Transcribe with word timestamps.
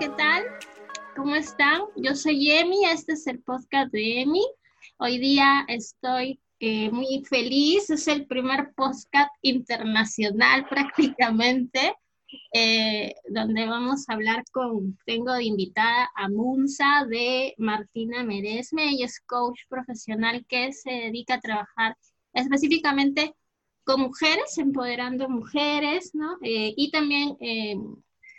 ¿qué 0.00 0.08
tal? 0.08 0.44
¿Cómo 1.14 1.34
están? 1.34 1.82
Yo 1.94 2.14
soy 2.14 2.52
Emi, 2.52 2.86
este 2.86 3.12
es 3.12 3.26
el 3.26 3.42
podcast 3.42 3.92
de 3.92 4.22
Emi. 4.22 4.42
Hoy 4.96 5.18
día 5.18 5.66
estoy 5.68 6.40
eh, 6.58 6.90
muy 6.90 7.22
feliz, 7.28 7.90
es 7.90 8.08
el 8.08 8.26
primer 8.26 8.72
podcast 8.74 9.28
internacional 9.42 10.66
prácticamente, 10.70 11.94
eh, 12.54 13.12
donde 13.28 13.66
vamos 13.66 14.08
a 14.08 14.14
hablar 14.14 14.42
con, 14.52 14.96
tengo 15.04 15.34
de 15.34 15.44
invitada 15.44 16.10
a 16.16 16.30
Munza 16.30 17.04
de 17.06 17.54
Martina 17.58 18.24
Meresme, 18.24 18.88
ella 18.88 19.04
es 19.04 19.20
coach 19.20 19.60
profesional 19.68 20.46
que 20.48 20.72
se 20.72 20.92
dedica 20.92 21.34
a 21.34 21.40
trabajar 21.40 21.94
específicamente 22.32 23.34
con 23.84 24.00
mujeres, 24.00 24.56
empoderando 24.56 25.28
mujeres, 25.28 26.14
¿no? 26.14 26.38
Eh, 26.40 26.72
y 26.74 26.90
también 26.90 27.36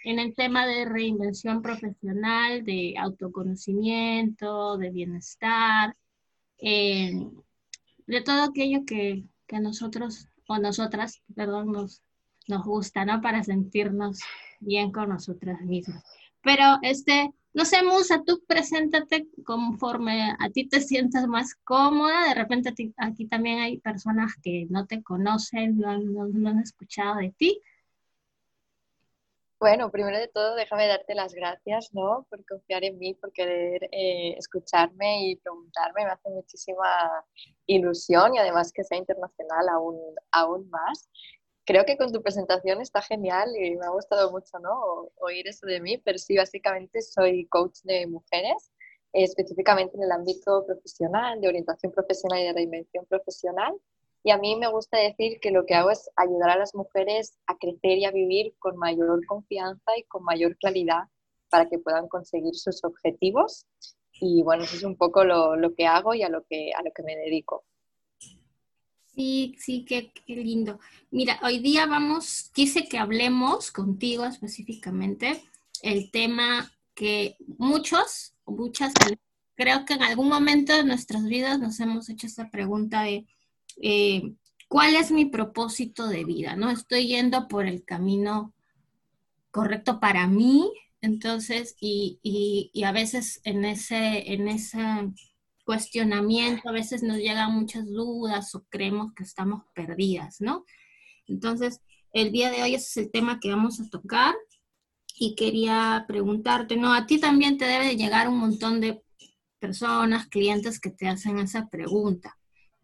en 0.03 0.19
el 0.19 0.33
tema 0.33 0.65
de 0.65 0.85
reinvención 0.85 1.61
profesional, 1.61 2.63
de 2.63 2.95
autoconocimiento, 2.97 4.77
de 4.77 4.89
bienestar, 4.89 5.95
eh, 6.57 7.27
de 8.07 8.21
todo 8.21 8.43
aquello 8.43 8.85
que, 8.85 9.23
que, 9.47 9.59
nosotros 9.59 10.27
o 10.47 10.57
nosotras, 10.57 11.21
perdón, 11.35 11.71
nos, 11.71 12.01
nos 12.47 12.65
gusta, 12.65 13.05
¿no? 13.05 13.21
Para 13.21 13.43
sentirnos 13.43 14.19
bien 14.59 14.91
con 14.91 15.09
nosotras 15.09 15.61
mismas. 15.61 16.03
Pero, 16.41 16.79
este, 16.81 17.31
no 17.53 17.65
sé, 17.65 17.83
Musa, 17.83 18.23
tú 18.25 18.41
preséntate 18.47 19.27
conforme 19.45 20.35
a 20.39 20.49
ti 20.49 20.67
te 20.67 20.81
sientas 20.81 21.27
más 21.27 21.55
cómoda. 21.63 22.29
De 22.29 22.33
repente 22.33 22.73
aquí 22.97 23.25
también 23.27 23.59
hay 23.59 23.77
personas 23.77 24.33
que 24.41 24.67
no 24.69 24.87
te 24.87 25.03
conocen, 25.03 25.77
no, 25.77 25.97
no 25.97 26.49
han 26.49 26.59
escuchado 26.59 27.17
de 27.17 27.33
ti. 27.37 27.59
Bueno, 29.61 29.91
primero 29.91 30.17
de 30.17 30.27
todo, 30.27 30.55
déjame 30.55 30.87
darte 30.87 31.13
las 31.13 31.35
gracias, 31.35 31.93
¿no? 31.93 32.25
Por 32.31 32.43
confiar 32.47 32.83
en 32.83 32.97
mí, 32.97 33.13
por 33.13 33.31
querer 33.31 33.83
eh, 33.91 34.33
escucharme 34.35 35.29
y 35.29 35.35
preguntarme. 35.35 36.03
Me 36.03 36.09
hace 36.09 36.29
muchísima 36.31 36.87
ilusión 37.67 38.33
y 38.33 38.39
además 38.39 38.71
que 38.73 38.83
sea 38.83 38.97
internacional 38.97 39.69
aún, 39.69 40.15
aún 40.31 40.67
más. 40.71 41.07
Creo 41.63 41.85
que 41.85 41.95
con 41.95 42.11
tu 42.11 42.23
presentación 42.23 42.81
está 42.81 43.03
genial 43.03 43.55
y 43.55 43.75
me 43.75 43.85
ha 43.85 43.91
gustado 43.91 44.31
mucho, 44.31 44.57
¿no? 44.57 45.11
oír 45.17 45.47
eso 45.47 45.67
de 45.67 45.79
mí, 45.79 45.99
pero 45.99 46.17
sí, 46.17 46.35
básicamente 46.37 46.99
soy 47.03 47.45
coach 47.45 47.81
de 47.83 48.07
mujeres, 48.07 48.71
específicamente 49.13 49.95
en 49.95 50.01
el 50.03 50.11
ámbito 50.11 50.65
profesional, 50.65 51.39
de 51.39 51.49
orientación 51.49 51.91
profesional 51.91 52.39
y 52.39 52.45
de 52.45 52.53
reinvención 52.53 53.05
profesional. 53.05 53.75
Y 54.23 54.31
a 54.31 54.37
mí 54.37 54.55
me 54.55 54.69
gusta 54.69 54.97
decir 54.97 55.39
que 55.39 55.51
lo 55.51 55.65
que 55.65 55.73
hago 55.73 55.89
es 55.89 56.09
ayudar 56.15 56.51
a 56.51 56.59
las 56.59 56.75
mujeres 56.75 57.37
a 57.47 57.57
crecer 57.57 57.97
y 57.97 58.05
a 58.05 58.11
vivir 58.11 58.53
con 58.59 58.77
mayor 58.77 59.25
confianza 59.25 59.97
y 59.97 60.03
con 60.03 60.23
mayor 60.23 60.57
claridad 60.57 61.05
para 61.49 61.67
que 61.67 61.79
puedan 61.79 62.07
conseguir 62.07 62.55
sus 62.55 62.83
objetivos. 62.83 63.65
Y 64.13 64.43
bueno, 64.43 64.63
eso 64.63 64.75
es 64.75 64.83
un 64.83 64.95
poco 64.95 65.23
lo, 65.23 65.55
lo 65.55 65.73
que 65.73 65.87
hago 65.87 66.13
y 66.13 66.21
a 66.21 66.29
lo 66.29 66.43
que, 66.43 66.71
a 66.77 66.83
lo 66.83 66.91
que 66.93 67.03
me 67.03 67.15
dedico. 67.15 67.63
Sí, 69.13 69.55
sí, 69.57 69.83
qué, 69.83 70.13
qué, 70.25 70.35
lindo. 70.35 70.79
Mira, 71.09 71.39
hoy 71.43 71.59
día 71.59 71.85
vamos, 71.85 72.49
quise 72.53 72.87
que 72.87 72.97
hablemos 72.97 73.71
contigo 73.71 74.25
específicamente 74.25 75.43
el 75.81 76.11
tema 76.11 76.71
que 76.93 77.35
muchos, 77.57 78.35
muchas, 78.45 78.93
creo 79.55 79.85
que 79.85 79.95
en 79.95 80.03
algún 80.03 80.29
momento 80.29 80.73
de 80.73 80.85
nuestras 80.85 81.25
vidas 81.25 81.59
nos 81.59 81.79
hemos 81.79 82.07
hecho 82.09 82.27
esta 82.27 82.49
pregunta 82.49 83.03
de 83.03 83.25
eh, 83.81 84.33
cuál 84.67 84.95
es 84.95 85.11
mi 85.11 85.25
propósito 85.25 86.07
de 86.07 86.23
vida, 86.23 86.55
¿no? 86.55 86.69
Estoy 86.69 87.07
yendo 87.07 87.47
por 87.47 87.67
el 87.67 87.83
camino 87.83 88.53
correcto 89.51 89.99
para 89.99 90.27
mí, 90.27 90.71
entonces, 91.01 91.75
y, 91.79 92.19
y, 92.21 92.83
a 92.83 92.91
veces 92.91 93.41
en 93.43 93.65
ese, 93.65 94.31
en 94.33 94.47
ese 94.47 94.79
cuestionamiento, 95.65 96.69
a 96.69 96.71
veces 96.71 97.01
nos 97.01 97.17
llegan 97.17 97.53
muchas 97.53 97.87
dudas 97.87 98.53
o 98.55 98.63
creemos 98.69 99.13
que 99.13 99.23
estamos 99.23 99.63
perdidas, 99.73 100.41
¿no? 100.41 100.65
Entonces, 101.27 101.81
el 102.13 102.31
día 102.31 102.51
de 102.51 102.61
hoy 102.61 102.75
ese 102.75 102.87
es 102.87 103.05
el 103.05 103.11
tema 103.11 103.39
que 103.39 103.49
vamos 103.49 103.79
a 103.79 103.89
tocar 103.89 104.35
y 105.17 105.35
quería 105.35 106.05
preguntarte, 106.07 106.75
¿no? 106.75 106.93
A 106.93 107.05
ti 107.05 107.19
también 107.19 107.57
te 107.57 107.65
debe 107.65 107.87
de 107.87 107.95
llegar 107.95 108.27
un 108.27 108.37
montón 108.37 108.79
de 108.79 109.01
personas, 109.59 110.27
clientes 110.27 110.79
que 110.79 110.89
te 110.89 111.07
hacen 111.07 111.39
esa 111.39 111.67
pregunta. 111.67 112.37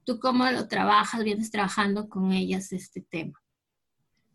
¿Tú 0.07 0.21
cómo 0.21 0.45
lo 0.45 0.69
trabajas? 0.69 1.21
¿Vienes 1.21 1.51
trabajando 1.51 2.07
con 2.07 2.31
ellas 2.31 2.71
este 2.71 3.01
tema? 3.01 3.37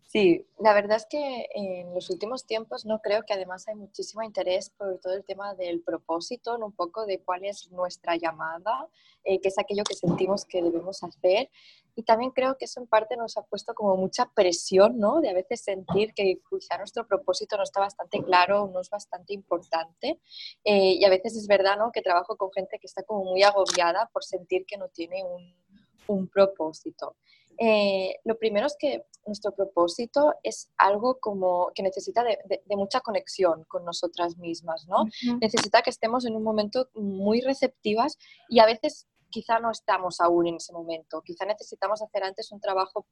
Sí, 0.03 0.45
la 0.59 0.71
verdad 0.71 0.97
es 0.97 1.07
que 1.09 1.47
en 1.55 1.95
los 1.95 2.11
últimos 2.11 2.45
tiempos 2.45 2.85
no 2.85 2.99
creo 2.99 3.23
que 3.23 3.33
además 3.33 3.67
hay 3.67 3.73
muchísimo 3.73 4.21
interés 4.21 4.69
por 4.69 4.99
todo 4.99 5.13
el 5.15 5.25
tema 5.25 5.55
del 5.55 5.81
propósito, 5.81 6.55
un 6.59 6.73
poco 6.73 7.07
de 7.07 7.21
cuál 7.21 7.43
es 7.43 7.71
nuestra 7.71 8.15
llamada, 8.17 8.87
eh, 9.23 9.41
qué 9.41 9.47
es 9.47 9.57
aquello 9.57 9.83
que 9.83 9.95
sentimos 9.95 10.45
que 10.45 10.61
debemos 10.61 11.01
hacer. 11.03 11.49
Y 11.95 12.03
también 12.03 12.29
creo 12.29 12.55
que 12.55 12.65
eso 12.65 12.79
en 12.79 12.85
parte 12.85 13.17
nos 13.17 13.35
ha 13.37 13.41
puesto 13.41 13.73
como 13.73 13.97
mucha 13.97 14.29
presión, 14.35 14.99
¿no? 14.99 15.21
De 15.21 15.29
a 15.31 15.33
veces 15.33 15.63
sentir 15.63 16.13
que 16.13 16.39
quizá 16.47 16.77
nuestro 16.77 17.07
propósito 17.07 17.57
no 17.57 17.63
está 17.63 17.79
bastante 17.79 18.21
claro, 18.23 18.69
no 18.71 18.79
es 18.79 18.91
bastante 18.91 19.33
importante. 19.33 20.19
Eh, 20.63 20.97
y 20.99 21.03
a 21.03 21.09
veces 21.09 21.35
es 21.35 21.47
verdad, 21.47 21.79
¿no? 21.79 21.91
Que 21.91 22.03
trabajo 22.03 22.37
con 22.37 22.51
gente 22.51 22.77
que 22.77 22.85
está 22.85 23.01
como 23.01 23.23
muy 23.23 23.41
agobiada 23.41 24.11
por 24.13 24.23
sentir 24.23 24.67
que 24.67 24.77
no 24.77 24.89
tiene 24.89 25.23
un, 25.23 25.62
un 26.07 26.27
propósito. 26.27 27.15
Eh, 27.59 28.15
lo 28.23 28.37
primero 28.37 28.67
es 28.67 28.75
que 28.77 29.05
nuestro 29.25 29.53
propósito 29.53 30.33
es 30.43 30.71
algo 30.77 31.19
como 31.19 31.71
que 31.73 31.83
necesita 31.83 32.23
de, 32.23 32.37
mucha 32.75 32.99
conexión 33.01 33.63
con 33.65 33.85
nosotras 33.85 34.37
mismas, 34.37 34.87
¿no? 34.87 35.05
Necesita 35.39 35.81
que 35.81 35.91
estemos 35.91 36.25
en 36.25 36.35
un 36.35 36.43
momento 36.43 36.89
muy 36.95 37.41
receptivas 37.41 38.17
y 38.49 38.59
a 38.59 38.65
veces 38.65 39.07
quizá 39.29 39.59
no 39.59 39.71
estamos 39.71 40.19
aún 40.19 40.47
en 40.47 40.55
ese 40.55 40.73
momento, 40.73 41.21
quizá 41.21 41.45
necesitamos 41.45 42.01
hacer 42.01 42.23
antes 42.23 42.51
un 42.51 42.59
trabajo 42.59 43.05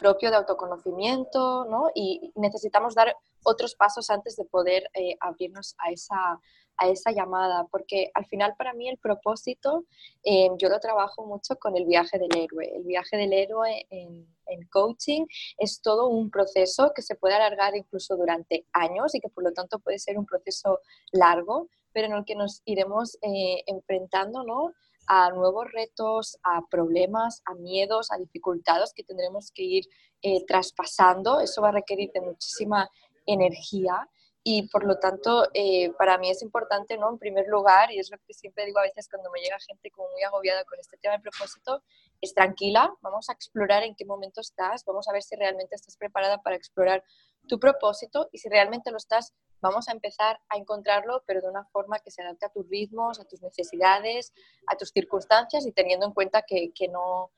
propio 0.00 0.30
de 0.30 0.36
autoconocimiento, 0.36 1.64
¿no? 1.64 1.90
Y 1.94 2.32
necesitamos 2.36 2.94
dar 2.94 3.16
otros 3.44 3.74
pasos 3.74 4.10
antes 4.10 4.36
de 4.36 4.44
poder 4.44 4.88
eh, 4.94 5.16
abrirnos 5.20 5.74
a 5.78 5.90
esa, 5.90 6.40
a 6.78 6.88
esa 6.88 7.10
llamada, 7.10 7.66
porque 7.70 8.10
al 8.14 8.26
final 8.26 8.54
para 8.56 8.72
mí 8.72 8.88
el 8.88 8.98
propósito, 8.98 9.84
eh, 10.24 10.48
yo 10.58 10.68
lo 10.68 10.80
trabajo 10.80 11.26
mucho 11.26 11.56
con 11.56 11.76
el 11.76 11.84
viaje 11.84 12.18
del 12.18 12.36
héroe. 12.36 12.70
El 12.74 12.84
viaje 12.84 13.16
del 13.16 13.32
héroe 13.32 13.86
en, 13.90 14.26
coaching 14.70 15.26
es 15.58 15.82
todo 15.82 16.08
un 16.08 16.30
proceso 16.30 16.92
que 16.94 17.02
se 17.02 17.16
puede 17.16 17.34
alargar 17.34 17.76
incluso 17.76 18.16
durante 18.16 18.64
años 18.72 19.14
y 19.14 19.20
que 19.20 19.28
por 19.28 19.44
lo 19.44 19.52
tanto 19.52 19.78
puede 19.78 19.98
ser 19.98 20.18
un 20.18 20.24
proceso 20.24 20.80
largo, 21.12 21.68
pero 21.92 22.06
en 22.06 22.14
el 22.14 22.24
que 22.24 22.34
nos 22.34 22.62
iremos 22.64 23.18
eh, 23.20 23.62
enfrentando, 23.66 24.44
¿no? 24.44 24.72
a 25.08 25.30
nuevos 25.30 25.70
retos, 25.72 26.38
a 26.42 26.60
problemas, 26.70 27.42
a 27.46 27.54
miedos, 27.54 28.12
a 28.12 28.18
dificultades 28.18 28.92
que 28.94 29.04
tendremos 29.04 29.50
que 29.52 29.62
ir 29.62 29.84
eh, 30.22 30.44
traspasando. 30.46 31.40
Eso 31.40 31.62
va 31.62 31.70
a 31.70 31.72
requerir 31.72 32.10
de 32.12 32.20
muchísima 32.20 32.90
energía 33.26 34.08
y 34.44 34.68
por 34.68 34.84
lo 34.84 34.98
tanto 34.98 35.48
eh, 35.52 35.92
para 35.98 36.18
mí 36.18 36.30
es 36.30 36.42
importante, 36.42 36.96
¿no? 36.96 37.10
En 37.10 37.18
primer 37.18 37.46
lugar, 37.48 37.92
y 37.92 37.98
es 37.98 38.10
lo 38.10 38.18
que 38.18 38.34
siempre 38.34 38.64
digo 38.64 38.78
a 38.78 38.82
veces 38.82 39.08
cuando 39.08 39.30
me 39.30 39.40
llega 39.40 39.58
gente 39.58 39.90
como 39.90 40.08
muy 40.10 40.22
agobiada 40.22 40.64
con 40.64 40.78
este 40.78 40.96
tema 40.96 41.16
de 41.16 41.22
propósito, 41.22 41.82
es 42.20 42.34
tranquila, 42.34 42.94
vamos 43.02 43.28
a 43.28 43.32
explorar 43.32 43.82
en 43.82 43.94
qué 43.94 44.04
momento 44.04 44.40
estás, 44.40 44.84
vamos 44.84 45.08
a 45.08 45.12
ver 45.12 45.22
si 45.22 45.36
realmente 45.36 45.74
estás 45.74 45.96
preparada 45.96 46.42
para 46.42 46.56
explorar 46.56 47.02
tu 47.46 47.58
propósito 47.58 48.28
y 48.32 48.38
si 48.38 48.48
realmente 48.48 48.90
lo 48.90 48.96
estás, 48.96 49.34
vamos 49.60 49.88
a 49.88 49.92
empezar 49.92 50.38
a 50.48 50.56
encontrarlo, 50.56 51.22
pero 51.26 51.40
de 51.40 51.48
una 51.48 51.64
forma 51.66 51.98
que 51.98 52.10
se 52.10 52.22
adapte 52.22 52.46
a 52.46 52.50
tus 52.50 52.68
ritmos, 52.68 53.18
a 53.20 53.24
tus 53.24 53.42
necesidades, 53.42 54.32
a 54.66 54.76
tus 54.76 54.90
circunstancias 54.90 55.66
y 55.66 55.72
teniendo 55.72 56.06
en 56.06 56.12
cuenta 56.12 56.42
que, 56.42 56.72
que 56.74 56.88
no 56.88 57.30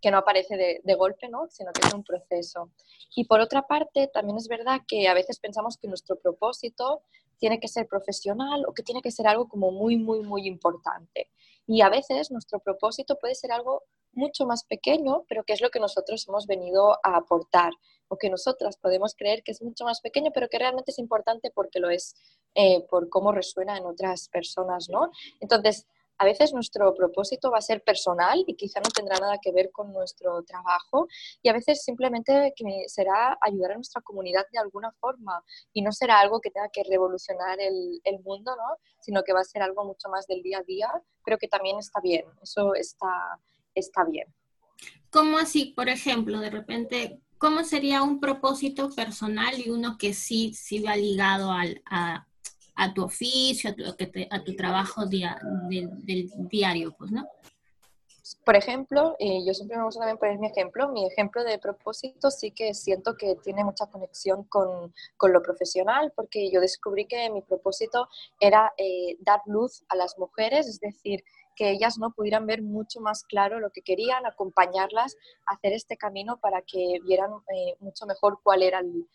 que 0.00 0.10
no 0.10 0.18
aparece 0.18 0.56
de, 0.56 0.94
golpe, 0.94 1.28
¿no? 1.28 1.46
sino 1.50 1.72
que 1.72 1.86
es 1.86 1.94
un 1.94 2.04
proceso. 2.04 2.70
Y 3.14 3.24
por 3.24 3.40
otra 3.40 3.66
parte, 3.66 4.08
también 4.08 4.36
es 4.36 4.48
verdad 4.48 4.80
que 4.86 5.08
a 5.08 5.14
veces 5.14 5.38
pensamos 5.38 5.76
que 5.76 5.88
nuestro 5.88 6.16
propósito 6.18 7.02
tiene 7.38 7.58
que 7.58 7.68
ser 7.68 7.86
profesional 7.86 8.64
o 8.66 8.72
que 8.72 8.82
tiene 8.82 9.02
que 9.02 9.10
ser 9.10 9.26
algo 9.26 9.48
como 9.48 9.70
muy, 9.70 9.96
muy, 9.96 10.20
muy 10.20 10.46
importante. 10.46 11.30
Y 11.66 11.82
a 11.82 11.88
veces 11.88 12.30
nuestro 12.30 12.60
propósito 12.60 13.18
puede 13.18 13.34
ser 13.34 13.52
algo 13.52 13.84
mucho 14.12 14.44
más 14.46 14.64
pequeño, 14.64 15.24
pero 15.28 15.44
que 15.44 15.52
es 15.52 15.60
lo 15.60 15.70
que 15.70 15.80
nosotros 15.80 16.26
hemos 16.28 16.46
venido 16.46 16.98
a 17.02 17.16
aportar 17.16 17.72
o 18.08 18.16
que 18.16 18.28
nosotras 18.28 18.76
podemos 18.76 19.14
creer 19.14 19.42
que 19.42 19.52
es 19.52 19.62
mucho 19.62 19.84
más 19.84 20.00
pequeño, 20.00 20.32
pero 20.34 20.48
que 20.48 20.58
realmente 20.58 20.90
es 20.90 20.98
importante 20.98 21.50
porque 21.54 21.78
lo 21.78 21.90
es 21.90 22.16
eh, 22.54 22.84
por 22.90 23.08
cómo 23.08 23.30
resuena 23.30 23.78
en 23.78 23.86
otras 23.86 24.28
personas, 24.28 24.88
¿no? 24.88 25.12
Entonces, 25.40 25.86
a 26.20 26.24
veces 26.26 26.52
nuestro 26.52 26.94
propósito 26.94 27.50
va 27.50 27.58
a 27.58 27.62
ser 27.62 27.82
personal 27.82 28.44
y 28.46 28.54
quizá 28.54 28.78
no 28.80 28.90
tendrá 28.90 29.16
nada 29.18 29.38
que 29.42 29.52
ver 29.52 29.70
con 29.70 29.90
nuestro 29.90 30.42
trabajo 30.42 31.08
y 31.42 31.48
a 31.48 31.54
veces 31.54 31.82
simplemente 31.82 32.52
será 32.88 33.38
ayudar 33.40 33.72
a 33.72 33.74
nuestra 33.76 34.02
comunidad 34.02 34.44
de 34.52 34.58
alguna 34.58 34.92
forma 35.00 35.42
y 35.72 35.80
no 35.80 35.92
será 35.92 36.20
algo 36.20 36.38
que 36.38 36.50
tenga 36.50 36.68
que 36.70 36.84
revolucionar 36.84 37.58
el, 37.58 38.02
mundo, 38.22 38.54
¿no? 38.54 38.76
sino 39.00 39.22
que 39.22 39.32
va 39.32 39.40
a 39.40 39.44
ser 39.44 39.62
algo 39.62 39.82
mucho 39.86 40.10
más 40.10 40.26
del 40.26 40.42
día 40.42 40.58
a 40.58 40.62
día, 40.62 40.90
pero 41.24 41.38
que 41.38 41.48
también 41.48 41.78
está 41.78 42.00
bien, 42.02 42.26
eso 42.42 42.74
está, 42.74 43.40
está 43.74 44.04
bien. 44.04 44.26
¿Cómo 45.08 45.38
así, 45.38 45.72
por 45.74 45.88
ejemplo, 45.88 46.38
de 46.40 46.50
repente, 46.50 47.22
cómo 47.38 47.64
sería 47.64 48.02
un 48.02 48.20
propósito 48.20 48.90
personal 48.90 49.58
y 49.58 49.70
uno 49.70 49.96
que 49.96 50.12
sí, 50.12 50.52
sí 50.52 50.80
va 50.80 50.96
ligado 50.96 51.50
al, 51.50 51.82
a, 51.86 52.26
a 52.80 52.94
tu 52.94 53.04
oficio, 53.04 53.70
a 54.30 54.42
tu, 54.42 54.56
trabajo 54.56 55.04
del 55.04 56.30
diario, 56.50 56.94
pues, 56.96 57.10
¿no? 57.10 57.28
Por 58.44 58.56
ejemplo, 58.56 59.16
eh, 59.18 59.44
yo 59.46 59.52
siempre 59.52 59.76
me 59.76 59.84
gusta 59.84 60.00
también 60.00 60.16
poner 60.16 60.38
mi 60.38 60.46
ejemplo, 60.46 60.88
mi 60.88 61.06
ejemplo 61.06 61.44
de 61.44 61.58
propósito 61.58 62.30
sí 62.30 62.52
que 62.52 62.72
siento 62.72 63.16
que 63.16 63.34
tiene 63.44 63.64
mucha 63.64 63.86
conexión 63.86 64.44
con, 64.44 64.94
con 65.18 65.32
lo 65.32 65.42
profesional, 65.42 66.12
porque 66.16 66.50
yo 66.50 66.60
descubrí 66.60 67.06
que 67.06 67.28
mi 67.28 67.42
propósito 67.42 68.08
era 68.38 68.72
eh, 68.78 69.16
dar 69.20 69.40
luz 69.44 69.84
a 69.88 69.96
las 69.96 70.18
mujeres, 70.18 70.66
es 70.66 70.80
decir, 70.80 71.22
que 71.56 71.70
ellas 71.72 71.98
no 71.98 72.12
pudieran 72.12 72.46
ver 72.46 72.62
mucho 72.62 73.00
más 73.00 73.24
claro 73.24 73.60
lo 73.60 73.70
que 73.70 73.82
querían, 73.82 74.24
acompañarlas 74.24 75.16
hacer 75.44 75.74
este 75.74 75.98
camino 75.98 76.38
para 76.38 76.62
que 76.62 76.98
vieran 77.04 77.32
eh, 77.54 77.76
mucho 77.80 78.06
mejor 78.06 78.40
cuál 78.42 78.62
era 78.62 78.78
el, 78.78 79.06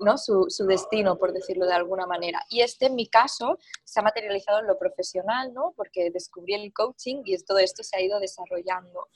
¿no? 0.00 0.18
Su, 0.18 0.46
destino, 0.66 1.18
por 1.18 1.32
decirlo 1.32 1.66
de 1.66 1.74
alguna 1.74 2.06
manera. 2.06 2.40
Y 2.48 2.60
este, 2.60 2.86
en 2.86 2.94
mi 2.94 3.06
caso, 3.06 3.58
se 3.84 4.00
ha 4.00 4.02
materializado 4.02 4.60
en 4.60 4.66
lo 4.66 4.78
profesional, 4.78 5.52
¿no? 5.52 5.72
porque 5.76 6.10
descubrí 6.10 6.54
el 6.54 6.72
coaching 6.72 7.22
y 7.24 7.36
todo 7.44 7.58
esto 7.58 7.82
se 7.82 7.96
ha 7.96 8.00
ido 8.00 8.20
desarrollando. 8.20 9.08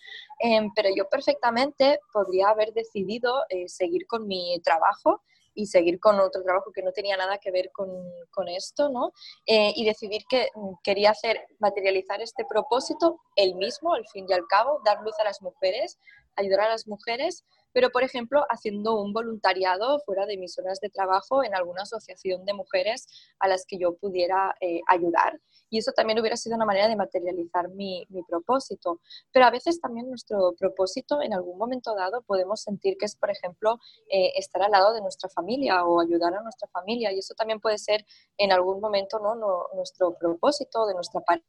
Eh, 0.42 0.68
pero 0.74 0.88
yo 0.94 1.08
perfectamente 1.08 2.00
podría 2.12 2.48
haber 2.48 2.72
decidido 2.72 3.44
eh, 3.48 3.68
seguir 3.68 4.06
con 4.06 4.26
mi 4.26 4.60
trabajo 4.62 5.22
y 5.54 5.66
seguir 5.66 6.00
con 6.00 6.18
otro 6.18 6.42
trabajo 6.42 6.72
que 6.72 6.82
no 6.82 6.92
tenía 6.92 7.16
nada 7.16 7.38
que 7.38 7.50
ver 7.50 7.70
con, 7.72 7.90
con 8.30 8.48
esto, 8.48 8.88
¿no? 8.88 9.12
Eh, 9.46 9.72
y 9.76 9.84
decidir 9.84 10.22
que 10.28 10.48
mm, 10.54 10.74
quería 10.82 11.10
hacer, 11.10 11.46
materializar 11.58 12.20
este 12.22 12.44
propósito 12.44 13.20
el 13.36 13.54
mismo, 13.56 13.94
al 13.94 14.06
fin 14.08 14.26
y 14.28 14.32
al 14.32 14.46
cabo, 14.48 14.80
dar 14.84 15.02
luz 15.02 15.18
a 15.20 15.24
las 15.24 15.42
mujeres, 15.42 15.98
ayudar 16.36 16.60
a 16.60 16.68
las 16.68 16.86
mujeres 16.86 17.44
pero 17.72 17.90
por 17.90 18.02
ejemplo 18.02 18.44
haciendo 18.48 19.00
un 19.00 19.12
voluntariado 19.12 20.00
fuera 20.00 20.26
de 20.26 20.36
mis 20.36 20.58
horas 20.58 20.80
de 20.80 20.90
trabajo 20.90 21.44
en 21.44 21.54
alguna 21.54 21.82
asociación 21.82 22.44
de 22.44 22.54
mujeres 22.54 23.06
a 23.38 23.48
las 23.48 23.64
que 23.66 23.78
yo 23.78 23.94
pudiera 23.94 24.54
eh, 24.60 24.80
ayudar. 24.88 25.40
Y 25.70 25.78
eso 25.78 25.92
también 25.92 26.20
hubiera 26.20 26.36
sido 26.36 26.56
una 26.56 26.66
manera 26.66 26.86
de 26.86 26.96
materializar 26.96 27.70
mi, 27.70 28.06
mi, 28.10 28.22
propósito. 28.24 29.00
Pero 29.32 29.46
a 29.46 29.50
veces 29.50 29.80
también 29.80 30.08
nuestro 30.08 30.52
propósito 30.58 31.22
en 31.22 31.32
algún 31.32 31.56
momento 31.56 31.94
dado 31.94 32.20
podemos 32.22 32.60
sentir 32.60 32.98
que 32.98 33.06
es, 33.06 33.16
por 33.16 33.30
ejemplo, 33.30 33.78
eh, 34.10 34.32
estar 34.36 34.62
al 34.62 34.70
lado 34.70 34.92
de 34.92 35.00
nuestra 35.00 35.30
familia 35.30 35.84
o 35.86 36.00
ayudar 36.00 36.34
a 36.34 36.42
nuestra 36.42 36.68
familia. 36.68 37.10
Y 37.10 37.20
eso 37.20 37.34
también 37.34 37.58
puede 37.58 37.78
ser 37.78 38.04
en 38.36 38.52
algún 38.52 38.80
momento 38.80 39.18
¿no? 39.18 39.34
nuestro 39.74 40.14
propósito 40.18 40.86
de 40.86 40.94
nuestra 40.94 41.22
pareja 41.22 41.46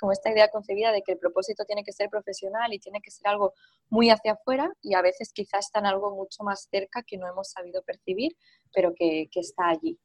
como 0.00 0.12
esta 0.12 0.30
idea 0.30 0.48
concebida 0.48 0.90
de 0.92 1.02
que 1.02 1.12
el 1.12 1.18
propósito 1.18 1.64
tiene 1.66 1.84
que 1.84 1.92
ser 1.92 2.08
profesional 2.08 2.72
y 2.72 2.78
tiene 2.78 3.00
que 3.02 3.10
ser 3.10 3.28
algo 3.28 3.52
muy 3.90 4.08
hacia 4.08 4.32
afuera 4.32 4.72
y 4.80 4.94
a 4.94 5.02
veces 5.02 5.32
quizás 5.32 5.66
está 5.66 5.80
en 5.80 5.86
algo 5.86 6.16
mucho 6.16 6.42
más 6.42 6.66
cerca 6.70 7.02
que 7.02 7.18
no 7.18 7.28
hemos 7.28 7.50
sabido 7.50 7.82
percibir, 7.82 8.36
pero 8.72 8.94
que, 8.96 9.28
que 9.30 9.40
está 9.40 9.68
allí. 9.68 9.98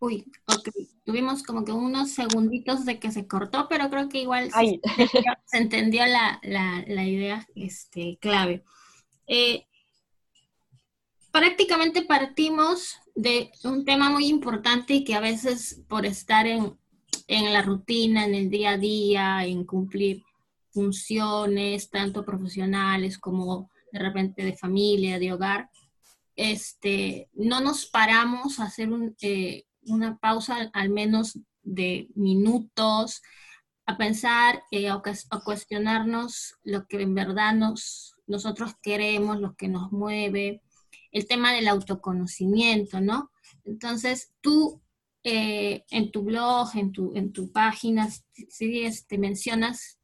Uy, 0.00 0.30
ok. 0.46 0.68
Tuvimos 1.04 1.42
como 1.42 1.64
que 1.64 1.72
unos 1.72 2.10
segunditos 2.12 2.84
de 2.84 3.00
que 3.00 3.10
se 3.10 3.26
cortó, 3.26 3.66
pero 3.68 3.90
creo 3.90 4.08
que 4.08 4.18
igual 4.18 4.50
se, 4.52 4.80
se, 5.46 5.58
entendió 5.58 6.06
la, 6.06 6.38
la, 6.42 6.84
la, 6.86 7.04
idea 7.04 7.48
este, 7.56 8.16
clave. 8.20 8.62
Eh, 9.26 9.66
prácticamente 11.32 12.02
partimos 12.02 12.98
de 13.16 13.50
un 13.64 13.84
tema 13.84 14.10
muy 14.10 14.26
importante 14.26 14.94
y 14.94 15.04
que 15.04 15.16
a 15.16 15.20
veces 15.20 15.82
por 15.88 16.06
estar 16.06 16.46
en, 16.46 16.78
en 17.26 17.52
la 17.52 17.62
rutina, 17.62 18.24
en 18.24 18.34
el 18.34 18.50
día 18.50 18.70
a 18.70 18.78
día, 18.78 19.44
en 19.44 19.64
cumplir 19.64 20.22
funciones, 20.70 21.90
tanto 21.90 22.24
profesionales 22.24 23.18
como 23.18 23.70
de 23.92 23.98
repente 23.98 24.44
de 24.44 24.56
familia, 24.56 25.18
de 25.18 25.32
hogar, 25.32 25.70
este, 26.36 27.28
no 27.34 27.60
nos 27.60 27.86
paramos 27.86 28.60
a 28.60 28.64
hacer 28.64 28.88
eh, 29.22 29.64
una 29.82 30.18
pausa 30.18 30.70
al 30.72 30.90
menos 30.90 31.38
de 31.62 32.08
minutos, 32.14 33.22
a 33.86 33.96
pensar 33.96 34.62
eh, 34.70 34.90
o 34.92 35.02
a 35.30 35.40
cuestionarnos 35.40 36.54
lo 36.62 36.86
que 36.86 37.02
en 37.02 37.14
verdad 37.14 37.54
nos, 37.54 38.14
nosotros 38.26 38.74
queremos, 38.82 39.40
lo 39.40 39.56
que 39.56 39.66
nos 39.66 39.90
mueve, 39.90 40.62
el 41.10 41.26
tema 41.26 41.52
del 41.52 41.68
autoconocimiento, 41.68 43.00
¿no? 43.00 43.32
Entonces, 43.64 44.32
tú 44.40 44.80
eh, 45.24 45.84
en 45.90 46.10
tu 46.10 46.22
blog, 46.22 46.70
en 46.74 46.92
tu, 46.92 47.12
en 47.14 47.32
tu 47.32 47.50
página, 47.52 48.08
sí, 48.48 48.84
este, 48.84 49.18
mencionas 49.18 49.98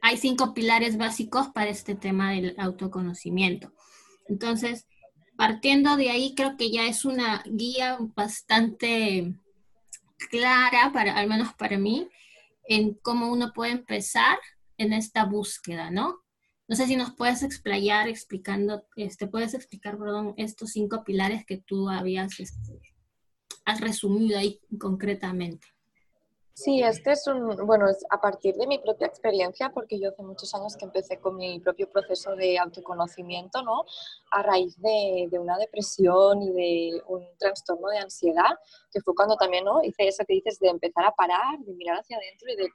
hay 0.00 0.16
cinco 0.16 0.54
pilares 0.54 0.96
básicos 0.96 1.48
para 1.48 1.70
este 1.70 1.94
tema 1.94 2.32
del 2.32 2.54
autoconocimiento. 2.58 3.72
Entonces, 4.28 4.86
partiendo 5.36 5.96
de 5.96 6.10
ahí, 6.10 6.34
creo 6.34 6.56
que 6.56 6.70
ya 6.70 6.86
es 6.86 7.04
una 7.04 7.42
guía 7.46 7.98
bastante 8.14 9.34
clara, 10.30 10.92
para, 10.92 11.16
al 11.16 11.28
menos 11.28 11.54
para 11.54 11.78
mí, 11.78 12.08
en 12.68 12.94
cómo 12.94 13.30
uno 13.32 13.52
puede 13.52 13.72
empezar 13.72 14.38
en 14.76 14.92
esta 14.92 15.24
búsqueda, 15.24 15.90
¿no? 15.90 16.20
No 16.68 16.76
sé 16.76 16.86
si 16.86 16.96
nos 16.96 17.14
puedes 17.14 17.42
explayar 17.42 18.08
explicando, 18.08 18.84
este, 18.96 19.26
puedes 19.26 19.54
explicar, 19.54 19.96
perdón, 19.96 20.34
estos 20.36 20.72
cinco 20.72 21.02
pilares 21.02 21.46
que 21.46 21.56
tú 21.56 21.88
habías 21.88 22.38
este, 22.40 22.78
has 23.68 23.80
resumido 23.80 24.38
ahí 24.38 24.60
concretamente? 24.80 25.66
Sí, 26.54 26.82
este 26.82 27.12
es 27.12 27.24
un, 27.28 27.54
bueno, 27.66 27.88
es 27.88 28.04
a 28.10 28.20
partir 28.20 28.56
de 28.56 28.66
mi 28.66 28.78
propia 28.78 29.06
experiencia, 29.06 29.70
porque 29.70 30.00
yo 30.00 30.08
hace 30.08 30.22
muchos 30.24 30.52
años 30.54 30.76
que 30.76 30.86
empecé 30.86 31.20
con 31.20 31.36
mi 31.36 31.60
propio 31.60 31.88
proceso 31.88 32.34
de 32.34 32.58
autoconocimiento, 32.58 33.62
¿no? 33.62 33.84
A 34.32 34.42
raíz 34.42 34.76
de, 34.80 35.28
de 35.30 35.38
una 35.38 35.56
depresión 35.56 36.42
y 36.42 36.50
de 36.50 37.02
un 37.06 37.24
trastorno 37.38 37.88
de 37.90 37.98
ansiedad, 37.98 38.58
que 38.90 39.00
fue 39.02 39.14
cuando 39.14 39.36
también, 39.36 39.66
¿no? 39.66 39.84
Hice 39.84 40.08
eso 40.08 40.24
que 40.26 40.34
dices 40.34 40.58
de 40.58 40.68
empezar 40.68 41.04
a 41.04 41.12
parar, 41.12 41.58
de 41.60 41.74
mirar 41.74 42.00
hacia 42.00 42.16
adentro 42.16 42.50
y 42.50 42.56
de 42.56 42.68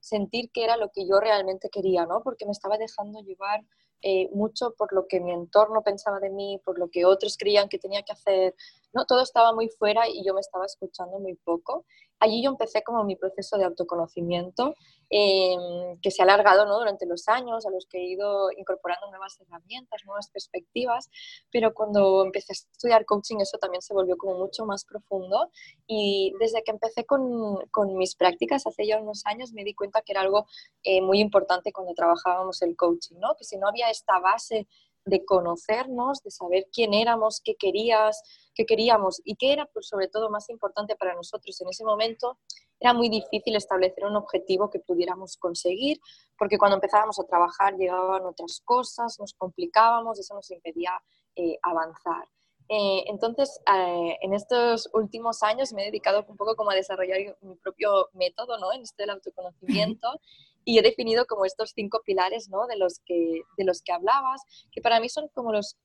sentir 0.00 0.50
que 0.50 0.64
era 0.64 0.78
lo 0.78 0.90
que 0.90 1.06
yo 1.06 1.20
realmente 1.20 1.68
quería, 1.70 2.06
¿no? 2.06 2.22
Porque 2.22 2.46
me 2.46 2.52
estaba 2.52 2.78
dejando 2.78 3.20
llevar 3.20 3.60
eh, 4.02 4.28
mucho 4.32 4.74
por 4.76 4.92
lo 4.92 5.06
que 5.06 5.20
mi 5.20 5.32
entorno 5.32 5.82
pensaba 5.82 6.20
de 6.20 6.30
mí, 6.30 6.60
por 6.64 6.78
lo 6.78 6.88
que 6.90 7.04
otros 7.04 7.36
creían 7.36 7.68
que 7.68 7.78
tenía 7.78 8.02
que 8.02 8.12
hacer, 8.12 8.54
¿no? 8.92 9.04
Todo 9.06 9.22
estaba 9.22 9.52
muy 9.52 9.68
fuera 9.68 10.08
y 10.08 10.24
yo 10.24 10.34
me 10.34 10.40
estaba 10.40 10.66
escuchando 10.66 11.18
muy 11.18 11.34
poco 11.34 11.84
allí 12.20 12.42
yo 12.42 12.50
empecé 12.50 12.82
como 12.82 13.02
mi 13.04 13.16
proceso 13.16 13.58
de 13.58 13.64
autoconocimiento, 13.64 14.74
em, 15.08 15.98
que 16.00 16.10
se 16.10 16.22
ha 16.22 16.24
alargado 16.24 16.66
¿no? 16.66 16.78
durante 16.78 17.06
los 17.06 17.26
años, 17.28 17.66
a 17.66 17.70
los 17.70 17.86
que 17.86 17.98
he 17.98 18.04
ido 18.04 18.52
incorporando 18.52 19.08
nuevas 19.10 19.40
herramientas, 19.40 20.02
nuevas 20.04 20.30
perspectivas, 20.30 21.10
pero 21.50 21.74
cuando 21.74 22.24
empecé 22.24 22.52
a 22.52 22.54
estudiar 22.54 23.04
coaching 23.04 23.38
eso 23.40 23.58
también 23.58 23.82
se 23.82 23.94
volvió 23.94 24.16
como 24.16 24.36
mucho 24.36 24.66
más 24.66 24.84
profundo 24.84 25.50
y 25.86 26.32
desde 26.38 26.62
que 26.62 26.70
empecé 26.70 27.04
con, 27.04 27.56
con 27.70 27.96
mis 27.96 28.14
prácticas 28.14 28.66
hace 28.66 28.86
ya 28.86 29.00
unos 29.00 29.22
años 29.26 29.52
me 29.52 29.64
di 29.64 29.74
cuenta 29.74 30.02
que 30.02 30.12
era 30.12 30.20
algo 30.20 30.46
eh, 30.84 31.00
muy 31.00 31.20
importante 31.20 31.72
cuando 31.72 31.94
trabajábamos 31.94 32.62
el 32.62 32.76
coaching, 32.76 33.16
¿no? 33.18 33.34
que 33.36 33.44
si 33.44 33.56
no 33.56 33.66
había 33.66 33.90
esta 33.90 34.20
base 34.20 34.68
de 35.04 35.24
conocernos, 35.24 36.22
de 36.22 36.30
saber 36.30 36.66
quién 36.72 36.94
éramos, 36.94 37.40
qué 37.44 37.56
querías, 37.56 38.22
qué 38.54 38.66
queríamos 38.66 39.20
y 39.24 39.36
qué 39.36 39.52
era, 39.52 39.66
pues, 39.66 39.88
sobre 39.88 40.08
todo, 40.08 40.30
más 40.30 40.48
importante 40.50 40.96
para 40.96 41.14
nosotros 41.14 41.60
en 41.60 41.68
ese 41.68 41.84
momento, 41.84 42.38
era 42.78 42.94
muy 42.94 43.08
difícil 43.08 43.56
establecer 43.56 44.04
un 44.04 44.16
objetivo 44.16 44.70
que 44.70 44.80
pudiéramos 44.80 45.36
conseguir, 45.36 45.98
porque 46.38 46.58
cuando 46.58 46.76
empezábamos 46.76 47.18
a 47.20 47.24
trabajar 47.24 47.76
llegaban 47.76 48.24
otras 48.24 48.62
cosas, 48.64 49.18
nos 49.18 49.34
complicábamos, 49.34 50.18
eso 50.18 50.34
nos 50.34 50.50
impedía 50.50 50.92
eh, 51.36 51.58
avanzar. 51.62 52.26
Eh, 52.72 53.04
entonces, 53.08 53.60
eh, 53.66 54.16
en 54.22 54.32
estos 54.32 54.88
últimos 54.94 55.42
años 55.42 55.72
me 55.72 55.82
he 55.82 55.86
dedicado 55.86 56.24
un 56.28 56.36
poco 56.36 56.54
como 56.54 56.70
a 56.70 56.74
desarrollar 56.76 57.36
mi 57.40 57.56
propio 57.56 58.08
método, 58.12 58.58
¿no? 58.58 58.72
En 58.72 58.82
este 58.82 59.02
del 59.02 59.10
autoconocimiento 59.10 60.08
y 60.70 60.78
he 60.78 60.82
definido 60.82 61.26
como 61.26 61.44
estos 61.44 61.72
cinco 61.74 62.00
pilares, 62.04 62.48
¿no? 62.48 62.68
De 62.68 62.76
los 62.76 63.00
que, 63.04 63.42
de 63.56 63.64
los 63.64 63.82
que 63.82 63.90
hablabas, 63.90 64.40
que 64.70 64.80
para 64.80 65.00
mí 65.00 65.08
son 65.08 65.26
como 65.34 65.52
los 65.52 65.76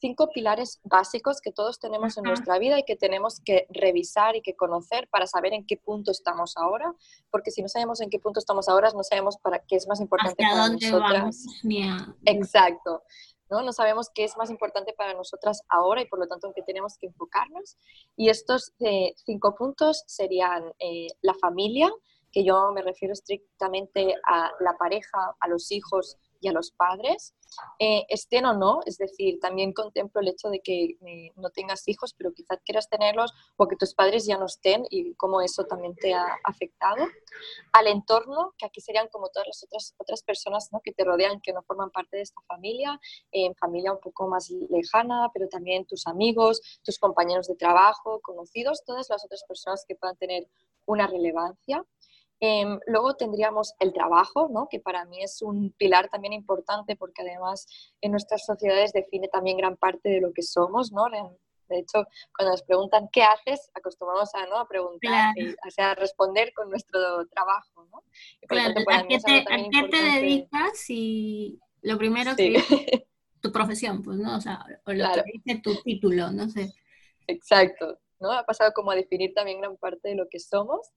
cinco 0.00 0.30
pilares 0.30 0.80
básicos 0.82 1.40
que 1.40 1.52
todos 1.52 1.78
tenemos 1.78 2.18
en 2.18 2.24
nuestra 2.24 2.58
vida 2.58 2.76
y 2.76 2.82
que 2.82 2.96
tenemos 2.96 3.40
que 3.44 3.68
revisar 3.70 4.34
y 4.34 4.42
que 4.42 4.56
conocer 4.56 5.06
para 5.12 5.28
saber 5.28 5.52
en 5.52 5.64
qué 5.64 5.76
punto 5.76 6.10
estamos 6.10 6.56
ahora, 6.56 6.92
porque 7.30 7.52
si 7.52 7.62
no 7.62 7.68
sabemos 7.68 8.00
en 8.00 8.10
qué 8.10 8.18
punto 8.18 8.40
estamos 8.40 8.68
ahora, 8.68 8.90
no 8.90 9.04
sabemos 9.04 9.36
para 9.36 9.60
qué 9.60 9.76
es 9.76 9.86
más 9.86 10.00
importante 10.00 10.42
para 10.42 10.70
nosotras. 10.70 11.46
Exacto. 12.24 13.04
¿no? 13.48 13.62
¿no? 13.62 13.72
sabemos 13.72 14.10
qué 14.12 14.24
es 14.24 14.36
más 14.36 14.50
importante 14.50 14.92
para 14.92 15.14
nosotras 15.14 15.62
ahora 15.68 16.02
y 16.02 16.06
por 16.06 16.18
lo 16.18 16.26
tanto 16.26 16.48
en 16.48 16.52
qué 16.52 16.62
tenemos 16.62 16.98
que 16.98 17.06
enfocarnos. 17.06 17.76
Y 18.16 18.28
estos 18.28 18.72
eh, 18.80 19.14
cinco 19.24 19.54
puntos 19.54 20.02
serían 20.08 20.64
eh, 20.80 21.06
la 21.20 21.34
familia, 21.34 21.92
que 22.32 22.44
yo 22.44 22.72
me 22.72 22.82
refiero 22.82 23.12
estrictamente 23.12 24.14
a 24.26 24.50
la 24.60 24.76
pareja, 24.78 25.36
a 25.38 25.48
los 25.48 25.70
hijos 25.70 26.16
y 26.40 26.48
a 26.48 26.52
los 26.52 26.72
padres, 26.72 27.34
eh, 27.78 28.04
estén 28.08 28.46
o 28.46 28.54
no, 28.54 28.80
es 28.84 28.98
decir, 28.98 29.38
también 29.40 29.72
contemplo 29.72 30.20
el 30.20 30.28
hecho 30.28 30.48
de 30.48 30.60
que 30.60 30.96
eh, 31.06 31.30
no 31.36 31.50
tengas 31.50 31.86
hijos, 31.86 32.14
pero 32.14 32.32
quizás 32.32 32.58
quieras 32.64 32.88
tenerlos 32.88 33.32
o 33.56 33.68
que 33.68 33.76
tus 33.76 33.94
padres 33.94 34.26
ya 34.26 34.38
no 34.38 34.46
estén 34.46 34.84
y 34.90 35.14
cómo 35.14 35.40
eso 35.40 35.64
también 35.64 35.94
te 35.94 36.14
ha 36.14 36.38
afectado, 36.44 37.06
al 37.72 37.86
entorno, 37.86 38.54
que 38.58 38.66
aquí 38.66 38.80
serían 38.80 39.08
como 39.08 39.28
todas 39.28 39.46
las 39.46 39.62
otras, 39.62 39.94
otras 39.98 40.22
personas 40.22 40.68
¿no? 40.72 40.80
que 40.80 40.92
te 40.92 41.04
rodean, 41.04 41.40
que 41.40 41.52
no 41.52 41.62
forman 41.62 41.90
parte 41.90 42.16
de 42.16 42.22
esta 42.22 42.40
familia, 42.48 43.00
en 43.30 43.54
familia 43.54 43.92
un 43.92 44.00
poco 44.00 44.26
más 44.26 44.50
lejana, 44.50 45.30
pero 45.32 45.48
también 45.48 45.84
tus 45.86 46.06
amigos, 46.06 46.60
tus 46.82 46.98
compañeros 46.98 47.46
de 47.46 47.54
trabajo, 47.54 48.20
conocidos, 48.20 48.84
todas 48.84 49.08
las 49.10 49.24
otras 49.24 49.44
personas 49.44 49.84
que 49.86 49.94
puedan 49.94 50.16
tener 50.16 50.48
una 50.86 51.06
relevancia. 51.06 51.84
Em, 52.44 52.80
luego 52.88 53.14
tendríamos 53.14 53.72
el 53.78 53.92
trabajo, 53.92 54.48
¿no? 54.52 54.66
que 54.68 54.80
para 54.80 55.04
mí 55.04 55.22
es 55.22 55.42
un 55.42 55.70
pilar 55.78 56.08
también 56.08 56.32
importante 56.32 56.96
porque 56.96 57.22
además 57.22 57.68
en 58.00 58.10
nuestras 58.10 58.44
sociedades 58.44 58.92
define 58.92 59.28
también 59.28 59.56
gran 59.56 59.76
parte 59.76 60.08
de 60.08 60.20
lo 60.20 60.32
que 60.32 60.42
somos. 60.42 60.90
¿no? 60.90 61.04
De 61.68 61.78
hecho, 61.78 62.04
cuando 62.36 62.50
nos 62.50 62.64
preguntan 62.64 63.08
qué 63.12 63.22
haces, 63.22 63.70
acostumbramos 63.74 64.34
a, 64.34 64.44
¿no? 64.46 64.56
a 64.56 64.66
preguntar, 64.66 65.34
y, 65.36 65.54
a 65.80 65.94
responder 65.94 66.52
con 66.52 66.68
nuestro 66.68 67.28
trabajo. 67.28 67.86
¿no? 67.92 68.02
claro, 68.48 68.74
¿A 68.90 69.06
qué, 69.06 69.20
te, 69.20 70.02
dedicas? 70.02 70.84
Y 70.90 71.60
lo 71.82 71.96
primero 71.96 72.34
que 72.34 72.54
tu 73.40 73.52
profesión, 73.52 74.02
pues, 74.02 74.18
¿no? 74.18 74.36
O 74.36 74.40
sea, 74.40 74.64
o 74.84 74.92
lo 74.92 75.04
que 75.12 75.22
dice 75.32 75.60
tu 75.62 75.80
título, 75.82 76.32
no 76.32 76.48
sé. 76.48 76.72
Exacto, 77.28 78.00
¿no? 78.18 78.32
Ha 78.32 78.42
pasado 78.42 78.72
como 78.72 78.90
a 78.90 78.96
definir 78.96 79.32
también 79.32 79.60
gran 79.60 79.76
parte 79.76 80.08
de 80.08 80.16
lo 80.16 80.28
que 80.28 80.40
somos. 80.40 80.90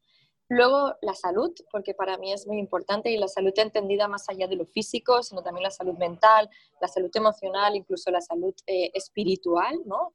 Luego 0.47 0.93
la 1.01 1.15
salud, 1.15 1.51
porque 1.71 1.95
para 1.95 2.17
mí 2.17 2.31
es 2.31 2.45
muy 2.45 2.59
importante 2.59 3.09
y 3.09 3.17
la 3.17 3.27
salud 3.27 3.53
entendida 3.55 4.07
más 4.07 4.29
allá 4.29 4.47
de 4.47 4.55
lo 4.55 4.65
físico, 4.65 5.23
sino 5.23 5.41
también 5.41 5.63
la 5.63 5.71
salud 5.71 5.95
mental, 5.97 6.49
la 6.79 6.87
salud 6.87 7.09
emocional, 7.15 7.75
incluso 7.75 8.11
la 8.11 8.21
salud 8.21 8.53
eh, 8.67 8.91
espiritual, 8.93 9.79
¿no? 9.85 10.13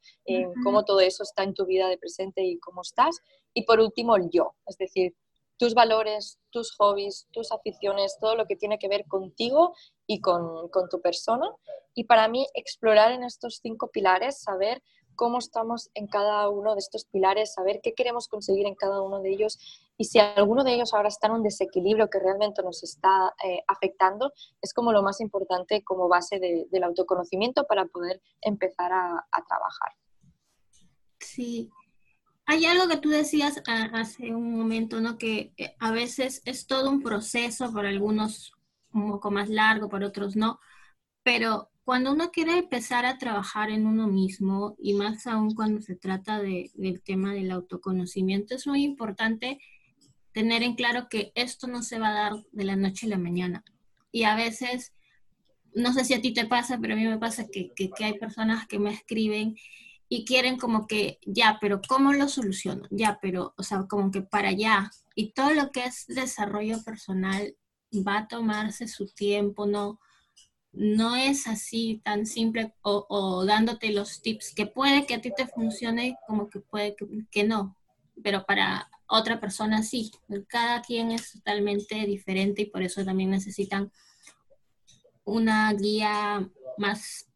cómo 0.62 0.84
todo 0.84 1.00
eso 1.00 1.24
está 1.24 1.42
en 1.42 1.54
tu 1.54 1.66
vida 1.66 1.88
de 1.88 1.98
presente 1.98 2.44
y 2.44 2.58
cómo 2.60 2.82
estás. 2.82 3.18
Y 3.54 3.64
por 3.64 3.80
último, 3.80 4.14
el 4.14 4.30
yo, 4.30 4.54
es 4.66 4.78
decir, 4.78 5.16
tus 5.56 5.74
valores, 5.74 6.38
tus 6.50 6.74
hobbies, 6.76 7.26
tus 7.32 7.50
aficiones, 7.52 8.16
todo 8.20 8.36
lo 8.36 8.46
que 8.46 8.56
tiene 8.56 8.78
que 8.78 8.88
ver 8.88 9.06
contigo 9.06 9.74
y 10.06 10.20
con, 10.20 10.68
con 10.68 10.88
tu 10.88 11.00
persona. 11.00 11.50
Y 11.92 12.04
para 12.04 12.28
mí, 12.28 12.46
explorar 12.54 13.12
en 13.12 13.24
estos 13.24 13.58
cinco 13.60 13.90
pilares, 13.90 14.40
saber 14.40 14.82
cómo 15.20 15.36
estamos 15.36 15.90
en 15.92 16.06
cada 16.06 16.48
uno 16.48 16.72
de 16.72 16.78
estos 16.78 17.04
pilares, 17.04 17.52
saber 17.52 17.80
qué 17.82 17.92
queremos 17.92 18.26
conseguir 18.26 18.66
en 18.66 18.74
cada 18.74 19.02
uno 19.02 19.20
de 19.20 19.30
ellos 19.30 19.58
y 19.98 20.06
si 20.06 20.18
alguno 20.18 20.64
de 20.64 20.72
ellos 20.72 20.94
ahora 20.94 21.08
está 21.08 21.26
en 21.26 21.34
un 21.34 21.42
desequilibrio 21.42 22.08
que 22.08 22.18
realmente 22.18 22.62
nos 22.62 22.82
está 22.82 23.34
eh, 23.44 23.62
afectando, 23.68 24.32
es 24.62 24.72
como 24.72 24.92
lo 24.92 25.02
más 25.02 25.20
importante 25.20 25.84
como 25.84 26.08
base 26.08 26.40
del 26.40 26.84
autoconocimiento 26.84 27.66
para 27.66 27.84
poder 27.84 28.22
empezar 28.40 28.92
a, 28.94 29.44
trabajar. 29.46 29.92
Sí, 31.18 31.68
hay 32.46 32.64
algo 32.64 32.88
que 32.88 32.96
tú 32.96 33.10
decías 33.10 33.60
hace 33.66 34.34
un 34.34 34.56
momento, 34.56 35.02
¿no? 35.02 35.18
Que 35.18 35.52
eh, 35.58 35.76
a 35.80 35.90
veces 35.90 36.40
es 36.46 36.66
todo 36.66 36.88
un 36.88 37.02
proceso, 37.02 37.70
para 37.74 37.90
algunos 37.90 38.54
un 38.94 39.10
poco 39.10 39.30
más 39.30 39.50
largo, 39.50 39.90
para 39.90 40.06
otros 40.06 40.34
no, 40.34 40.60
pero 41.22 41.68
cuando 41.84 42.12
uno 42.12 42.30
quiere 42.30 42.58
empezar 42.58 43.06
a 43.06 43.18
trabajar 43.18 43.70
en 43.70 43.86
uno 43.86 44.06
mismo, 44.06 44.76
y 44.78 44.94
más 44.94 45.26
aún 45.26 45.54
cuando 45.54 45.80
se 45.80 45.96
trata 45.96 46.40
de, 46.40 46.70
del 46.74 47.02
tema 47.02 47.32
del 47.32 47.50
autoconocimiento, 47.50 48.54
es 48.54 48.66
muy 48.66 48.84
importante 48.84 49.58
tener 50.32 50.62
en 50.62 50.74
claro 50.74 51.08
que 51.08 51.32
esto 51.34 51.66
no 51.66 51.82
se 51.82 51.98
va 51.98 52.08
a 52.08 52.14
dar 52.14 52.32
de 52.52 52.64
la 52.64 52.76
noche 52.76 53.06
a 53.06 53.10
la 53.10 53.18
mañana. 53.18 53.64
Y 54.12 54.24
a 54.24 54.36
veces, 54.36 54.92
no 55.74 55.92
sé 55.92 56.04
si 56.04 56.14
a 56.14 56.20
ti 56.20 56.32
te 56.32 56.46
pasa, 56.46 56.78
pero 56.80 56.94
a 56.94 56.96
mí 56.96 57.04
me 57.04 57.18
pasa 57.18 57.46
que, 57.48 57.72
que, 57.74 57.90
hay 58.04 58.18
personas 58.18 58.66
que 58.66 58.78
me 58.78 58.92
escriben 58.92 59.56
y 60.08 60.24
quieren 60.24 60.58
como 60.58 60.86
que, 60.86 61.18
ya, 61.24 61.58
pero 61.60 61.80
¿cómo 61.88 62.12
lo 62.12 62.28
soluciono? 62.28 62.86
Ya, 62.90 63.18
pero, 63.20 63.54
o 63.56 63.62
sea, 63.62 63.86
como 63.88 64.10
que 64.10 64.22
para 64.22 64.48
allá. 64.48 64.90
Y 65.14 65.32
todo 65.32 65.54
lo 65.54 65.70
que 65.70 65.84
es 65.84 66.06
desarrollo 66.08 66.82
personal 66.84 67.56
va 67.92 68.18
a 68.18 68.28
tomarse 68.28 68.88
su 68.88 69.06
tiempo, 69.06 69.66
¿no? 69.66 70.00
No 70.72 71.16
es 71.16 71.46
así 71.46 72.00
tan 72.04 72.26
simple 72.26 72.72
o, 72.82 73.44
dándote 73.44 73.92
los 73.92 74.22
tips 74.22 74.54
que 74.54 74.66
puede 74.66 75.06
que 75.06 75.14
a 75.14 75.20
ti 75.20 75.32
te 75.36 75.46
funcione 75.46 76.16
como 76.26 76.48
que 76.48 76.60
puede 76.60 76.94
que, 76.94 77.06
que 77.30 77.44
no, 77.44 77.76
pero 78.22 78.44
para 78.46 78.88
otra 79.06 79.40
persona 79.40 79.82
sí. 79.82 80.12
Cada 80.48 80.82
quien 80.82 81.10
es 81.10 81.32
totalmente 81.32 82.06
diferente 82.06 82.62
y 82.62 82.66
por 82.66 82.82
eso 82.82 83.04
también 83.04 83.30
necesitan 83.30 83.90
una 85.24 85.72
guía 85.72 86.48
más 86.78 87.26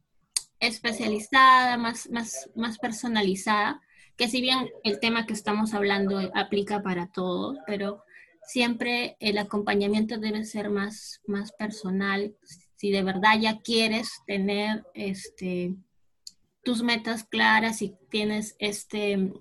especializada, 0.60 1.76
más, 1.76 2.08
más, 2.10 2.50
más 2.54 2.78
personalizada, 2.78 3.82
que 4.16 4.28
si 4.28 4.40
bien 4.40 4.70
el 4.84 5.00
tema 5.00 5.26
que 5.26 5.34
estamos 5.34 5.74
hablando 5.74 6.18
aplica 6.34 6.82
para 6.82 7.08
todos, 7.08 7.58
pero 7.66 8.04
siempre 8.46 9.16
el 9.20 9.38
acompañamiento 9.38 10.18
debe 10.18 10.44
ser 10.44 10.70
más, 10.70 11.20
más 11.26 11.52
personal. 11.52 12.34
Si 12.84 12.90
de 12.90 13.02
verdad 13.02 13.40
ya 13.40 13.62
quieres 13.62 14.10
tener 14.26 14.84
este, 14.92 15.74
tus 16.62 16.82
metas 16.82 17.24
claras 17.24 17.80
y 17.80 17.94
tienes 18.10 18.56
este, 18.58 19.32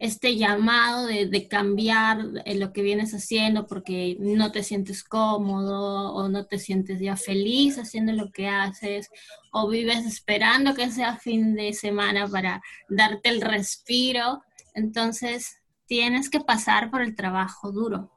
este 0.00 0.36
llamado 0.36 1.06
de, 1.06 1.46
cambiar 1.46 2.24
lo 2.44 2.72
que 2.72 2.82
vienes 2.82 3.14
haciendo 3.14 3.68
porque 3.68 4.16
no 4.18 4.50
te 4.50 4.64
sientes 4.64 5.04
cómodo 5.04 6.12
o 6.12 6.28
no 6.28 6.46
te 6.46 6.58
sientes 6.58 6.98
ya 6.98 7.14
feliz 7.14 7.78
haciendo 7.78 8.12
lo 8.14 8.32
que 8.32 8.48
haces 8.48 9.10
o 9.52 9.68
vives 9.68 10.04
esperando 10.04 10.74
que 10.74 10.90
sea 10.90 11.18
fin 11.18 11.54
de 11.54 11.72
semana 11.72 12.26
para 12.26 12.60
darte 12.88 13.28
el 13.28 13.42
respiro. 13.42 14.42
Entonces, 14.74 15.62
tienes 15.86 16.28
que 16.28 16.40
pasar 16.40 16.90
por 16.90 17.00
el 17.00 17.14
trabajo 17.14 17.70
duro. 17.70 18.10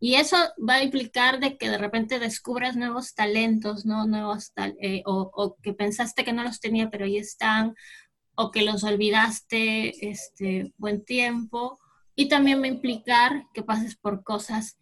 Y 0.00 0.14
eso 0.14 0.36
va 0.66 0.74
a 0.74 0.82
implicar 0.82 1.40
de 1.40 1.56
que 1.56 1.68
de 1.68 1.78
repente 1.78 2.18
descubras 2.18 2.76
nuevos 2.76 3.14
talentos, 3.14 3.84
¿no? 3.84 4.06
Nuevos 4.06 4.52
eh, 4.56 5.02
o, 5.06 5.56
que 5.62 5.72
pensaste 5.72 6.24
que 6.24 6.32
no 6.32 6.44
los 6.44 6.60
tenía, 6.60 6.88
pero 6.88 7.04
ahí 7.04 7.16
están, 7.16 7.74
o 8.36 8.52
que 8.52 8.62
los 8.62 8.84
olvidaste 8.84 10.08
este 10.10 10.72
buen 10.76 11.04
tiempo 11.04 11.80
y 12.14 12.28
también 12.28 12.60
va 12.60 12.66
a 12.66 12.68
implicar 12.68 13.46
que 13.52 13.62
pases 13.62 13.96
por 13.96 14.22
cosas 14.22 14.78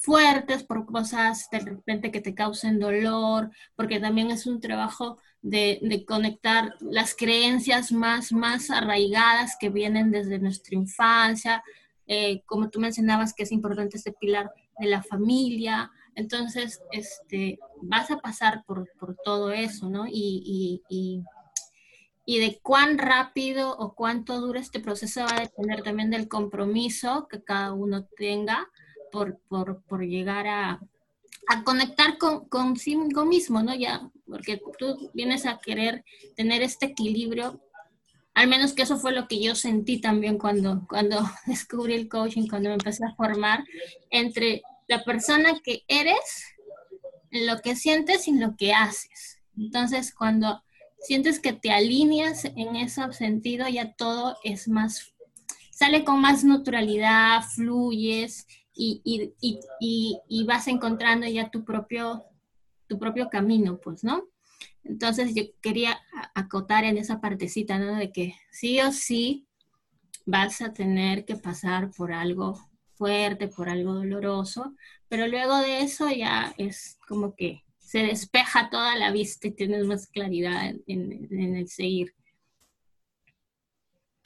fuertes, 0.00 0.64
por 0.64 0.86
cosas 0.86 1.48
de 1.52 1.58
repente 1.58 2.10
que 2.10 2.22
te 2.22 2.34
causen 2.34 2.78
dolor, 2.78 3.50
porque 3.76 4.00
también 4.00 4.30
es 4.30 4.46
un 4.46 4.60
trabajo 4.60 5.18
de, 5.42 6.04
conectar 6.06 6.74
las 6.80 7.14
creencias 7.14 7.92
más, 7.92 8.32
más 8.32 8.70
arraigadas 8.70 9.56
que 9.60 9.68
vienen 9.68 10.10
desde 10.10 10.38
nuestra 10.38 10.74
infancia, 10.74 11.62
eh, 12.12 12.42
como 12.44 12.68
tú 12.70 12.80
mencionabas 12.80 13.32
que 13.32 13.44
es 13.44 13.52
importante 13.52 13.96
este 13.96 14.12
pilar 14.12 14.52
de 14.78 14.86
la 14.86 15.02
familia, 15.02 15.90
entonces 16.14 16.82
este, 16.90 17.58
vas 17.82 18.10
a 18.10 18.18
pasar 18.18 18.64
por, 18.66 18.88
todo 19.24 19.52
eso, 19.52 19.88
¿no? 19.88 20.06
y 20.06 20.82
y 22.30 22.38
de 22.38 22.60
cuán 22.62 22.96
rápido 22.96 23.76
o 23.76 23.96
cuánto 23.96 24.40
dura 24.40 24.60
este 24.60 24.78
proceso 24.78 25.22
va 25.22 25.36
a 25.36 25.40
depender 25.40 25.82
también 25.82 26.10
del 26.10 26.28
compromiso 26.28 27.26
que 27.28 27.42
cada 27.42 27.72
uno 27.72 28.04
tenga 28.16 28.68
por, 29.10 29.40
por, 29.48 29.82
por 29.82 30.02
llegar 30.04 30.46
a, 30.46 30.80
a, 31.48 31.64
conectar 31.64 32.18
con, 32.18 32.48
consigo 32.48 33.24
mismo, 33.24 33.64
¿no? 33.64 33.74
Ya, 33.74 34.08
porque 34.28 34.62
tú 34.78 35.10
vienes 35.12 35.44
a 35.44 35.58
querer 35.58 36.04
tener 36.36 36.62
este 36.62 36.86
equilibrio, 36.86 37.60
al 38.34 38.48
menos 38.48 38.72
que 38.72 38.82
eso 38.82 38.96
fue 38.96 39.12
lo 39.12 39.28
que 39.28 39.42
yo 39.42 39.54
sentí 39.54 40.00
también 40.00 40.38
cuando, 40.38 40.86
cuando 40.88 41.20
descubrí 41.46 41.94
el 41.94 42.08
coaching, 42.08 42.48
cuando 42.48 42.68
me 42.68 42.74
empecé 42.74 43.04
a 43.04 43.14
formar, 43.14 43.64
entre 44.10 44.62
la 44.88 45.04
persona 45.04 45.60
que 45.62 45.84
eres, 45.88 46.44
lo 47.30 47.60
que 47.60 47.76
sientes 47.76 48.26
y 48.28 48.38
lo 48.38 48.56
que 48.56 48.72
haces. 48.72 49.40
Entonces, 49.56 50.14
cuando 50.14 50.62
sientes 51.00 51.40
que 51.40 51.52
te 51.52 51.70
alineas 51.70 52.44
en 52.44 52.76
ese 52.76 53.12
sentido, 53.12 53.68
ya 53.68 53.94
todo 53.94 54.36
es 54.44 54.68
más, 54.68 55.12
sale 55.70 56.04
con 56.04 56.20
más 56.20 56.44
naturalidad, 56.44 57.42
fluyes 57.42 58.46
y, 58.74 59.02
y, 59.80 60.44
vas 60.44 60.68
encontrando 60.68 61.26
ya 61.26 61.50
tu 61.50 61.64
propio, 61.64 62.24
tu 62.86 62.98
propio 62.98 63.28
camino, 63.28 63.78
pues, 63.78 64.02
¿no? 64.04 64.24
Entonces 64.84 65.34
yo 65.34 65.44
quería 65.60 66.00
acotar 66.34 66.84
en 66.84 66.98
esa 66.98 67.20
partecita, 67.20 67.78
¿no? 67.78 67.96
De 67.96 68.12
que 68.12 68.34
sí 68.50 68.80
o 68.80 68.92
sí 68.92 69.46
vas 70.26 70.60
a 70.62 70.72
tener 70.72 71.24
que 71.24 71.36
pasar 71.36 71.90
por 71.90 72.12
algo 72.12 72.58
fuerte, 72.94 73.48
por 73.48 73.68
algo 73.68 73.94
doloroso, 73.94 74.74
pero 75.08 75.26
luego 75.26 75.56
de 75.58 75.80
eso 75.80 76.08
ya 76.10 76.54
es 76.58 76.98
como 77.08 77.34
que 77.34 77.64
se 77.78 78.00
despeja 78.00 78.70
toda 78.70 78.94
la 78.96 79.10
vista 79.10 79.48
y 79.48 79.52
tienes 79.52 79.84
más 79.84 80.06
claridad 80.06 80.74
en, 80.86 81.56
el 81.56 81.68
seguir. 81.68 82.14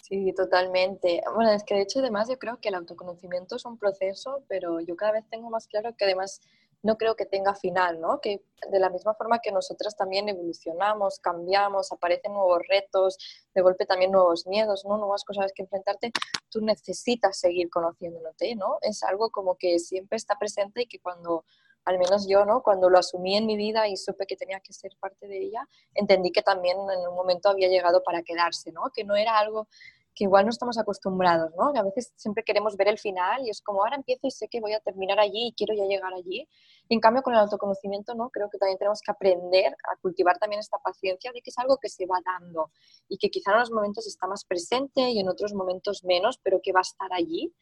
Sí, 0.02 0.34
totalmente. 0.36 1.22
Bueno, 1.34 1.52
es 1.52 1.64
que 1.64 1.76
de 1.76 1.82
hecho 1.82 2.00
además 2.00 2.28
yo 2.28 2.38
creo 2.38 2.60
que 2.60 2.68
el 2.68 2.74
autoconocimiento 2.74 3.56
es 3.56 3.64
un 3.64 3.78
proceso, 3.78 4.44
pero 4.48 4.80
yo 4.80 4.96
cada 4.96 5.12
vez 5.12 5.24
tengo 5.30 5.48
más 5.48 5.66
claro 5.66 5.96
que 5.96 6.04
además 6.04 6.42
no 6.84 6.98
creo 6.98 7.16
que 7.16 7.24
tenga 7.24 7.54
final, 7.54 7.98
¿no? 7.98 8.20
Que 8.20 8.44
de 8.70 8.78
la 8.78 8.90
misma 8.90 9.14
forma 9.14 9.40
que 9.40 9.50
nosotras 9.50 9.96
también 9.96 10.28
evolucionamos, 10.28 11.18
cambiamos, 11.18 11.90
aparecen 11.90 12.34
nuevos 12.34 12.60
retos, 12.68 13.16
de 13.54 13.62
golpe 13.62 13.86
también 13.86 14.12
nuevos 14.12 14.46
miedos, 14.46 14.84
¿no? 14.84 14.98
Nuevas 14.98 15.24
cosas 15.24 15.50
que 15.54 15.62
enfrentarte, 15.62 16.12
tú 16.50 16.60
necesitas 16.60 17.38
seguir 17.38 17.70
conociéndote, 17.70 18.54
¿no? 18.54 18.76
Es 18.82 19.02
algo 19.02 19.30
como 19.30 19.56
que 19.56 19.78
siempre 19.78 20.16
está 20.16 20.38
presente 20.38 20.82
y 20.82 20.86
que 20.86 21.00
cuando 21.00 21.44
al 21.86 21.98
menos 21.98 22.26
yo, 22.28 22.44
¿no? 22.44 22.62
Cuando 22.62 22.90
lo 22.90 22.98
asumí 22.98 23.36
en 23.36 23.46
mi 23.46 23.56
vida 23.56 23.88
y 23.88 23.96
supe 23.96 24.26
que 24.26 24.36
tenía 24.36 24.60
que 24.60 24.72
ser 24.74 24.92
parte 25.00 25.26
de 25.26 25.38
ella, 25.38 25.66
entendí 25.94 26.32
que 26.32 26.42
también 26.42 26.76
en 26.78 27.08
un 27.08 27.14
momento 27.14 27.48
había 27.48 27.68
llegado 27.68 28.02
para 28.02 28.22
quedarse, 28.22 28.72
¿no? 28.72 28.90
Que 28.94 29.04
no 29.04 29.16
era 29.16 29.38
algo 29.38 29.68
que 30.14 30.24
igual 30.24 30.44
no 30.44 30.50
estamos 30.50 30.78
acostumbrados, 30.78 31.50
¿no? 31.56 31.72
Que 31.72 31.80
a 31.80 31.82
veces 31.82 32.12
siempre 32.16 32.44
queremos 32.44 32.76
ver 32.76 32.88
el 32.88 32.98
final 32.98 33.44
y 33.44 33.50
es 33.50 33.60
como 33.60 33.82
ahora 33.82 33.96
empiezo 33.96 34.26
y 34.26 34.30
sé 34.30 34.48
que 34.48 34.60
voy 34.60 34.72
a 34.72 34.80
terminar 34.80 35.18
allí 35.18 35.48
y 35.48 35.54
quiero 35.54 35.74
ya 35.74 35.84
llegar 35.84 36.14
allí. 36.14 36.48
En 36.88 37.00
cambio 37.00 37.22
con 37.22 37.32
el 37.32 37.40
autoconocimiento, 37.40 38.14
¿no? 38.14 38.30
Creo 38.30 38.50
que 38.50 38.58
también 38.58 38.78
tenemos 38.78 39.00
que 39.00 39.10
aprender 39.10 39.72
a 39.72 39.96
cultivar 40.02 40.38
también 40.38 40.60
esta 40.60 40.78
paciencia 40.78 41.32
de 41.32 41.40
que 41.40 41.50
es 41.50 41.58
algo 41.58 41.78
que 41.78 41.88
se 41.88 42.06
va 42.06 42.18
dando 42.24 42.70
y 43.08 43.16
que 43.16 43.30
quizá 43.30 43.52
en 43.52 43.56
unos 43.56 43.70
momentos 43.70 44.06
está 44.06 44.26
más 44.26 44.44
presente 44.44 45.10
y 45.10 45.20
en 45.20 45.28
otros 45.28 45.54
momentos 45.54 46.04
menos, 46.04 46.38
pero 46.42 46.60
que 46.62 46.72
va 46.72 46.80
a 46.80 46.82
estar 46.82 47.12
allí 47.12 47.54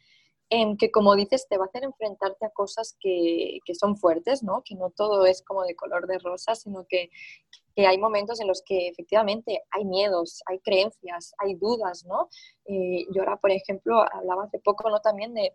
que 0.78 0.90
como 0.90 1.16
dices 1.16 1.46
te 1.48 1.56
va 1.56 1.64
a 1.64 1.68
hacer 1.68 1.84
enfrentarte 1.84 2.44
a 2.44 2.50
cosas 2.50 2.96
que, 3.00 3.58
que, 3.64 3.74
son 3.74 3.96
fuertes, 3.96 4.42
¿no? 4.42 4.62
Que 4.62 4.74
no 4.74 4.90
todo 4.90 5.24
es 5.24 5.42
como 5.42 5.62
de 5.64 5.74
color 5.74 6.06
de 6.06 6.18
rosa, 6.18 6.54
sino 6.54 6.84
que, 6.86 7.10
que, 7.74 7.86
hay 7.86 7.96
momentos 7.96 8.38
en 8.40 8.48
los 8.48 8.62
que 8.62 8.88
efectivamente 8.88 9.62
hay 9.70 9.84
miedos, 9.86 10.42
hay 10.46 10.58
creencias, 10.58 11.34
hay 11.38 11.54
dudas, 11.54 12.04
¿no? 12.04 12.28
Eh, 12.66 13.06
yo 13.14 13.22
ahora, 13.22 13.38
por 13.38 13.50
ejemplo, 13.50 14.02
hablaba 14.12 14.44
hace 14.44 14.58
poco, 14.58 14.90
¿no? 14.90 15.00
También 15.00 15.32
de, 15.32 15.54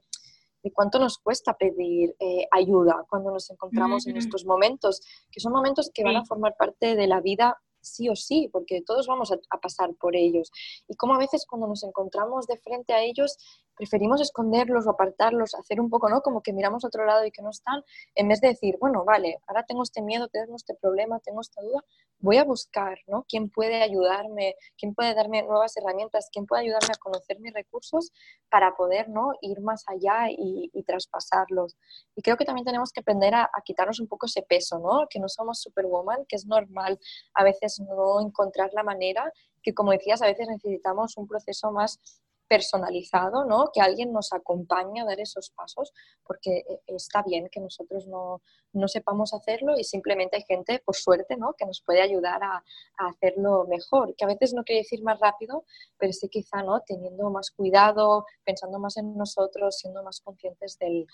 de 0.64 0.72
cuánto 0.72 1.00
nos 1.00 1.18
cuesta 1.18 1.54
pedir 1.54 2.16
eh, 2.20 2.48
ayuda 2.52 3.06
cuando 3.10 3.32
nos 3.32 3.50
encontramos 3.50 4.08
en 4.08 4.18
estos 4.18 4.46
momentos, 4.46 5.02
que 5.32 5.40
son 5.40 5.54
momentos 5.54 5.92
que 5.94 6.04
van 6.04 6.16
a 6.16 6.26
formar 6.26 6.56
parte 6.58 6.96
de 6.96 7.08
la 7.08 7.22
vida 7.22 7.58
sí 7.82 8.10
o 8.10 8.16
sí, 8.16 8.50
porque 8.52 8.82
todos 8.82 9.08
vamos 9.08 9.32
a, 9.32 9.36
a, 9.50 9.60
pasar 9.60 9.94
por 9.96 10.16
ellos. 10.16 10.52
Y 10.88 10.96
como 10.96 11.14
a 11.14 11.20
veces 11.20 11.46
cuando 11.48 11.68
nos 11.68 11.84
encontramos 11.84 12.48
de 12.48 12.58
frente 12.58 12.94
a 12.94 13.02
ellos 13.02 13.38
preferimos 13.77 14.19
esconderlos 14.22 14.88
o 14.88 14.89
apartarlos, 14.89 15.55
hacer 15.55 15.79
un 15.79 15.89
poco, 15.89 16.10
¿no? 16.10 16.22
Como 16.22 16.41
que 16.41 16.51
miramos 16.51 16.84
a 16.84 16.88
otro 16.88 17.05
lado 17.05 17.25
y 17.25 17.31
que 17.31 17.41
no 17.41 17.51
están, 17.51 17.84
en 18.15 18.27
vez 18.27 18.41
de 18.41 18.50
decir, 18.50 18.77
bueno, 18.79 19.05
vale, 19.05 19.39
ahora 19.48 19.63
tengo 19.63 19.84
este 19.84 20.01
miedo, 20.01 20.27
tengo 20.27 20.55
este 20.55 20.74
problema, 20.75 21.19
tengo 21.19 21.41
esta 21.41 21.62
duda, 21.62 21.84
voy 22.19 22.38
a 22.38 22.43
buscar, 22.43 22.98
¿no? 23.07 23.25
¿Quién 23.29 23.50
puede 23.50 23.81
ayudarme? 23.81 24.55
¿Quién 24.77 24.96
puede 24.96 25.13
darme 25.13 25.43
nuevas 25.43 25.77
herramientas? 25.77 26.29
¿Quién 26.31 26.46
puede 26.46 26.63
ayudarme 26.63 26.93
a 26.93 26.98
conocer 26.98 27.39
mis 27.39 27.53
recursos 27.53 28.12
para 28.50 28.75
poder, 28.75 29.10
¿no? 29.10 29.31
Ir 29.41 29.62
más 29.62 29.84
allá 29.88 30.27
y, 30.29 30.72
traspasarlos. 30.88 31.75
Y 32.15 32.22
creo 32.22 32.38
que 32.38 32.46
también 32.46 32.65
tenemos 32.65 32.91
que 32.91 33.01
aprender 33.01 33.36
a, 33.36 33.43
a, 33.43 33.62
quitarnos 33.62 34.00
un 34.00 34.07
poco 34.07 34.25
ese 34.25 34.41
peso, 34.41 34.79
¿no? 34.79 35.05
Que 35.10 35.19
no 35.19 35.27
somos 35.27 35.60
superwoman, 35.62 36.25
que 36.27 36.38
es 36.38 36.46
normal 36.46 36.98
a 37.34 37.43
veces 37.43 37.79
no 37.79 38.22
encontrar 38.22 38.69
la 38.74 38.84
manera, 38.84 39.31
que 39.62 39.74
como 39.74 39.91
decías, 39.91 40.22
a 40.22 40.27
veces 40.27 40.48
necesitamos 40.48 41.17
un 41.17 41.27
proceso 41.27 41.72
más 41.72 42.00
personalizado, 42.48 43.46
¿no? 43.46 43.70
Que 43.74 43.82
alguien 43.82 44.12
nos 44.12 44.34
acompañe 44.34 45.01
a 45.01 45.06
dar 45.06 45.20
esos 45.20 45.50
pasos, 45.51 45.94
porque 46.25 46.58
eh, 46.58 46.82
está 46.88 47.22
bien 47.24 47.50
que 47.51 47.60
nosotros 47.60 48.08
no, 48.08 48.42
no 48.74 48.88
sepamos 48.88 49.34
hacerlo 49.34 49.77
y 49.77 49.84
simplemente 49.84 50.38
hay 50.38 50.44
gente, 50.44 50.82
por 50.86 50.96
suerte, 50.96 51.38
¿no? 51.38 51.54
Que 51.58 51.66
nos 51.66 51.82
puede 51.82 52.01
ayudar 52.01 52.42
a, 52.44 52.63
hacerlo 52.98 53.66
mejor, 53.68 54.16
que 54.16 54.25
a 54.25 54.27
veces 54.27 54.54
no 54.54 54.63
quiere 54.63 54.82
decir 54.82 55.04
más 55.04 55.20
rápido, 55.20 55.66
pero 55.98 56.13
sí 56.13 56.30
quizá, 56.30 56.63
¿no? 56.63 56.82
Teniendo 56.82 57.30
más 57.30 57.51
cuidado, 57.51 58.25
pensando 58.44 58.80
más 58.80 58.98
en 58.98 59.16
nosotros, 59.16 59.77
siendo 59.77 60.04
más 60.04 60.22
conscientes 60.22 60.77
del, 60.80 61.06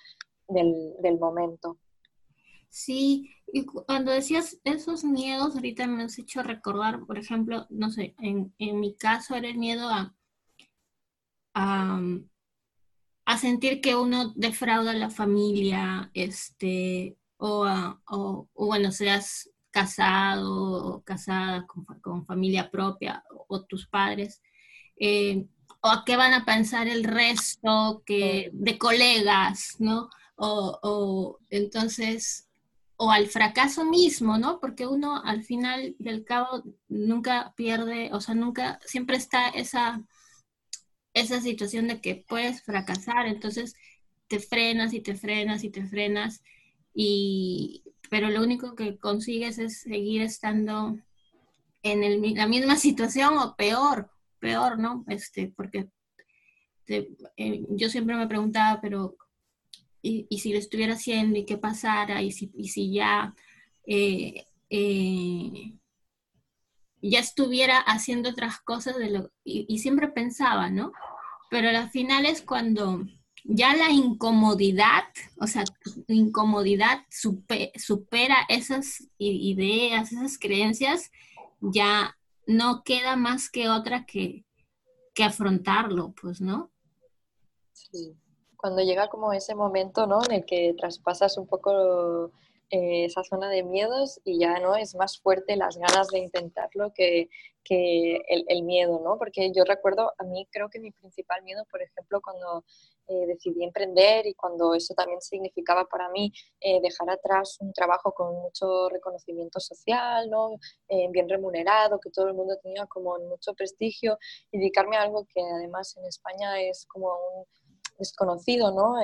del, 0.48 0.94
del 1.00 1.20
momento. 1.20 1.78
Sí, 2.70 3.30
y 3.52 3.66
cuando 3.66 4.12
decías 4.12 4.60
esos 4.63 5.04
miedos, 5.04 5.56
ahorita 5.56 5.86
me 5.86 6.04
has 6.04 6.18
hecho 6.18 6.42
recordar, 6.42 7.06
por 7.06 7.20
ejemplo, 7.20 7.68
no 7.70 7.92
sé, 7.92 8.16
en, 8.20 8.52
en 8.58 8.80
mi 8.80 8.96
caso 8.96 9.36
era 9.36 9.48
el 9.48 9.60
miedo 9.60 9.88
a, 9.90 10.16
a, 11.53 12.00
sentir 13.37 13.81
que 13.81 13.96
uno 13.96 14.31
defrauda 14.35 14.92
a 14.92 14.96
la 14.96 15.09
familia, 15.09 16.09
este, 16.13 17.18
o, 17.37 17.68
o, 18.07 18.48
bueno, 18.53 18.92
seas 18.92 19.50
casado 19.72 20.96
o 20.96 21.03
casada 21.03 21.66
con, 21.68 22.25
familia 22.25 22.70
propia 22.70 23.24
o, 23.48 23.63
tus 23.63 23.87
padres, 23.87 24.42
eh, 24.98 25.46
o 25.81 25.89
a 25.89 26.03
qué 26.05 26.16
van 26.16 26.33
a 26.33 26.46
pensar 26.46 26.87
el 26.87 27.03
resto 27.03 28.03
que, 28.05 28.50
de 28.53 28.77
colegas, 28.77 29.75
¿no? 29.79 30.09
O, 30.35 30.79
o, 30.81 31.39
entonces, 31.50 32.48
o 32.96 33.11
al 33.11 33.27
fracaso 33.27 33.83
mismo, 33.83 34.37
¿no? 34.37 34.59
Porque 34.59 34.87
uno 34.87 35.22
al 35.24 35.44
final 35.44 35.96
del 36.00 36.24
cabo 36.24 36.63
nunca 36.87 37.53
pierde, 37.57 38.09
o 38.13 38.22
sea, 38.22 38.35
nunca, 38.35 38.79
siempre 38.85 39.18
está 39.18 39.50
esa 39.50 40.01
esa 41.14 41.42
situación 41.42 41.88
de 41.88 42.02
que 42.02 42.26
puedes 42.28 42.64
fracasar, 42.64 43.28
entonces 43.28 43.76
te 44.28 44.40
frenas 44.40 44.94
y 44.94 45.02
te 45.02 45.16
frenas 45.16 45.64
y 45.64 45.70
te 45.70 45.86
frenas, 45.86 46.44
y, 46.94 47.84
pero 48.10 48.30
lo 48.30 48.42
único 48.42 48.76
que 48.76 48.98
consigues 48.98 49.58
es 49.60 49.82
seguir 49.82 50.22
estando 50.22 50.98
en 51.84 52.36
la 52.36 52.48
misma 52.48 52.76
situación 52.78 53.38
o 53.38 53.56
peor, 53.56 54.10
peor, 54.40 54.80
¿no? 54.80 55.06
Este, 55.08 55.54
porque 55.56 55.90
eh, 56.88 57.66
yo 57.70 57.90
siempre 57.90 58.16
me 58.16 58.28
preguntaba, 58.28 58.82
pero 58.82 59.16
¿y, 60.02 60.28
si 60.38 60.52
lo 60.52 60.60
estuviera 60.60 60.94
haciendo 60.94 61.38
y 61.40 61.46
qué 61.46 61.58
pasara? 61.58 62.22
¿Y 62.22 62.32
si, 62.32 62.52
y 62.56 62.70
si 62.70 62.94
ya... 62.94 63.34
Eh, 63.86 64.46
eh, 64.70 65.74
ya 67.09 67.20
estuviera 67.20 67.77
haciendo 67.79 68.29
otras 68.29 68.59
cosas 68.59 68.98
de 68.98 69.09
lo, 69.09 69.31
y, 69.44 69.77
siempre 69.79 70.07
pensaba, 70.07 70.70
¿no? 70.70 70.94
Pero 71.50 71.70
al 71.70 71.89
final 71.89 72.25
es 72.25 72.42
cuando 72.42 73.03
ya 73.44 73.75
la 73.75 73.92
incomodidad, 73.92 75.03
o 75.37 75.48
sea, 75.48 75.66
incomodidad 76.07 77.01
supera 77.09 78.37
esas 78.48 79.09
ideas, 79.18 80.13
esas 80.13 80.39
creencias, 80.39 81.11
ya 81.59 82.16
no 82.48 82.83
queda 82.83 83.18
más 83.18 83.50
que 83.50 83.70
otra 83.70 84.05
que, 84.05 84.46
que 85.13 85.24
afrontarlo, 85.24 86.13
pues, 86.20 86.39
¿no? 86.39 86.72
Sí. 87.74 88.16
Cuando 88.55 88.81
llega 88.81 89.09
como 89.09 89.33
ese 89.33 89.55
momento, 89.55 90.07
¿no? 90.07 90.24
En 90.24 90.31
el 90.31 90.46
que 90.46 90.74
traspasas 90.77 91.37
un 91.37 91.48
poco 91.48 92.31
eh, 92.75 93.05
esa 93.05 93.24
zona 93.24 93.51
de 93.51 93.62
miedos 93.62 94.20
y 94.24 94.40
ya 94.40 94.59
no 94.59 94.75
es 94.75 94.96
más 94.96 95.20
fuerte 95.20 95.55
las 95.55 95.77
ganas 95.77 96.07
de 96.07 96.18
intentarlo 96.18 96.92
que, 96.92 97.29
que 97.64 98.20
el, 98.27 98.64
miedo, 98.64 99.00
¿no? 99.00 99.20
Porque 99.20 99.51
yo 99.55 99.64
recuerdo, 99.64 100.12
a 100.18 100.24
mí 100.24 100.48
creo 100.51 100.70
que 100.72 100.79
mi 100.79 100.90
principal 100.90 101.44
miedo, 101.44 101.66
por 101.70 101.83
ejemplo, 101.83 102.20
cuando 102.20 102.66
eh, 103.07 103.27
decidí 103.27 103.64
emprender 103.64 104.25
y 104.25 104.33
cuando 104.33 104.74
eso 104.74 104.96
también 104.96 105.22
significaba 105.22 105.86
para 105.86 106.09
mí 106.09 106.33
eh, 106.62 106.81
dejar 106.81 107.12
atrás 107.12 107.57
un 107.59 107.74
trabajo 107.74 108.12
con 108.12 108.42
mucho 108.42 108.90
reconocimiento 108.90 109.59
social, 109.59 110.27
¿no? 110.31 110.57
bien 111.12 111.29
remunerado, 111.29 112.00
que 112.00 112.09
todo 112.09 112.27
el 112.27 112.33
mundo 112.33 112.57
tenía 112.57 112.88
como 112.88 113.20
mucho 113.20 113.53
prestigio 113.53 114.18
y 114.51 114.57
dedicarme 114.57 114.98
a 114.98 115.03
algo 115.03 115.27
que 115.31 115.42
además 115.42 115.96
en 115.98 116.05
España 116.05 116.59
es 116.59 116.88
como 116.88 117.09
un 117.36 117.46
desconocido, 118.00 118.72
¿no? 118.72 118.96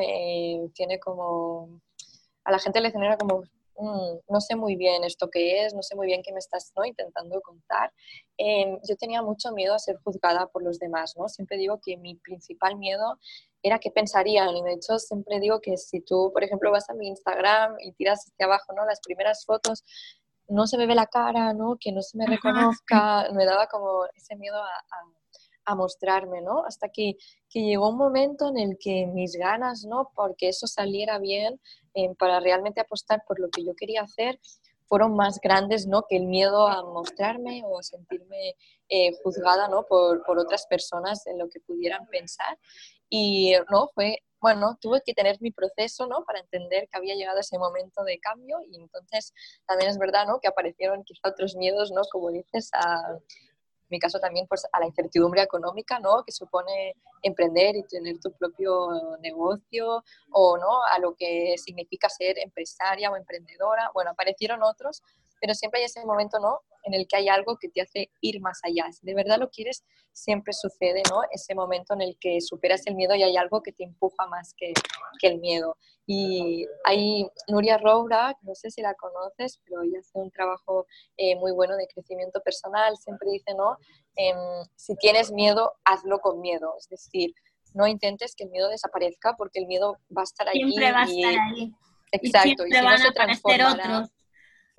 tiene 0.73 0.99
como 0.99 1.82
a 2.43 2.51
la 2.51 2.58
gente 2.58 2.82
le 2.82 2.91
genera 2.91 3.15
como 3.15 3.43
Mm, 3.79 4.19
no 4.27 4.41
sé 4.41 4.57
muy 4.57 4.75
bien 4.75 5.05
esto 5.05 5.29
que 5.29 5.65
es, 5.65 5.73
no 5.73 5.81
sé 5.81 5.95
muy 5.95 6.05
bien 6.05 6.21
qué 6.21 6.33
me 6.33 6.39
estás 6.39 6.73
¿no? 6.75 6.83
intentando 6.83 7.39
contar. 7.41 7.93
Em, 8.37 8.77
yo 8.83 8.97
tenía 8.97 9.21
mucho 9.21 9.53
miedo 9.53 9.73
a 9.73 9.79
ser 9.79 9.97
juzgada 10.03 10.47
por 10.47 10.63
los 10.63 10.79
demás, 10.79 11.15
¿no? 11.17 11.29
Siempre 11.29 11.57
digo 11.57 11.79
que 11.81 11.95
mi 11.95 12.15
principal 12.15 12.75
miedo 12.75 13.17
era 13.63 13.79
qué 13.79 13.89
pensarían 13.89 14.55
y 14.55 14.63
de 14.63 14.73
hecho 14.73 14.99
siempre 14.99 15.39
digo 15.39 15.61
que 15.61 15.77
si 15.77 16.01
tú, 16.01 16.29
por 16.33 16.43
ejemplo, 16.43 16.71
vas 16.71 16.89
a 16.89 16.93
mi 16.93 17.07
Instagram 17.07 17.75
y 17.79 17.93
tiras 17.93 18.25
hacia 18.27 18.45
abajo, 18.47 18.73
¿no? 18.73 18.85
Las 18.85 18.99
primeras 18.99 19.45
fotos, 19.45 19.85
no 20.49 20.67
se 20.67 20.77
me 20.77 20.85
ve 20.85 20.95
la 20.95 21.05
cara, 21.05 21.53
¿no? 21.53 21.77
Que 21.79 21.93
no 21.93 22.01
se 22.01 22.17
me 22.17 22.25
reconozca, 22.25 23.29
me 23.33 23.45
daba 23.45 23.67
como 23.67 24.05
ese 24.15 24.35
miedo 24.35 24.57
a, 24.57 24.67
a, 24.67 25.05
mostrarme, 25.75 26.41
¿no? 26.41 26.65
Hasta 26.65 26.89
que, 26.89 27.15
que, 27.49 27.62
llegó 27.62 27.89
un 27.89 27.97
momento 27.97 28.49
en 28.49 28.58
el 28.58 28.77
que 28.79 29.08
mis 29.08 29.34
ganas, 29.34 29.86
¿no? 29.86 30.12
Porque 30.15 30.49
eso 30.49 30.67
saliera 30.67 31.19
bien, 31.19 31.60
para 32.17 32.39
realmente 32.39 32.82
apostar 32.82 33.23
por 33.27 33.39
lo 33.39 33.49
que 33.49 33.63
yo 33.63 33.75
quería 33.75 34.03
hacer 34.03 34.39
fueron 34.89 35.15
más 35.15 35.39
grandes 35.39 35.86
¿no? 35.86 36.03
que 36.10 36.17
el 36.17 36.25
miedo 36.25 36.67
a 36.67 36.84
mostrarme 36.84 37.62
o 37.63 37.79
a 37.79 37.84
sentirme 37.84 38.55
eh, 38.89 39.12
juzgada 39.23 39.67
¿no? 39.67 39.86
por, 39.86 40.23
por, 40.25 40.39
otras 40.39 40.65
personas 40.65 41.27
en 41.27 41.38
lo 41.38 41.47
que 41.47 41.60
pudieran 41.60 42.08
pensar. 42.08 42.58
Y 43.08 43.53
no, 43.69 43.89
fue, 43.93 44.17
bueno, 44.41 44.77
tuve 44.82 45.01
que 45.05 45.13
tener 45.13 45.38
mi 45.41 45.51
proceso 45.51 46.08
¿no? 46.08 46.25
para 46.25 46.39
entender 46.39 46.89
que 46.89 46.97
había 46.97 47.15
llegado 47.15 47.39
ese 47.39 47.60
momento 47.60 48.03
de 48.03 48.19
cambio 48.19 48.58
y 48.67 48.75
entonces 48.77 49.32
también 49.67 49.91
es 49.91 49.99
verdad 49.99 50.25
¿no? 50.25 50.39
que 50.39 50.47
aparecieron 50.47 51.03
quizá 51.03 51.29
otros 51.29 51.55
miedos, 51.55 51.91
¿no? 51.91 52.01
como 52.12 52.32
dices, 52.32 52.71
a, 52.73 53.19
mi 53.89 53.99
caso 53.99 54.19
también 54.19 54.47
pues 54.47 54.65
a 54.71 54.80
la 54.80 54.86
incertidumbre 54.86 55.41
económica, 55.41 55.99
¿no? 55.99 56.23
Que 56.23 56.32
supone 56.32 56.95
emprender 57.21 57.75
y 57.75 57.84
tener 57.84 58.19
tu 58.19 58.32
propio 58.34 59.17
negocio 59.21 60.04
o, 60.32 60.58
¿no? 60.58 60.84
A 60.84 60.99
lo 60.99 61.15
que 61.15 61.56
significa 61.58 62.10
ser 62.10 62.38
empresaria 62.39 63.12
o 63.12 63.15
emprendedora. 63.15 63.91
Bueno, 63.93 64.12
aparecieron 64.12 64.63
otros, 64.63 65.02
pero 65.39 65.54
siempre 65.54 65.80
hay 65.80 65.86
ese 65.86 66.06
momento, 66.06 66.39
¿no? 66.39 66.62
En 66.84 66.93
el 66.93 67.08
que 67.08 67.17
hay 67.17 67.30
algo 67.30 67.58
que 67.58 67.69
te 67.69 67.82
hace 67.82 68.12
ir 68.21 68.41
más 68.41 68.60
allá. 68.63 68.91
Si 68.91 69.06
de 69.06 69.13
verdad 69.13 69.38
lo 69.39 69.49
quieres, 69.49 69.84
siempre 70.12 70.54
sucede, 70.54 71.02
¿no? 71.10 71.21
Ese 71.32 71.56
momento 71.56 71.93
en 71.93 72.02
el 72.02 72.17
que 72.19 72.41
superas 72.41 72.86
el 72.88 72.95
miedo 72.95 73.15
y 73.15 73.23
hay 73.23 73.38
algo 73.38 73.62
que 73.62 73.71
te 73.71 73.84
empuja 73.84 74.28
más 74.28 74.54
que, 74.56 74.73
que 75.19 75.28
el 75.28 75.39
miedo. 75.39 75.78
Y 76.06 76.65
hay 76.86 77.28
Nuria 77.47 77.78
Roura, 77.78 78.36
no 78.41 78.56
sé 78.56 78.71
si 78.71 78.82
la 78.82 78.93
conoces, 78.95 79.60
pero 79.65 79.84
ella 79.84 79.99
hace 79.99 80.17
un 80.17 80.32
trabajo 80.32 80.88
eh, 81.17 81.36
muy 81.36 81.52
bueno 81.52 81.75
de 81.75 81.88
crecimiento 81.88 82.41
personal. 82.41 82.97
Siempre 82.97 83.30
dice, 83.32 83.54
¿no? 83.56 83.78
Em, 84.15 84.65
si 84.75 84.95
tienes 84.95 85.32
miedo, 85.32 85.73
hazlo 85.86 86.19
con 86.19 86.41
miedo. 86.41 86.73
Es 86.78 86.89
decir, 86.89 87.34
no 87.73 87.88
intentes 87.88 88.36
que 88.36 88.45
el 88.45 88.49
miedo 88.49 88.69
desaparezca 88.69 89.36
porque 89.38 89.60
el 89.60 89.67
miedo 89.67 89.97
va 90.15 90.21
a 90.21 90.23
estar 90.23 90.47
ahí. 90.49 90.60
Siempre 90.60 90.91
va 90.91 91.02
a 91.02 91.06
estar 91.06 91.34
ahí. 91.54 91.73
Exacto, 92.12 92.65
y, 92.65 92.71
si 92.71 92.82
no 92.82 92.97
se 92.97 93.12
transformará. 93.12 93.97
Otros 93.99 94.10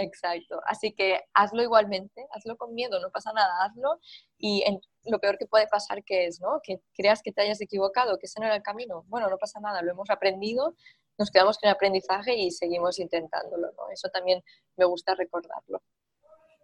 Exacto. 0.00 0.60
Así 0.66 0.92
que 0.92 1.20
hazlo 1.34 1.62
igualmente, 1.62 2.26
hazlo 2.32 2.56
con 2.56 2.74
miedo, 2.74 2.98
no 3.00 3.10
pasa 3.10 3.32
nada, 3.32 3.64
hazlo. 3.64 4.00
Y 4.38 4.64
lo 5.04 5.18
peor 5.18 5.36
que 5.38 5.46
puede 5.46 5.66
pasar 5.66 6.02
que 6.04 6.26
es, 6.26 6.40
¿no? 6.40 6.60
Que 6.62 6.80
creas 6.94 7.22
que 7.22 7.32
te 7.32 7.42
hayas 7.42 7.60
equivocado, 7.60 8.18
que 8.18 8.26
ese 8.26 8.40
no 8.40 8.46
era 8.46 8.56
el 8.56 8.62
camino. 8.62 9.04
Bueno, 9.08 9.28
no 9.28 9.36
pasa 9.36 9.60
nada, 9.60 9.82
lo 9.82 9.92
hemos 9.92 10.08
aprendido, 10.08 10.74
nos 11.18 11.30
quedamos 11.30 11.58
con 11.58 11.68
el 11.68 11.74
aprendizaje 11.74 12.34
y 12.34 12.50
seguimos 12.50 12.98
intentándolo, 12.98 13.68
¿no? 13.76 13.90
Eso 13.92 14.08
también 14.08 14.42
me 14.76 14.86
gusta 14.86 15.14
recordarlo. 15.14 15.82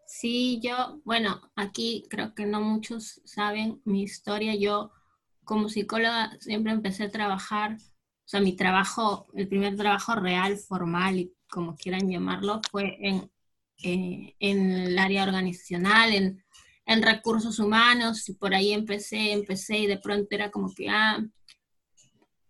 Sí, 0.07 0.61
yo, 0.62 1.01
bueno, 1.05 1.51
aquí 1.57 2.07
creo 2.09 2.35
que 2.35 2.46
no 2.46 2.61
muchos 2.61 3.20
saben 3.25 3.83
mi 3.85 4.03
historia. 4.03 4.55
Yo 4.55 4.92
como 5.44 5.68
psicóloga 5.68 6.38
siempre 6.40 6.72
empecé 6.72 7.05
a 7.05 7.11
trabajar, 7.11 7.72
o 7.75 8.29
sea, 8.29 8.40
mi 8.40 8.57
trabajo, 8.57 9.27
el 9.35 9.46
primer 9.46 9.77
trabajo 9.77 10.14
real, 10.14 10.57
formal 10.57 11.18
y 11.18 11.36
como 11.49 11.77
quieran 11.77 12.09
llamarlo, 12.09 12.61
fue 12.71 12.97
en, 13.01 13.31
eh, 13.83 14.35
en 14.41 14.71
el 14.73 14.99
área 14.99 15.25
organizacional, 15.25 16.13
en, 16.13 16.45
en, 16.87 17.03
recursos 17.03 17.59
humanos, 17.59 18.29
y 18.29 18.35
por 18.35 18.55
ahí 18.55 18.73
empecé, 18.73 19.33
empecé 19.33 19.79
y 19.79 19.87
de 19.87 19.99
pronto 19.99 20.29
era 20.31 20.51
como 20.51 20.73
que, 20.75 20.89
ah, 20.89 21.25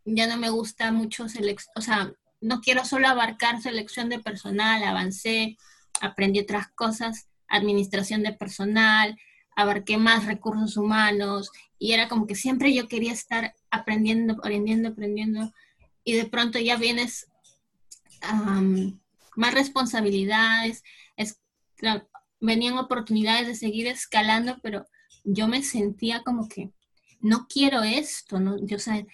ya 0.05 0.27
no 0.27 0.37
me 0.37 0.51
gusta 0.51 0.93
mucho, 0.93 1.27
o 1.75 1.81
sea, 1.81 2.13
no 2.41 2.61
quiero 2.61 2.85
solo 2.85 3.09
abarcar 3.09 3.61
selección 3.61 4.09
de 4.09 4.21
personal, 4.21 4.83
avancé, 4.85 5.57
aprendí 6.01 6.41
otras 6.41 6.69
cosas, 6.69 7.29
administración 7.49 8.23
de 8.23 8.33
personal, 8.33 9.17
abarqué 9.57 9.97
más 9.97 10.27
recursos 10.27 10.77
humanos 10.77 11.51
y 11.79 11.93
era 11.93 12.09
como 12.09 12.27
que 12.27 12.35
siempre 12.35 12.75
yo 12.75 12.89
quería 12.89 13.13
estar 13.13 13.55
aprendiendo, 13.71 14.35
aprendiendo, 14.35 14.91
aprendiendo 14.91 15.53
y 16.05 16.13
de 16.13 16.27
pronto 16.27 16.59
ya 16.59 16.77
vienes 16.77 17.27
más 18.35 19.55
responsabilidades, 19.55 20.83
venían 22.41 22.79
oportunidades 22.79 23.47
de 23.47 23.55
seguir 23.55 23.87
escalando, 23.87 24.59
pero 24.63 24.87
yo 25.25 25.49
me 25.49 25.63
sentía 25.63 26.23
como 26.23 26.49
que 26.49 26.71
no 27.21 27.47
quiero 27.49 27.83
esto, 27.83 28.39
¿no? 28.39 28.57
Yo, 28.65 28.77
o 28.77 29.07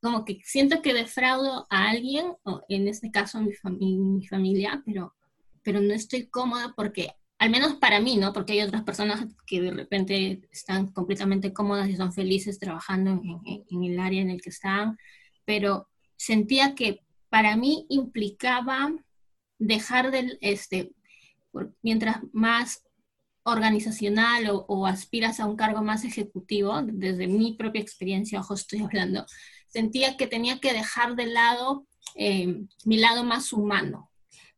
como 0.00 0.24
que 0.24 0.40
siento 0.44 0.82
que 0.82 0.94
defraudo 0.94 1.66
a 1.70 1.90
alguien, 1.90 2.26
o 2.44 2.62
en 2.68 2.86
este 2.88 3.10
caso 3.10 3.40
mi, 3.40 3.96
mi 3.96 4.26
familia, 4.26 4.82
pero, 4.84 5.14
pero 5.62 5.80
no 5.80 5.94
estoy 5.94 6.26
cómoda 6.26 6.74
porque, 6.76 7.12
al 7.38 7.50
menos 7.50 7.74
para 7.74 8.00
mí, 8.00 8.16
¿no? 8.16 8.32
Porque 8.32 8.52
hay 8.52 8.60
otras 8.60 8.82
personas 8.84 9.26
que 9.46 9.60
de 9.60 9.72
repente 9.72 10.42
están 10.52 10.88
completamente 10.92 11.52
cómodas 11.52 11.88
y 11.88 11.96
son 11.96 12.12
felices 12.12 12.58
trabajando 12.58 13.10
en, 13.10 13.64
en 13.68 13.84
el 13.84 13.98
área 13.98 14.22
en 14.22 14.30
el 14.30 14.40
que 14.40 14.50
están, 14.50 14.96
pero 15.44 15.88
sentía 16.16 16.74
que 16.74 17.05
para 17.36 17.54
mí 17.54 17.84
implicaba 17.90 18.94
dejar 19.58 20.10
del, 20.10 20.38
este, 20.40 20.92
mientras 21.82 22.16
más 22.32 22.82
organizacional 23.42 24.46
o, 24.50 24.86
aspiras 24.86 25.38
a 25.38 25.44
un 25.44 25.54
cargo 25.54 25.82
más 25.82 26.04
ejecutivo, 26.04 26.80
desde 26.82 27.26
mi 27.26 27.52
propia 27.52 27.82
experiencia, 27.82 28.40
ojo, 28.40 28.54
estoy 28.54 28.80
hablando, 28.80 29.26
sentía 29.68 30.16
que 30.16 30.26
tenía 30.26 30.60
que 30.60 30.72
dejar 30.72 31.14
de 31.14 31.26
lado 31.26 31.86
eh, 32.14 32.64
mi 32.86 32.96
lado 32.96 33.22
más 33.22 33.52
humano. 33.52 34.10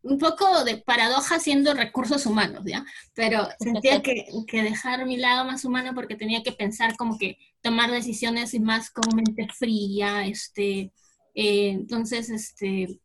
Un 0.03 0.19
poco 0.19 0.62
de 0.62 0.77
paradoja 0.77 1.41
siendo 1.41 1.75
recursos 1.75 2.27
humanos, 2.27 2.62
¿ya? 2.64 2.87
Pero 3.12 3.49
sentía 3.59 4.03
que, 4.03 4.25
que, 4.47 4.62
dejar 4.62 5.05
mi 5.05 5.17
lado 5.17 5.45
más 5.45 5.64
humano 5.64 5.97
porque 5.97 6.14
tenía 6.14 6.45
que 6.45 6.53
pensar 6.53 6.97
como 6.97 7.19
que 7.19 7.38
tomar 7.61 7.91
decisiones 7.91 8.55
más 8.61 8.88
con 8.91 9.17
mente 9.17 9.49
fría, 9.53 10.25
este, 10.27 10.93
eh, 11.40 11.68
entonces, 11.68 12.31
este, 12.31 13.01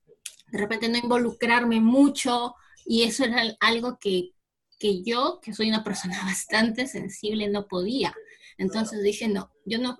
de 0.51 0.57
repente 0.57 0.89
no 0.89 0.97
involucrarme 0.97 1.79
mucho 1.79 2.55
y 2.83 3.03
eso 3.03 3.25
era 3.25 3.43
algo 3.59 3.99
que, 3.99 4.31
que 4.79 5.03
yo, 5.03 5.39
que 5.39 5.53
soy 5.53 5.69
una 5.69 5.83
persona 5.83 6.19
bastante 6.25 6.87
sensible, 6.87 7.47
no 7.47 7.67
podía. 7.67 8.11
Entonces 8.57 9.03
dije, 9.03 9.27
no, 9.27 9.51
yo 9.67 9.77
no, 9.77 9.99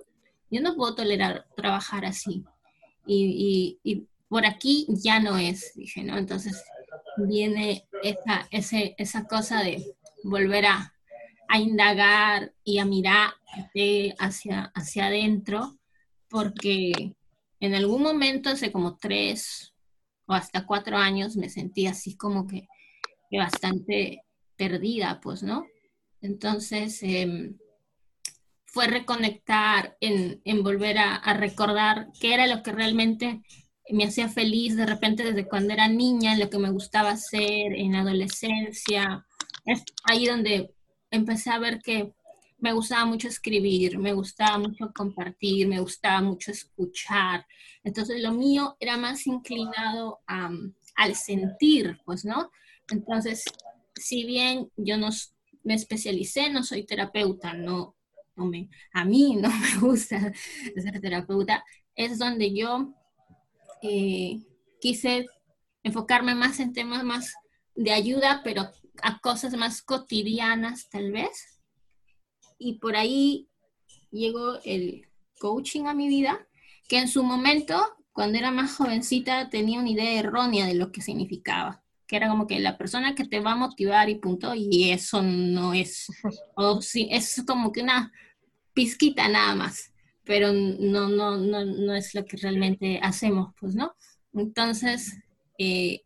yo 0.50 0.62
no 0.62 0.76
puedo 0.76 0.96
tolerar 0.96 1.46
trabajar 1.56 2.06
así. 2.06 2.44
Y, 3.06 3.78
y, 3.84 4.08
por 4.28 4.48
aquí 4.48 4.88
ya 4.90 5.20
no 5.20 5.38
es, 5.38 5.74
dije, 5.76 6.04
¿no? 6.04 6.18
Entonces 6.18 6.60
viene 7.18 7.86
esa, 8.02 8.48
ese, 8.50 8.96
esa 8.98 9.26
cosa 9.28 9.62
de 9.62 9.96
volver 10.24 10.66
a, 10.66 10.92
a 11.50 11.60
indagar 11.60 12.52
y 12.64 12.80
a 12.80 12.86
mirar 12.86 13.30
hacia, 14.18 14.72
hacia 14.74 15.06
adentro, 15.06 15.78
porque 16.30 17.14
en 17.64 17.76
algún 17.76 18.04
momento, 18.04 18.50
hace 18.50 18.74
como 18.74 18.98
tres 18.98 19.74
o 20.26 20.34
hasta 20.34 20.66
cuatro 20.66 20.98
años, 20.98 21.38
me 21.38 21.48
sentí 21.50 21.88
así 21.88 22.18
como 22.18 22.46
que, 22.46 22.68
bastante 23.32 24.22
perdida, 24.58 25.22
pues, 25.24 25.44
¿no? 25.44 25.66
Entonces, 26.22 27.02
em, 27.02 27.58
fue 28.66 28.88
reconectar, 28.88 29.98
en, 30.02 30.64
volver 30.64 30.98
a, 30.98 31.34
recordar 31.36 32.10
qué 32.20 32.34
era 32.34 32.48
lo 32.48 32.64
que 32.64 32.74
realmente 32.74 33.42
me 33.90 34.06
hacía 34.06 34.28
feliz 34.28 34.76
de 34.76 34.86
repente 34.86 35.24
desde 35.24 35.48
cuando 35.48 35.74
era 35.74 35.88
niña, 35.88 36.38
lo 36.38 36.50
que 36.50 36.60
me 36.60 36.70
gustaba 36.70 37.12
hacer 37.12 37.74
en 37.74 37.94
la 37.94 38.02
adolescencia. 38.02 39.26
Es 39.66 39.84
ahí 40.04 40.26
donde 40.26 40.76
empecé 41.12 41.50
a 41.50 41.60
ver 41.60 41.80
que 41.82 42.14
me 42.64 42.72
gustaba 42.72 43.04
mucho 43.04 43.28
escribir, 43.28 44.00
me 44.00 44.14
gustaba 44.14 44.58
mucho 44.58 44.94
compartir, 44.96 45.68
me 45.68 45.82
gustaba 45.82 46.22
mucho 46.22 46.50
escuchar. 46.50 47.46
Entonces 47.84 48.22
lo 48.22 48.32
mío 48.32 48.78
era 48.80 48.96
más 48.96 49.28
inclinado 49.28 50.22
al 50.26 51.16
sentir, 51.16 52.00
pues, 52.06 52.24
¿no? 52.24 52.52
Entonces, 52.90 53.44
si 53.94 54.24
bien 54.24 54.72
yo 54.78 54.98
no 54.98 55.10
me 55.66 55.74
especialicé, 55.74 56.50
no 56.52 56.64
soy 56.64 56.86
terapeuta, 56.86 57.54
no, 57.54 57.98
me, 58.38 58.70
a 58.94 59.04
mí 59.04 59.36
no 59.42 59.50
me 59.50 59.80
gusta 59.82 60.32
ser 60.82 61.02
terapeuta, 61.02 61.66
es 61.96 62.18
donde 62.18 62.56
yo 62.56 62.94
eh, 63.82 64.40
quise 64.80 65.26
enfocarme 65.84 66.34
más 66.34 66.62
en 66.62 66.72
temas 66.72 67.04
más 67.04 67.34
de 67.76 67.92
ayuda, 67.92 68.40
pero 68.42 68.72
a 69.02 69.20
cosas 69.20 69.54
más 69.58 69.82
cotidianas 69.82 70.88
tal 70.88 71.12
vez 71.12 71.54
y 72.64 72.80
por 72.80 72.96
ahí 72.96 73.50
llegó 74.12 74.60
el 74.64 75.08
coaching 75.40 75.86
a 75.86 75.94
mi 75.94 76.08
vida, 76.08 76.48
que 76.88 77.00
en 77.00 77.08
su 77.08 77.24
momento, 77.24 77.76
cuando 78.14 78.38
era 78.38 78.52
más 78.52 78.76
jovencita, 78.76 79.50
tenía 79.50 79.80
una 79.80 79.90
idea 79.90 80.20
errónea 80.20 80.66
de 80.66 80.76
lo 80.76 80.92
que 80.92 81.02
significaba, 81.02 81.84
que 82.08 82.16
era 82.16 82.30
como 82.30 82.48
que 82.48 82.60
la 82.60 82.78
persona 82.78 83.16
que 83.16 83.26
te 83.26 83.40
va 83.40 83.54
a 83.54 83.58
motivar 83.58 84.10
y 84.10 84.16
punto, 84.16 84.54
y 84.56 84.92
eso 84.92 85.22
no 85.22 85.74
es, 85.74 86.08
o 86.56 86.82
sí, 86.82 87.08
es 87.12 87.44
como 87.46 87.72
que 87.72 87.82
una 87.82 88.12
pizquita 88.74 89.28
nada 89.28 89.56
más, 89.56 89.92
pero 90.24 90.54
no, 90.54 91.10
no, 91.10 91.38
no, 91.38 91.66
no 91.66 91.96
es 91.96 92.16
lo 92.16 92.26
que 92.26 92.38
realmente 92.38 93.00
hacemos, 93.04 93.54
pues, 93.60 93.76
¿no? 93.76 93.94
Entonces, 94.34 95.18
eh, 95.58 96.04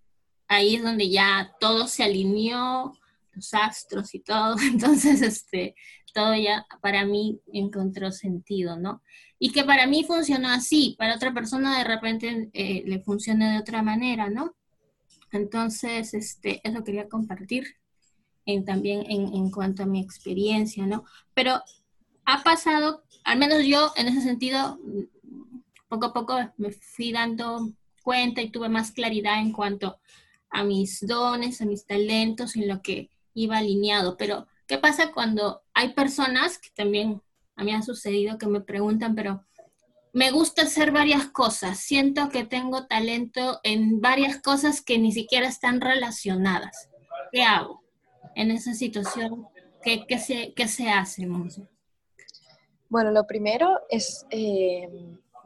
ahí 0.47 0.75
es 0.75 0.83
donde 0.83 1.09
ya 1.09 1.53
todo 1.59 1.87
se 1.87 2.03
alineó, 2.03 2.96
los 3.37 3.53
astros 3.53 4.13
y 4.13 4.19
todo, 4.19 4.55
entonces, 4.61 5.21
este, 5.21 5.75
todo 6.13 6.35
ya 6.35 6.65
para 6.81 7.05
mí 7.05 7.39
encontró 7.53 8.11
sentido, 8.11 8.77
¿no? 8.77 9.01
Y 9.39 9.51
que 9.51 9.63
para 9.63 9.85
mí 9.85 10.03
funcionó 10.03 10.49
así, 10.49 10.95
para 10.97 11.15
otra 11.15 11.33
persona 11.33 11.77
de 11.77 11.83
repente 11.83 12.49
eh, 12.53 12.83
le 12.85 12.99
funciona 13.01 13.53
de 13.53 13.59
otra 13.59 13.83
manera, 13.83 14.29
¿no? 14.29 14.55
Entonces, 15.31 16.13
este, 16.13 16.59
eso 16.67 16.83
quería 16.83 17.07
compartir 17.07 17.75
en, 18.45 18.65
también 18.65 19.05
en, 19.09 19.33
en 19.33 19.51
cuanto 19.51 19.83
a 19.83 19.85
mi 19.85 20.01
experiencia, 20.01 20.87
¿no? 20.87 21.05
Pero 21.35 21.61
ha 22.25 22.43
pasado, 22.43 23.03
al 23.23 23.37
menos 23.37 23.63
yo 23.65 23.91
en 23.95 24.07
ese 24.07 24.21
sentido, 24.21 24.79
poco 25.87 26.07
a 26.07 26.13
poco 26.13 26.35
me 26.57 26.71
fui 26.71 27.11
dando 27.11 27.71
cuenta 28.01 28.41
y 28.41 28.49
tuve 28.49 28.69
más 28.69 28.91
claridad 28.91 29.39
en 29.39 29.51
cuanto 29.51 29.99
a 30.49 30.63
mis 30.63 31.05
dones, 31.05 31.61
a 31.61 31.65
mis 31.65 31.85
talentos, 31.85 32.55
en 32.55 32.67
lo 32.67 32.81
que 32.81 33.09
iba 33.37 33.57
alineado, 33.57 34.17
pero 34.17 34.47
¿qué 34.65 34.79
pasa 34.79 35.11
cuando 35.11 35.61
hay 35.73 35.93
personas 35.93 36.57
que 36.57 36.69
también 36.73 37.21
a 37.55 37.63
mí 37.63 37.71
ha 37.71 37.83
sucedido 37.83 38.37
que 38.37 38.47
me 38.47 38.61
preguntan, 38.61 39.13
pero 39.15 39.43
me 40.11 40.31
gusta 40.31 40.63
hacer 40.63 40.91
varias 40.91 41.27
cosas, 41.27 41.79
siento 41.79 42.29
que 42.29 42.43
tengo 42.43 42.87
talento 42.87 43.59
en 43.63 44.01
varias 44.01 44.41
cosas 44.41 44.81
que 44.81 44.97
ni 44.97 45.11
siquiera 45.11 45.47
están 45.47 45.81
relacionadas. 45.81 46.89
¿Qué 47.31 47.43
hago 47.43 47.83
en 48.35 48.49
esa 48.49 48.73
situación? 48.73 49.45
¿Qué, 49.83 50.19
se, 50.19 50.53
qué 50.53 50.67
se 50.67 50.89
hace? 50.89 51.27
Bueno, 52.89 53.11
lo 53.11 53.27
primero 53.27 53.79
es 53.89 54.25
eh, 54.31 54.89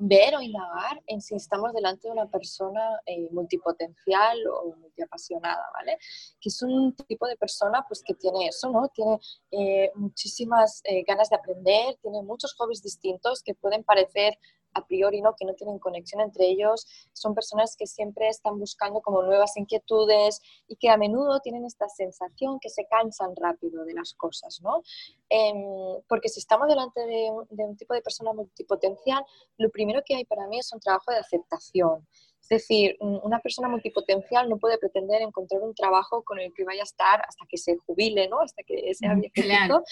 ver 0.04 0.36
o 0.36 0.42
indagar 0.42 1.02
en 1.06 1.22
si 1.22 1.36
estamos 1.36 1.74
delante 1.74 2.08
de 2.08 2.14
una 2.14 2.28
persona 2.28 2.82
eh, 3.06 3.30
multipotencial 3.32 4.38
o 4.48 4.76
multiapasionada, 4.76 5.64
¿vale? 5.74 5.98
Que 6.40 6.50
es 6.50 6.62
un 6.62 6.96
tipo 7.08 7.28
de 7.28 7.38
persona 7.38 7.86
pues 7.88 8.02
que 8.04 8.16
tiene 8.16 8.48
eso, 8.48 8.72
¿no? 8.72 8.88
Tiene 8.90 9.20
eh, 9.52 9.92
muchísimas 9.96 10.82
ganas 11.08 11.30
de 11.30 11.36
aprender, 11.36 11.96
tiene 12.02 12.24
muchos 12.24 12.54
hobbies 12.56 12.82
distintos 12.82 13.44
que 13.44 13.54
pueden 13.54 13.84
parecer 13.84 14.38
a 14.74 14.86
priori, 14.86 15.22
¿no? 15.22 15.36
que 15.36 15.46
no 15.46 15.54
tienen 15.54 15.80
conexión 15.80 16.22
entre 16.22 16.48
ellos, 16.48 16.86
son 17.14 17.34
personas 17.34 17.76
que 17.76 17.88
siempre 17.88 18.28
están 18.28 18.60
buscando 18.60 19.02
como 19.02 19.22
nuevas 19.22 19.58
inquietudes 19.58 20.42
y 20.68 20.76
que 20.76 20.90
a 20.90 20.98
menudo 20.98 21.40
tienen 21.40 21.66
esta 21.66 21.88
sensación 21.90 22.60
que 22.60 22.70
se 22.70 22.86
cansan 22.86 23.36
rápido 23.36 23.86
de 23.86 23.94
las 23.94 24.14
cosas, 24.14 24.62
¿no? 24.62 24.82
Em, 25.30 26.02
porque 26.08 26.30
si 26.30 26.40
estamos 26.40 26.68
delante 26.68 27.06
de 27.06 27.30
un, 27.32 27.78
tipo 27.78 27.94
de 27.94 28.02
persona 28.02 28.34
multipotencial, 28.34 29.24
lo 29.58 29.70
primero 29.70 30.02
que 30.06 30.16
hay 30.16 30.26
para 30.26 30.48
mí 30.48 30.60
es 30.60 30.72
un 30.74 30.80
trabajo 30.80 31.12
de 31.12 31.18
aceptación. 31.18 32.06
Es 32.42 32.50
decir, 32.50 32.98
una 33.00 33.40
persona 33.40 33.70
multipotencial 33.70 34.50
no 34.50 34.58
puede 34.58 34.78
pretender 34.78 35.22
encontrar 35.22 35.62
un 35.62 35.76
trabajo 35.76 36.24
con 36.24 36.40
el 36.40 36.52
que 36.54 36.64
vaya 36.64 36.82
a 36.82 36.84
estar 36.84 37.22
hasta 37.28 37.46
que 37.48 37.58
se 37.58 37.78
jubile, 37.78 38.28
¿no? 38.28 38.42
Hasta 38.42 38.64
que 38.64 38.94
sea 38.94 39.14
viejito, 39.14 39.84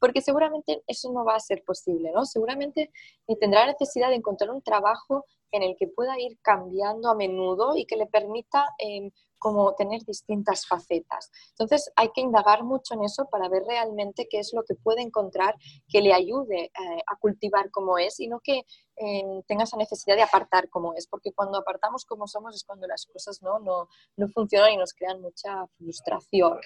porque 0.00 0.20
seguramente 0.20 0.82
eso 0.86 1.12
no 1.12 1.24
va 1.24 1.36
a 1.36 1.40
ser 1.40 1.62
posible, 1.64 2.10
¿no? 2.12 2.24
Seguramente 2.24 2.90
tendrá 3.38 3.66
necesidad 3.66 4.08
de 4.08 4.16
encontrar 4.16 4.50
un 4.50 4.62
trabajo 4.62 5.26
en 5.52 5.62
el 5.62 5.76
que 5.76 5.86
pueda 5.86 6.18
ir 6.18 6.38
cambiando 6.42 7.08
a 7.08 7.14
menudo 7.14 7.76
y 7.76 7.84
que 7.84 7.96
le 7.96 8.06
permita 8.06 8.66
em, 8.78 9.10
como 9.38 9.74
tener 9.74 10.04
distintas 10.04 10.66
facetas. 10.66 11.30
Entonces 11.50 11.90
hay 11.96 12.10
que 12.10 12.20
indagar 12.20 12.64
mucho 12.64 12.94
en 12.94 13.04
eso 13.04 13.26
para 13.30 13.48
ver 13.48 13.64
realmente 13.64 14.28
qué 14.28 14.38
es 14.38 14.52
lo 14.52 14.64
que 14.64 14.74
puede 14.74 15.02
encontrar 15.02 15.54
que 15.88 16.00
le 16.00 16.12
ayude 16.12 16.64
eh, 16.64 17.02
a 17.06 17.16
cultivar 17.16 17.70
como 17.70 17.98
es 17.98 18.20
y 18.20 18.28
no 18.28 18.40
que 18.40 18.64
em, 18.96 19.42
tenga 19.46 19.64
esa 19.64 19.76
necesidad 19.76 20.16
de 20.16 20.22
apartar 20.22 20.68
como 20.68 20.94
es, 20.94 21.06
porque 21.06 21.32
cuando 21.32 21.58
apartamos 21.58 22.04
como 22.04 22.26
somos 22.26 22.54
es 22.54 22.64
cuando 22.64 22.86
las 22.86 23.06
cosas 23.06 23.42
no, 23.42 23.58
no, 23.58 23.88
no 24.16 24.28
funcionan 24.28 24.72
y 24.72 24.76
nos 24.76 24.92
crean 24.92 25.20
mucha 25.20 25.66
frustración. 25.78 26.58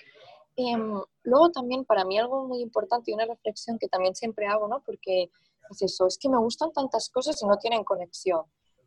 Em, 0.56 1.00
luego 1.22 1.50
también 1.50 1.84
para 1.84 2.04
mí 2.04 2.18
algo 2.18 2.46
muy 2.46 2.60
importante 2.60 3.10
y 3.10 3.14
una 3.14 3.24
reflexión 3.24 3.78
que 3.78 3.88
también 3.88 4.14
siempre 4.14 4.46
hago, 4.46 4.68
¿no? 4.68 4.82
Porque 4.84 5.30
es 5.70 5.82
eso, 5.82 6.06
es 6.06 6.18
que 6.18 6.28
me 6.28 6.38
gustan 6.38 6.72
tantas 6.72 7.08
cosas 7.08 7.40
y 7.42 7.46
no 7.46 7.56
tienen 7.56 7.84
conexión. 7.84 8.42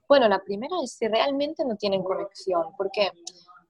Bueno, 0.08 0.28
la 0.28 0.43
primera 0.43 0.76
es 0.84 0.93
si 0.93 1.08
realmente 1.08 1.65
no 1.65 1.76
tienen 1.76 2.04
conexión, 2.04 2.76
porque 2.78 3.12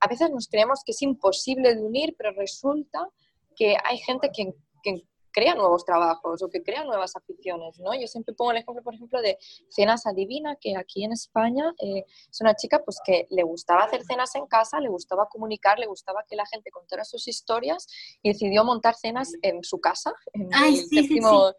a 0.00 0.08
veces 0.08 0.30
nos 0.30 0.48
creemos 0.48 0.82
que 0.84 0.92
es 0.92 1.02
imposible 1.02 1.74
de 1.74 1.82
unir, 1.82 2.14
pero 2.16 2.32
resulta 2.32 3.08
que 3.54 3.76
hay 3.84 3.98
gente 3.98 4.30
que, 4.32 4.54
que 4.82 5.04
crea 5.36 5.54
nuevos 5.54 5.84
trabajos 5.84 6.42
o 6.42 6.48
que 6.48 6.62
crea 6.62 6.82
nuevas 6.84 7.14
aficiones, 7.14 7.78
¿no? 7.78 7.92
Yo 7.94 8.06
siempre 8.06 8.34
pongo 8.34 8.52
el 8.52 8.56
ejemplo, 8.56 8.82
por 8.82 8.94
ejemplo, 8.94 9.20
de 9.20 9.36
Cenas 9.68 10.06
Adivina, 10.06 10.56
que 10.58 10.74
aquí 10.78 11.04
en 11.04 11.12
España 11.12 11.74
eh, 11.78 12.04
es 12.30 12.40
una 12.40 12.54
chica 12.54 12.82
pues 12.82 12.98
que 13.04 13.26
le 13.28 13.42
gustaba 13.42 13.84
hacer 13.84 14.02
cenas 14.02 14.34
en 14.34 14.46
casa, 14.46 14.80
le 14.80 14.88
gustaba 14.88 15.28
comunicar, 15.28 15.78
le 15.78 15.86
gustaba 15.86 16.24
que 16.26 16.36
la 16.36 16.46
gente 16.46 16.70
contara 16.70 17.04
sus 17.04 17.28
historias 17.28 17.86
y 18.22 18.30
decidió 18.30 18.64
montar 18.64 18.94
cenas 18.94 19.32
en 19.42 19.62
su 19.62 19.78
casa, 19.78 20.14
en 20.32 20.48
el 20.54 20.76
séptimo... 20.76 21.52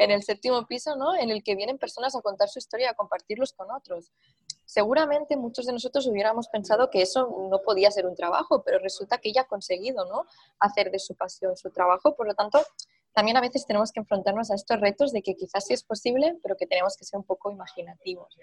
En 0.00 0.10
el 0.10 0.22
séptimo 0.22 0.66
piso, 0.66 0.96
¿no? 0.96 1.14
En 1.14 1.30
el 1.30 1.42
que 1.42 1.54
vienen 1.54 1.78
personas 1.78 2.16
a 2.16 2.22
contar 2.22 2.48
su 2.48 2.58
historia 2.58 2.90
a 2.90 2.94
compartirlos 2.94 3.52
con 3.52 3.70
otros 3.70 4.10
seguramente 4.70 5.36
muchos 5.36 5.66
de 5.66 5.72
nosotros 5.72 6.06
hubiéramos 6.06 6.46
pensado 6.46 6.90
que 6.90 7.02
eso 7.02 7.48
no 7.50 7.60
podía 7.60 7.90
ser 7.90 8.06
un 8.06 8.14
trabajo, 8.14 8.62
pero 8.62 8.78
resulta 8.78 9.18
que 9.18 9.30
ella 9.30 9.42
ha 9.42 9.48
conseguido 9.48 10.04
¿no? 10.04 10.26
hacer 10.60 10.92
de 10.92 11.00
su 11.00 11.16
pasión 11.16 11.56
su 11.56 11.70
trabajo. 11.70 12.14
Por 12.14 12.28
lo 12.28 12.34
tanto, 12.34 12.60
también 13.12 13.36
a 13.36 13.40
veces 13.40 13.66
tenemos 13.66 13.90
que 13.90 13.98
enfrentarnos 13.98 14.48
a 14.52 14.54
estos 14.54 14.78
retos 14.78 15.10
de 15.10 15.22
que 15.22 15.34
quizás 15.34 15.66
sí 15.66 15.74
es 15.74 15.82
posible, 15.82 16.38
pero 16.40 16.56
que 16.56 16.68
tenemos 16.68 16.96
que 16.96 17.04
ser 17.04 17.18
un 17.18 17.24
poco 17.24 17.50
imaginativos. 17.50 18.38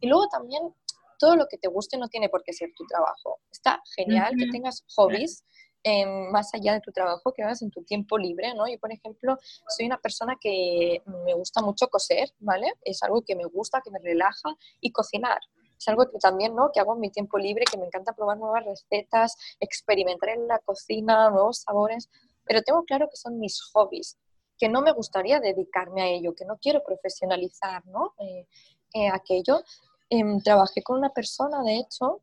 Y 0.00 0.08
luego 0.08 0.26
también, 0.26 0.74
todo 1.16 1.36
lo 1.36 1.46
que 1.46 1.58
te 1.58 1.68
guste 1.68 1.96
no 1.96 2.08
tiene 2.08 2.28
por 2.28 2.42
qué 2.42 2.52
ser 2.52 2.70
tu 2.76 2.84
trabajo. 2.84 3.38
Está 3.52 3.80
genial 3.94 4.34
que 4.36 4.48
tengas 4.48 4.82
hobbies 4.96 5.44
em, 5.82 6.30
más 6.30 6.54
allá 6.54 6.74
de 6.74 6.80
tu 6.80 6.92
trabajo, 6.92 7.32
que 7.32 7.42
hagas 7.42 7.62
en 7.62 7.70
tu 7.70 7.82
tiempo 7.82 8.18
libre, 8.18 8.54
¿no? 8.54 8.68
Yo, 8.68 8.78
por 8.78 8.92
ejemplo, 8.92 9.36
soy 9.68 9.86
una 9.86 9.98
persona 9.98 10.36
que 10.40 11.02
me 11.24 11.34
gusta 11.34 11.60
mucho 11.62 11.88
coser, 11.88 12.32
¿vale? 12.38 12.72
Es 12.82 13.02
algo 13.02 13.22
que 13.22 13.34
me 13.36 13.44
gusta, 13.44 13.80
que 13.82 13.90
me 13.90 13.98
relaja, 13.98 14.50
y 14.80 14.92
cocinar 14.92 15.40
es 15.78 15.88
algo 15.88 16.08
que 16.08 16.18
también, 16.18 16.54
¿no? 16.54 16.70
Que 16.72 16.78
hago 16.78 16.94
en 16.94 17.00
mi 17.00 17.10
tiempo 17.10 17.38
libre, 17.38 17.64
que 17.68 17.76
me 17.76 17.86
encanta 17.86 18.12
probar 18.12 18.38
nuevas 18.38 18.64
recetas, 18.64 19.34
experimentar 19.58 20.28
en 20.28 20.46
la 20.46 20.60
cocina, 20.60 21.28
nuevos 21.28 21.62
sabores 21.62 22.08
pero 22.44 22.62
tengo 22.62 22.84
claro 22.84 23.08
que 23.08 23.16
son 23.16 23.38
mis 23.38 23.60
hobbies, 23.72 24.18
que 24.58 24.68
no 24.68 24.82
me 24.82 24.92
gustaría 24.92 25.40
dedicarme 25.40 26.02
a 26.02 26.08
ello, 26.08 26.34
que 26.34 26.44
no 26.44 26.58
quiero 26.58 26.82
profesionalizar 26.84 27.86
¿no? 27.86 28.14
Eh, 28.18 28.46
eh, 28.94 29.08
aquello. 29.08 29.62
Em, 30.10 30.40
trabajé 30.40 30.82
con 30.82 30.98
una 30.98 31.10
persona, 31.10 31.62
de 31.62 31.78
hecho, 31.78 32.20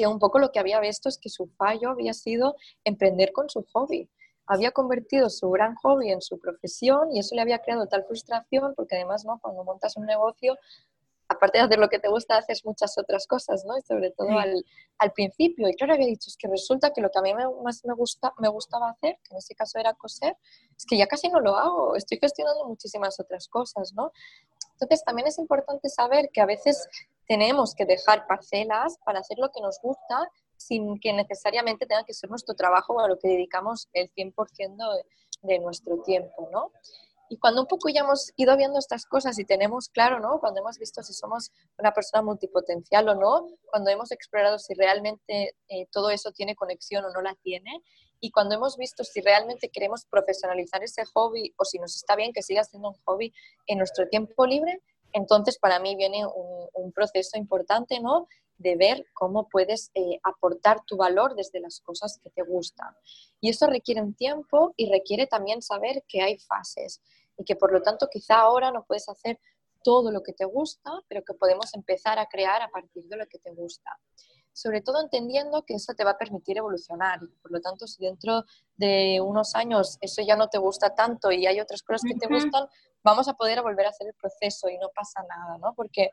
que 0.00 0.06
un 0.06 0.18
poco 0.18 0.38
lo 0.38 0.50
que 0.50 0.58
había 0.58 0.80
visto 0.80 1.10
es 1.10 1.18
que 1.18 1.28
su 1.28 1.46
fallo 1.58 1.90
había 1.90 2.14
sido 2.14 2.56
emprender 2.84 3.32
con 3.32 3.50
su 3.50 3.66
hobby. 3.74 4.08
Había 4.46 4.70
convertido 4.70 5.28
su 5.28 5.50
gran 5.50 5.74
hobby 5.74 6.10
en 6.10 6.22
su 6.22 6.38
profesión 6.38 7.12
y 7.12 7.18
eso 7.18 7.34
le 7.34 7.42
había 7.42 7.58
creado 7.58 7.86
tal 7.86 8.04
frustración 8.06 8.72
porque 8.74 8.96
además, 8.96 9.26
¿no? 9.26 9.38
Cuando 9.42 9.62
montas 9.62 9.98
un 9.98 10.06
negocio 10.06 10.56
aparte 11.28 11.58
de 11.58 11.64
hacer 11.64 11.78
lo 11.78 11.88
que 11.88 11.98
te 11.98 12.08
gusta, 12.08 12.38
haces 12.38 12.64
muchas 12.64 12.96
otras 12.96 13.26
cosas, 13.26 13.64
¿no? 13.66 13.76
Y 13.76 13.82
sobre 13.82 14.10
todo 14.10 14.36
al, 14.38 14.64
al, 14.98 15.12
principio. 15.12 15.68
Y 15.68 15.74
claro, 15.74 15.92
había 15.92 16.06
dicho, 16.06 16.28
es 16.28 16.36
que 16.36 16.48
resulta 16.48 16.92
que 16.92 17.02
lo 17.02 17.10
que 17.10 17.18
a 17.18 17.22
mí 17.22 17.32
más 17.62 17.84
me, 17.84 17.94
gusta, 17.94 18.32
me 18.38 18.48
gustaba 18.48 18.90
hacer, 18.90 19.16
que 19.22 19.34
en 19.34 19.36
ese 19.36 19.54
caso 19.54 19.78
era 19.78 19.92
coser, 19.94 20.36
es 20.76 20.84
que 20.86 20.96
ya 20.96 21.06
casi 21.06 21.28
no 21.28 21.38
lo 21.40 21.56
hago, 21.56 21.94
estoy 21.94 22.18
gestionando 22.18 22.66
muchísimas 22.66 23.20
otras 23.20 23.46
cosas, 23.46 23.92
¿no? 23.94 24.10
Entonces 24.72 25.04
también 25.04 25.28
es 25.28 25.38
importante 25.38 25.88
saber 25.88 26.30
que 26.32 26.40
a 26.40 26.46
veces 26.46 26.88
tenemos 27.30 27.76
que 27.76 27.84
dejar 27.84 28.26
parcelas 28.26 28.98
para 29.04 29.20
hacer 29.20 29.38
lo 29.38 29.52
que 29.52 29.60
nos 29.60 29.78
gusta 29.80 30.28
sin 30.56 30.98
que 30.98 31.12
necesariamente 31.12 31.86
tenga 31.86 32.02
que 32.02 32.12
ser 32.12 32.28
nuestro 32.28 32.56
trabajo 32.56 32.94
o 32.94 32.98
a 32.98 33.06
lo 33.06 33.20
que 33.20 33.28
dedicamos 33.28 33.88
el 33.92 34.12
100% 34.12 34.34
de, 34.96 35.06
de 35.42 35.60
nuestro 35.60 36.02
tiempo, 36.02 36.48
¿no? 36.50 36.72
Y 37.28 37.38
cuando 37.38 37.60
un 37.60 37.68
poco 37.68 37.88
ya 37.88 38.00
hemos 38.00 38.32
ido 38.34 38.56
viendo 38.56 38.80
estas 38.80 39.06
cosas 39.06 39.38
y 39.38 39.44
tenemos 39.44 39.90
claro, 39.90 40.18
¿no? 40.18 40.40
Cuando 40.40 40.58
hemos 40.58 40.76
visto 40.76 41.04
si 41.04 41.12
somos 41.12 41.52
una 41.78 41.92
persona 41.92 42.22
multipotencial 42.22 43.08
o 43.08 43.14
no, 43.14 43.46
cuando 43.70 43.90
hemos 43.90 44.10
explorado 44.10 44.58
si 44.58 44.74
realmente 44.74 45.54
eh, 45.68 45.86
todo 45.92 46.10
eso 46.10 46.32
tiene 46.32 46.56
conexión 46.56 47.04
o 47.04 47.12
no 47.12 47.22
la 47.22 47.36
tiene, 47.44 47.80
y 48.18 48.32
cuando 48.32 48.56
hemos 48.56 48.76
visto 48.76 49.04
si 49.04 49.20
realmente 49.20 49.68
queremos 49.68 50.04
profesionalizar 50.04 50.82
ese 50.82 51.04
hobby 51.04 51.54
o 51.56 51.64
si 51.64 51.78
nos 51.78 51.94
está 51.94 52.16
bien 52.16 52.32
que 52.32 52.42
siga 52.42 52.64
siendo 52.64 52.88
un 52.88 52.96
hobby 53.04 53.32
en 53.68 53.78
nuestro 53.78 54.08
tiempo 54.08 54.46
libre, 54.46 54.82
entonces 55.12 55.58
para 55.58 55.78
mí 55.78 55.96
viene 55.96 56.24
un, 56.26 56.92
proceso 56.92 57.38
importante, 57.38 58.00
¿no? 58.00 58.26
De 58.58 58.74
ver 58.76 59.06
cómo 59.14 59.48
puedes 59.48 59.90
eh, 59.94 60.18
aportar 60.22 60.84
tu 60.84 60.96
valor 60.96 61.34
desde 61.36 61.60
las 61.60 61.80
cosas 61.80 62.18
que 62.22 62.30
te 62.30 62.42
gustan. 62.42 62.94
Y 63.40 63.48
eso 63.48 63.66
requiere 63.66 64.02
un 64.02 64.14
tiempo 64.14 64.74
y 64.76 64.90
requiere 64.90 65.26
también 65.26 65.62
saber 65.62 66.02
que 66.08 66.20
hay 66.20 66.38
fases 66.38 67.00
y 67.38 67.44
que 67.44 67.56
por 67.56 67.72
lo 67.72 67.80
tanto 67.80 68.08
quizá 68.10 68.40
ahora 68.40 68.70
no 68.70 68.84
puedes 68.84 69.08
hacer 69.08 69.38
todo 69.82 70.10
lo 70.10 70.22
que 70.22 70.32
te 70.32 70.44
gusta, 70.44 70.90
pero 71.08 71.22
que 71.22 71.34
podemos 71.34 71.72
empezar 71.74 72.18
a 72.18 72.26
crear 72.26 72.60
a 72.62 72.68
partir 72.68 73.04
de 73.04 73.16
lo 73.16 73.26
que 73.26 73.38
te 73.38 73.50
gusta. 73.50 73.98
Sobre 74.52 74.82
todo 74.82 75.00
entendiendo 75.00 75.64
que 75.64 75.74
eso 75.74 75.94
te 75.94 76.04
va 76.04 76.12
a 76.12 76.18
permitir 76.18 76.58
evolucionar 76.58 77.20
por 77.40 77.52
lo 77.52 77.60
tanto 77.60 77.86
si 77.86 78.04
dentro 78.04 78.44
de 78.76 79.20
unos 79.20 79.54
años 79.54 79.96
eso 80.00 80.22
ya 80.22 80.36
no 80.36 80.48
te 80.48 80.58
gusta 80.58 80.94
tanto 80.94 81.30
y 81.30 81.46
hay 81.46 81.60
otras 81.60 81.82
cosas 81.82 82.02
que 82.06 82.18
te 82.18 82.26
gustan, 82.26 82.66
vamos 83.02 83.28
a 83.28 83.34
poder 83.34 83.62
volver 83.62 83.86
a 83.86 83.90
hacer 83.90 84.08
el 84.08 84.14
proceso 84.14 84.68
y 84.68 84.78
no 84.78 84.88
pasa 84.94 85.22
nada, 85.28 85.58
¿no? 85.58 85.74
Porque 85.74 86.10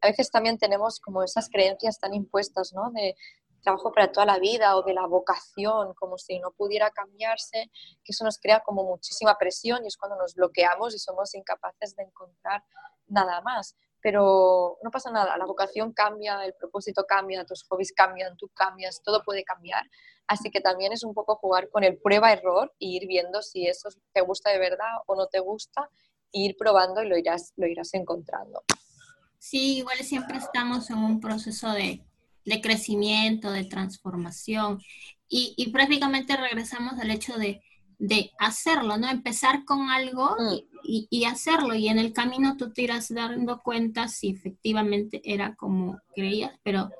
a 0.00 0.08
veces 0.08 0.30
también 0.30 0.58
tenemos 0.58 1.00
como 1.00 1.22
esas 1.22 1.48
creencias 1.48 1.98
tan 1.98 2.14
impuestas, 2.14 2.72
¿no? 2.72 2.90
De, 2.92 3.16
trabajo 3.66 3.92
para 3.92 4.12
toda 4.12 4.26
la 4.26 4.38
vida 4.38 4.76
o 4.76 4.82
de 4.82 4.94
la 4.94 5.06
vocación, 5.06 5.92
como 5.94 6.18
si 6.18 6.38
no 6.38 6.52
pudiera 6.52 6.90
cambiarse, 6.90 7.68
que 8.04 8.12
eso 8.12 8.24
nos 8.24 8.38
crea 8.38 8.60
como 8.60 8.84
muchísima 8.84 9.36
presión 9.36 9.84
y 9.84 9.88
es 9.88 9.96
cuando 9.96 10.16
nos 10.16 10.34
bloqueamos 10.34 10.94
y 10.94 10.98
somos 11.00 11.34
incapaces 11.34 11.96
de 11.96 12.04
encontrar 12.04 12.62
nada 13.08 13.40
más. 13.40 13.76
Pero 14.00 14.78
no 14.84 14.90
pasa 14.92 15.10
nada, 15.10 15.36
la 15.36 15.46
vocación 15.46 15.92
cambia, 15.92 16.44
el 16.44 16.54
propósito 16.54 17.04
cambia, 17.06 17.44
tus 17.44 17.64
hobbies 17.64 17.92
cambian, 17.92 18.36
tú 18.36 18.48
cambias, 18.54 19.02
todo 19.02 19.24
puede 19.24 19.42
cambiar. 19.42 19.84
Así 20.28 20.50
que 20.52 20.60
también 20.60 20.92
es 20.92 21.02
un 21.02 21.12
poco 21.12 21.34
jugar 21.34 21.68
con 21.68 21.82
el 21.82 21.98
prueba-error 21.98 22.72
e 22.78 22.86
ir 22.86 23.08
viendo 23.08 23.42
si 23.42 23.66
eso 23.66 23.88
te 24.12 24.20
gusta 24.20 24.50
de 24.50 24.58
verdad 24.58 24.92
o 25.06 25.16
no 25.16 25.26
te 25.26 25.40
gusta, 25.40 25.90
ir 26.32 26.56
probando 26.58 27.02
y 27.02 27.08
lo 27.08 27.16
irás, 27.16 27.52
lo 27.56 27.66
irás 27.66 27.94
encontrando. 27.94 28.62
Sí, 29.38 29.78
igual 29.78 29.98
siempre 29.98 30.38
estamos 30.38 30.90
en 30.90 30.98
un 30.98 31.20
proceso 31.20 31.70
de 31.72 32.02
de 32.46 32.60
crecimiento, 32.60 33.50
de 33.50 33.64
transformación. 33.64 34.80
Y, 35.28 35.70
prácticamente 35.72 36.36
regresamos 36.36 36.98
al 37.00 37.10
hecho 37.10 37.36
de 37.36 37.60
de 37.98 38.30
hacerlo, 38.38 38.98
¿no? 38.98 39.08
Empezar 39.08 39.64
con 39.64 39.88
algo 39.88 40.36
Mm. 40.38 40.54
y, 40.84 41.08
y 41.08 41.24
hacerlo 41.24 41.74
y 41.74 41.88
en 41.88 41.98
el 41.98 42.12
camino 42.12 42.58
tú 42.58 42.70
te 42.70 42.82
irás 42.82 43.08
dando 43.08 43.62
cuenta 43.62 44.08
si 44.08 44.28
efectivamente 44.28 45.22
era 45.24 45.54
como 45.54 45.98
creías, 46.14 46.52
pero, 46.62 46.90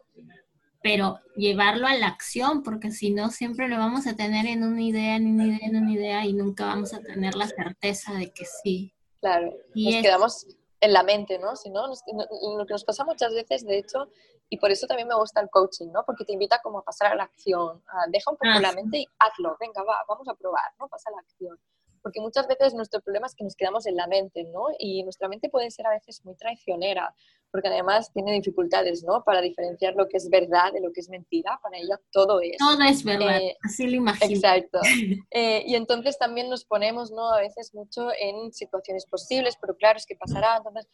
pero 0.83 1.19
llevarlo 1.37 1.87
a 1.87 1.95
la 1.97 2.07
acción, 2.07 2.63
porque 2.63 2.93
si 2.93 3.11
no 3.11 3.31
siempre 3.31 3.69
lo 3.69 3.77
vamos 3.77 4.07
a 4.07 4.17
tener 4.17 4.47
en 4.47 4.65
una 4.65 4.81
idea, 4.81 5.17
en 5.17 5.27
una 5.27 5.45
idea, 5.49 5.69
en 5.69 5.77
una 5.77 5.93
idea 5.93 6.25
y 6.25 6.33
nunca 6.33 6.65
vamos 6.65 6.95
a 6.95 7.03
tener 7.03 7.35
la 7.35 7.47
certeza 7.47 8.15
de 8.15 8.33
que 8.33 8.47
sí. 8.63 8.95
Claro, 9.21 9.53
Y 9.75 9.87
nos 9.87 9.95
es- 9.97 10.03
quedamos 10.03 10.47
en 10.81 10.93
la 10.93 11.03
mente, 11.03 11.39
¿no? 11.39 11.57
Si 11.57 11.71
no, 11.71 11.87
nos- 11.89 12.03
no- 12.13 12.27
lo 12.59 12.67
que 12.67 12.75
nos 12.75 12.85
pasa 12.85 13.05
muchas 13.05 13.33
veces, 13.33 13.65
de 13.65 13.79
hecho, 13.79 14.09
y 14.49 14.59
por 14.59 14.71
eso 14.71 14.87
también 14.87 15.09
me 15.09 15.15
gusta 15.17 15.41
el 15.41 15.49
coaching, 15.51 15.89
¿no? 15.91 16.05
Porque 16.05 16.25
te 16.25 16.33
invita 16.33 16.61
como 16.63 16.79
a 16.81 16.85
pasar 16.85 17.13
a 17.13 17.17
la 17.17 17.25
acción, 17.25 17.83
a- 17.89 18.05
deja 18.09 18.31
un 18.31 18.37
poco 18.37 18.51
Ah, 18.55 18.61
la 18.61 18.71
sí. 18.71 18.77
mente 18.77 18.99
y 18.99 19.07
hazlo, 19.19 19.57
venga, 19.59 19.83
va, 19.83 20.05
vamos 20.09 20.29
a 20.29 20.35
probar, 20.35 20.65
¿no? 20.79 20.87
Pasa 20.89 21.09
a 21.11 21.13
la 21.13 21.19
acción. 21.21 21.59
Porque 22.07 22.21
muchas 22.21 22.47
veces 22.47 22.73
nuestro 22.73 23.01
problema 23.01 23.27
es 23.27 23.35
que 23.35 23.43
nos 23.43 23.57
quedamos 23.57 23.85
en 23.85 23.97
la 23.97 24.07
mente, 24.07 24.45
¿no? 24.45 24.67
Y 24.79 25.03
nuestra 25.03 25.29
mente 25.29 25.49
puede 25.49 25.73
ser 25.73 25.89
a 25.89 25.91
veces 25.91 26.25
muy 26.25 26.37
traicionera, 26.37 27.13
porque 27.51 27.67
además 27.67 28.13
tiene 28.13 28.31
dificultades, 28.31 29.03
¿no? 29.03 29.25
Para 29.25 29.41
diferenciar 29.41 29.97
lo 29.97 30.07
que 30.07 30.19
es 30.19 30.31
verdad 30.31 30.73
de 30.73 30.81
lo 30.81 30.93
que 30.93 31.01
es 31.01 31.09
mentira, 31.09 31.59
para 31.61 31.79
ella 31.79 32.01
todo 32.13 32.41
es. 32.41 32.59
Todo 32.59 32.81
es 32.85 33.03
verdad, 33.03 33.39
Eh, 33.39 33.57
así 33.61 33.89
lo 33.89 33.97
imagino. 33.97 34.33
Exacto. 34.37 34.79
Eh, 35.33 35.65
y 35.67 35.75
entonces 35.75 36.17
también 36.17 36.49
nos 36.49 36.65
ponemos, 36.65 37.11
¿no? 37.11 37.29
A 37.29 37.41
veces 37.41 37.75
mucho 37.75 38.11
en 38.21 38.53
situaciones 38.53 39.05
posibles, 39.07 39.57
pero 39.61 39.77
claro, 39.77 39.97
es 39.97 40.07
que 40.07 40.15
pasará. 40.15 40.59
Entonces, 40.59 40.87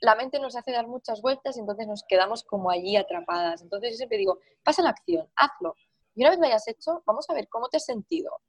la 0.00 0.16
mente 0.16 0.40
nos 0.40 0.56
hace 0.56 0.72
dar 0.72 0.88
muchas 0.88 1.22
vueltas 1.22 1.56
y 1.56 1.60
entonces 1.60 1.86
nos 1.86 2.02
quedamos 2.02 2.42
como 2.42 2.68
allí 2.68 2.96
atrapadas. 2.96 3.62
Entonces, 3.62 3.92
yo 3.92 3.96
siempre 3.98 4.18
digo, 4.18 4.40
pasa 4.64 4.82
la 4.82 4.90
acción, 4.90 5.28
hazlo. 5.36 5.76
Y 6.16 6.22
una 6.22 6.30
vez 6.30 6.40
lo 6.40 6.46
hayas 6.46 6.66
hecho, 6.66 7.04
vamos 7.06 7.30
a 7.30 7.34
ver 7.34 7.46
cómo 7.48 7.68
te 7.68 7.76
has 7.76 7.84
sentido. 7.84 8.40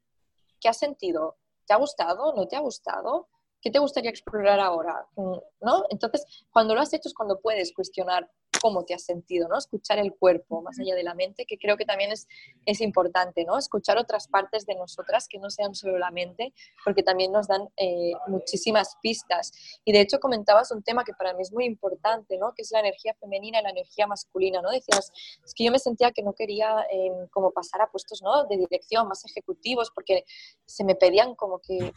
¿Qué 0.60 0.69
has 0.69 0.79
sentido? 0.79 1.36
¿Te 1.65 1.73
ha 1.73 1.78
gustado? 1.78 2.34
¿No 2.34 2.47
te 2.47 2.56
ha 2.56 2.60
gustado? 2.60 3.30
¿Qué 3.62 3.71
te 3.71 3.80
gustaría 3.80 4.10
explorar 4.10 4.60
ahora? 4.60 5.08
¿No? 5.15 5.86
Entonces, 5.89 6.26
cuando 6.52 6.76
lo 6.76 6.82
has 6.82 6.93
hecho 6.93 7.08
es 7.08 7.13
cuando 7.13 7.39
puedes 7.39 7.73
cuestionar 7.73 8.30
cómo 8.63 8.86
te 8.86 8.93
has 8.93 9.04
sentido, 9.04 9.49
¿no? 9.49 9.58
Escuchar 9.58 9.99
el 9.99 10.15
cuerpo 10.15 10.62
más 10.62 10.80
allá 10.80 10.95
de 10.95 11.04
la 11.04 11.15
mente, 11.15 11.45
que 11.45 11.58
creo 11.58 11.76
que 11.76 11.84
también 11.84 12.13
es, 12.13 12.30
es 12.65 12.80
importante, 12.80 13.43
¿no? 13.43 13.58
Escuchar 13.58 13.97
otras 13.97 14.30
partes 14.30 14.65
de 14.65 14.73
nosotras 14.76 15.28
que 15.28 15.38
no 15.38 15.49
sean 15.49 15.76
solo 15.76 15.97
la 15.97 16.12
mente, 16.12 16.54
porque 16.86 17.04
también 17.04 17.34
nos 17.34 17.49
dan 17.49 17.67
eh, 17.76 18.13
muchísimas 18.28 18.95
pistas. 19.02 19.52
Y 19.84 19.91
de 19.91 19.99
hecho 19.99 20.21
comentabas 20.21 20.71
un 20.71 20.82
tema 20.82 21.04
que 21.04 21.12
para 21.12 21.34
mí 21.34 21.41
es 21.41 21.52
muy 21.52 21.65
importante, 21.65 22.38
¿no? 22.38 22.54
Que 22.54 22.62
es 22.62 22.71
la 22.71 22.80
energía 22.80 23.13
femenina 23.15 23.60
y 23.60 23.63
la 23.63 23.71
energía 23.71 24.08
masculina, 24.08 24.62
¿no? 24.62 24.71
Decías, 24.71 25.12
es 25.43 25.54
que 25.54 25.65
yo 25.65 25.71
me 25.73 25.80
sentía 25.80 26.13
que 26.13 26.23
no 26.23 26.32
quería 26.32 26.86
eh, 26.89 27.12
como 27.32 27.52
pasar 27.52 27.82
a 27.82 27.91
puestos, 27.91 28.21
¿no? 28.21 28.45
De 28.45 28.56
dirección, 28.56 29.10
más 29.10 29.26
ejecutivos, 29.26 29.91
porque 29.93 30.23
se 30.65 30.86
me 30.86 30.95
pedían 30.95 31.36
como 31.36 31.60
que 31.60 31.91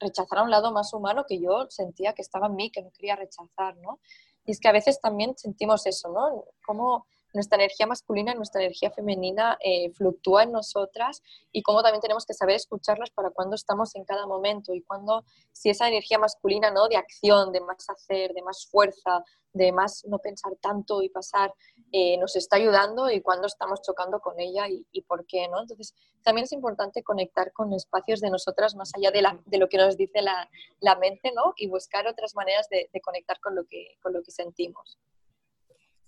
rechazara 0.00 0.42
un 0.42 0.50
lado 0.50 0.72
más 0.72 0.92
humano 0.92 1.26
que 1.28 1.38
yo 1.40 1.66
sentía 1.70 2.12
que 2.12 2.22
estaba 2.22 2.48
en 2.48 2.56
mí, 2.56 2.72
que 2.72 2.82
no 2.82 2.90
quería 2.90 3.14
rechazar, 3.14 3.76
¿no? 3.76 4.00
Y 4.48 4.52
es 4.52 4.60
que 4.60 4.68
a 4.68 4.72
veces 4.72 4.98
también 4.98 5.36
sentimos 5.36 5.84
eso, 5.84 6.08
¿no? 6.08 6.46
Como 6.64 7.04
nuestra 7.34 7.56
energía 7.56 7.86
masculina 7.86 8.32
y 8.32 8.34
nuestra 8.34 8.62
energía 8.62 8.90
femenina 8.90 9.58
eh, 9.62 9.92
fluctúa 9.92 10.44
en 10.44 10.52
nosotras 10.52 11.22
y 11.52 11.60
cómo 11.60 11.82
también 11.82 12.00
tenemos 12.00 12.24
que 12.24 12.32
saber 12.32 12.56
escucharlas 12.56 13.10
para 13.10 13.28
cuando 13.28 13.56
estamos 13.56 13.94
en 13.94 14.06
cada 14.06 14.26
momento 14.26 14.72
y 14.72 14.80
cuando, 14.84 15.22
si 15.52 15.68
esa 15.68 15.86
energía 15.88 16.18
masculina, 16.18 16.70
¿no? 16.70 16.88
De 16.88 16.96
acción, 16.96 17.52
de 17.52 17.60
más 17.60 17.90
hacer, 17.90 18.32
de 18.32 18.40
más 18.40 18.66
fuerza, 18.70 19.22
de 19.52 19.70
más 19.70 20.02
no 20.06 20.18
pensar 20.18 20.56
tanto 20.62 21.02
y 21.02 21.10
pasar, 21.10 21.52
eh, 21.92 22.18
nos 22.18 22.36
está 22.36 22.56
ayudando 22.56 23.10
y 23.10 23.22
cuando 23.22 23.46
estamos 23.46 23.80
chocando 23.82 24.20
con 24.20 24.38
ella 24.38 24.68
y, 24.68 24.86
y, 24.92 25.02
por 25.02 25.24
qué, 25.26 25.48
¿no? 25.48 25.60
Entonces, 25.60 25.94
también 26.22 26.44
es 26.44 26.52
importante 26.52 27.02
conectar 27.02 27.52
con 27.52 27.72
espacios 27.72 28.20
de 28.20 28.30
nosotras 28.30 28.74
más 28.74 28.92
allá 28.94 29.10
de, 29.10 29.22
la, 29.22 29.40
de 29.46 29.58
lo 29.58 29.68
que 29.68 29.78
nos 29.78 29.96
dice 29.96 30.20
la, 30.20 30.50
la, 30.80 30.96
mente, 30.96 31.32
¿no? 31.34 31.54
Y 31.56 31.68
buscar 31.68 32.06
otras 32.06 32.34
maneras 32.34 32.68
de, 32.68 32.90
de 32.92 33.00
conectar 33.00 33.40
con 33.40 33.54
lo, 33.54 33.64
que, 33.66 33.96
con 34.02 34.12
lo 34.12 34.22
que 34.22 34.30
sentimos. 34.30 34.98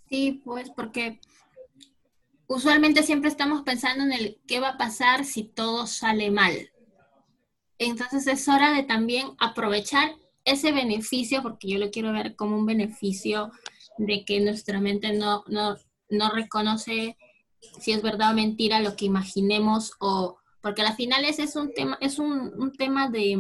Sí, 0.08 0.42
pues 0.44 0.70
porque 0.70 1.20
usualmente 2.46 3.02
siempre 3.02 3.30
estamos 3.30 3.62
pensando 3.62 4.04
en 4.04 4.12
el 4.12 4.40
qué 4.46 4.60
va 4.60 4.70
a 4.70 4.78
pasar 4.78 5.24
si 5.24 5.44
todo 5.44 5.86
sale 5.86 6.30
mal. 6.30 6.70
Entonces 7.78 8.26
es 8.26 8.46
hora 8.48 8.72
de 8.72 8.82
también 8.82 9.28
aprovechar 9.38 10.10
ese 10.44 10.72
beneficio, 10.72 11.42
porque 11.42 11.68
yo 11.68 11.78
lo 11.78 11.90
quiero 11.90 12.12
ver 12.12 12.36
como 12.36 12.56
un 12.56 12.66
beneficio 12.66 13.50
de 14.06 14.24
que 14.24 14.40
nuestra 14.40 14.80
mente 14.80 15.12
no, 15.12 15.44
no, 15.48 15.76
no 16.08 16.30
reconoce 16.30 17.16
si 17.80 17.92
es 17.92 18.02
verdad 18.02 18.32
o 18.32 18.34
mentira 18.34 18.80
lo 18.80 18.96
que 18.96 19.04
imaginemos 19.04 19.92
o 20.00 20.38
porque 20.62 20.82
al 20.82 20.94
final 20.94 21.24
ese 21.24 21.44
es 21.44 21.56
un 21.56 21.72
tema, 21.72 21.96
es 22.00 22.18
un, 22.18 22.52
un 22.60 22.72
tema 22.72 23.08
de, 23.08 23.32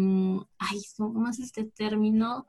ay, 0.58 0.80
¿cómo 0.96 1.28
es 1.28 1.38
este 1.38 1.64
término? 1.64 2.46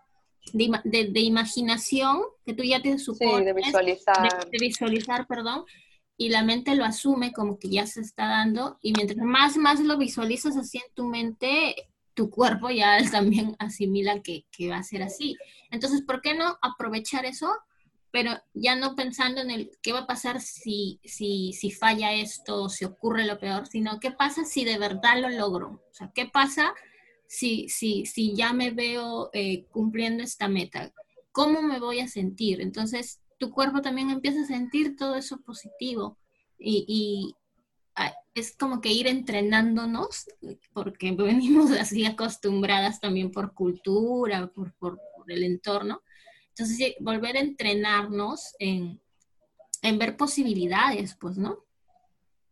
De, 0.54 0.72
de, 0.86 1.10
de, 1.10 1.20
imaginación, 1.20 2.22
que 2.46 2.54
tú 2.54 2.64
ya 2.64 2.82
te 2.82 2.98
supones. 2.98 3.40
Sí, 3.40 3.46
de 3.46 3.54
visualizar. 3.54 4.16
De, 4.22 4.50
de, 4.50 4.58
visualizar, 4.60 5.28
perdón, 5.28 5.66
y 6.18 6.30
la 6.30 6.42
mente 6.42 6.74
lo 6.76 6.86
asume 6.86 7.34
como 7.34 7.60
que 7.60 7.70
ya 7.70 7.86
se 7.86 8.00
está 8.00 8.28
dando, 8.28 8.80
y 8.82 8.94
mientras 8.94 9.20
más, 9.20 9.58
más 9.58 9.82
lo 9.82 9.98
visualizas 9.98 10.56
así 10.56 10.78
en 10.78 10.94
tu 10.96 11.06
mente, 11.06 11.76
tu 12.14 12.30
cuerpo 12.30 12.70
ya 12.70 12.98
también 13.12 13.58
asimila 13.60 14.22
que, 14.22 14.46
que 14.52 14.70
va 14.70 14.78
a 14.78 14.84
ser 14.84 15.04
así. 15.04 15.36
Entonces, 15.70 16.02
¿por 16.02 16.22
qué 16.22 16.34
no 16.34 16.58
aprovechar 16.62 17.26
eso? 17.26 17.52
Pero 18.12 18.32
ya 18.54 18.76
no 18.76 18.96
pensando 18.96 19.42
en 19.42 19.52
el 19.52 19.72
qué 19.82 19.94
va 19.94 20.00
a 20.00 20.08
pasar 20.08 20.42
si, 20.42 21.00
si, 21.04 21.54
si 21.54 21.72
falla 21.72 22.14
esto, 22.14 22.68
si 22.68 22.86
ocurre 22.86 23.26
lo 23.26 23.40
peor, 23.40 23.68
sino 23.68 24.00
qué 24.00 24.12
pasa 24.12 24.44
si 24.44 24.66
de 24.66 24.78
verdad 24.78 25.22
lo 25.22 25.30
logro. 25.30 25.82
O 25.90 25.94
sea, 25.94 26.12
qué 26.14 26.26
pasa 26.26 26.74
si, 27.28 27.70
si, 27.70 28.06
si 28.06 28.36
ya 28.36 28.52
me 28.52 28.72
veo 28.72 29.30
eh, 29.32 29.66
cumpliendo 29.72 30.24
esta 30.24 30.50
meta, 30.50 30.92
¿cómo 31.32 31.62
me 31.62 31.80
voy 31.80 32.02
a 32.02 32.08
sentir? 32.10 32.60
Entonces, 32.60 33.22
tu 33.38 33.52
cuerpo 33.52 33.82
también 33.82 34.10
empieza 34.10 34.42
a 34.42 34.46
sentir 34.46 34.96
todo 34.96 35.16
eso 35.16 35.40
positivo 35.42 36.18
y, 36.60 36.86
y 36.88 37.36
ah, 37.96 38.14
es 38.36 38.56
como 38.56 38.82
que 38.82 38.92
ir 38.92 39.08
entrenándonos, 39.08 40.26
porque 40.74 41.12
venimos 41.18 41.72
así 41.72 42.06
acostumbradas 42.06 43.00
también 43.00 43.32
por 43.32 43.54
cultura, 43.54 44.48
por, 44.48 44.74
por, 44.76 45.00
por 45.16 45.32
el 45.32 45.44
entorno. 45.44 46.02
Entonces, 46.62 46.96
volver 47.00 47.38
a 47.38 47.40
entrenarnos 47.40 48.56
en, 48.60 49.02
en 49.82 49.98
ver 49.98 50.16
posibilidades, 50.16 51.16
pues, 51.20 51.38
¿no? 51.38 51.66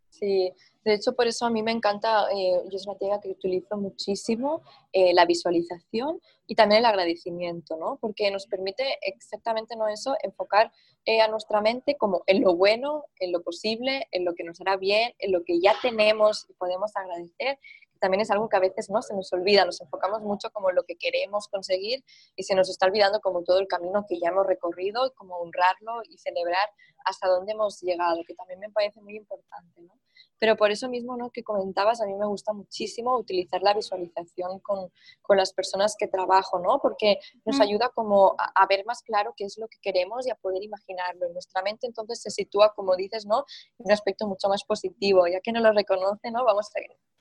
Sí, 0.10 0.52
de 0.84 0.96
hecho, 0.96 1.14
por 1.14 1.28
eso 1.28 1.46
a 1.46 1.50
mí 1.50 1.62
me 1.62 1.72
encanta, 1.72 2.28
eh, 2.32 2.62
yo 2.70 2.76
es 2.76 2.88
una 2.88 2.98
técnica 2.98 3.22
que 3.22 3.30
utilizo 3.30 3.78
muchísimo, 3.78 4.64
eh, 4.92 5.14
la 5.14 5.26
visualización 5.26 6.20
y 6.48 6.56
también 6.56 6.80
el 6.80 6.86
agradecimiento, 6.86 7.78
¿no? 7.78 7.98
Porque 8.02 8.32
nos 8.32 8.48
permite 8.48 8.98
exactamente 9.02 9.76
no 9.76 9.88
eso, 9.88 10.16
enfocar 10.24 10.72
eh, 11.06 11.22
a 11.22 11.28
nuestra 11.28 11.62
mente 11.62 11.96
como 11.96 12.24
en 12.26 12.42
lo 12.42 12.56
bueno, 12.56 13.06
en 13.20 13.32
lo 13.32 13.44
posible, 13.44 14.08
en 14.12 14.26
lo 14.26 14.34
que 14.34 14.44
nos 14.44 14.60
hará 14.62 14.78
bien, 14.78 15.14
en 15.20 15.32
lo 15.32 15.44
que 15.44 15.60
ya 15.62 15.76
tenemos 15.82 16.48
y 16.50 16.54
podemos 16.54 16.92
agradecer. 16.96 17.60
También 18.00 18.22
es 18.22 18.32
algo 18.32 18.50
que 18.50 18.58
a 18.58 18.60
veces 18.60 18.90
no 18.90 19.02
se 19.02 19.14
nos 19.14 19.32
olvida, 19.34 19.66
nos 19.66 19.82
enfocamos 19.82 20.22
mucho 20.22 20.50
como 20.52 20.70
en 20.70 20.76
lo 20.76 20.84
que 20.84 20.96
queremos 20.96 21.48
conseguir 21.48 22.04
y 22.36 22.44
se 22.44 22.56
nos 22.56 22.70
está 22.70 22.86
olvidando 22.86 23.20
como 23.22 23.44
todo 23.44 23.60
el 23.60 23.68
camino 23.68 24.06
que 24.08 24.20
ya 24.20 24.30
hemos 24.30 24.46
recorrido 24.46 25.08
y 25.08 25.12
como 25.12 25.38
honrarlo 25.38 26.02
y 26.10 26.18
celebrar 26.18 26.70
hasta 27.06 27.28
dónde 27.28 27.54
hemos 27.54 27.82
llegado, 27.82 28.24
que 28.26 28.34
también 28.36 28.60
me 28.60 28.70
parece 28.70 29.02
muy 29.02 29.16
importante, 29.16 29.82
¿no? 29.82 29.94
Pero 30.38 30.56
por 30.56 30.72
eso 30.72 30.88
mismo 30.88 31.18
¿no? 31.18 31.32
que 31.32 31.44
comentabas, 31.44 32.02
a 32.02 32.06
mí 32.06 32.16
me 32.16 32.26
gusta 32.26 32.54
muchísimo 32.54 33.18
utilizar 33.18 33.62
la 33.62 33.74
visualización 33.74 34.60
con, 34.60 34.90
con 35.22 35.38
las 35.38 35.54
personas 35.54 35.96
que 35.98 36.08
trabajo, 36.08 36.60
¿no? 36.60 36.80
Porque 36.80 37.20
nos 37.46 37.60
ayuda 37.60 37.90
como 37.90 38.36
a, 38.38 38.52
a, 38.56 38.66
ver 38.68 38.86
más 38.86 39.02
claro 39.02 39.34
qué 39.36 39.44
es 39.46 39.58
lo 39.58 39.68
que 39.68 39.80
queremos 39.82 40.26
y 40.26 40.32
a 40.32 40.36
poder 40.36 40.64
imaginarlo. 40.64 41.28
En 41.28 41.34
nuestra 41.34 41.62
mente 41.62 41.88
entonces 41.88 42.22
se 42.22 42.30
sitúa, 42.30 42.74
como 42.74 42.96
dices, 42.96 43.26
¿no? 43.26 43.46
En 43.80 43.88
un 43.88 43.92
aspecto 43.92 44.28
mucho 44.28 44.48
más 44.48 44.64
positivo. 44.64 45.28
Ya 45.28 45.42
que 45.42 45.52
no 45.52 45.60
lo 45.60 45.74
reconoce, 45.74 46.32
¿no? 46.32 46.46
Vamos 46.46 46.70
a, 46.74 46.80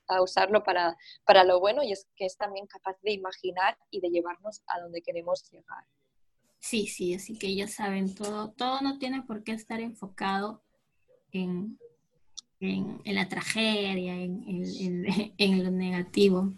a 0.09 0.23
usarlo 0.23 0.63
para, 0.65 0.97
para 1.25 1.45
lo 1.45 1.61
bueno 1.61 1.83
y 1.83 1.93
es 1.93 2.07
que 2.17 2.27
es 2.27 2.37
también 2.37 2.67
capaz 2.67 2.97
de 3.03 3.13
imaginar 3.13 3.79
y 3.91 4.01
de 4.01 4.11
llevarnos 4.11 4.63
a 4.67 4.81
donde 4.81 5.03
queremos 5.03 5.49
llegar. 5.51 5.85
Sí, 6.59 6.87
sí, 6.87 7.15
así 7.15 7.39
que 7.39 7.55
ya 7.55 7.69
saben, 7.69 8.15
todo, 8.15 8.51
todo 8.51 8.81
no 8.81 8.99
tiene 8.99 9.23
por 9.23 9.45
qué 9.45 9.53
estar 9.53 9.81
enfocado 9.81 10.63
en, 11.31 11.79
en, 12.61 13.01
la 13.05 13.29
tragedia, 13.29 14.15
en, 14.15 14.45
en, 15.39 15.65
lo 15.65 15.71
negativo. 15.71 16.53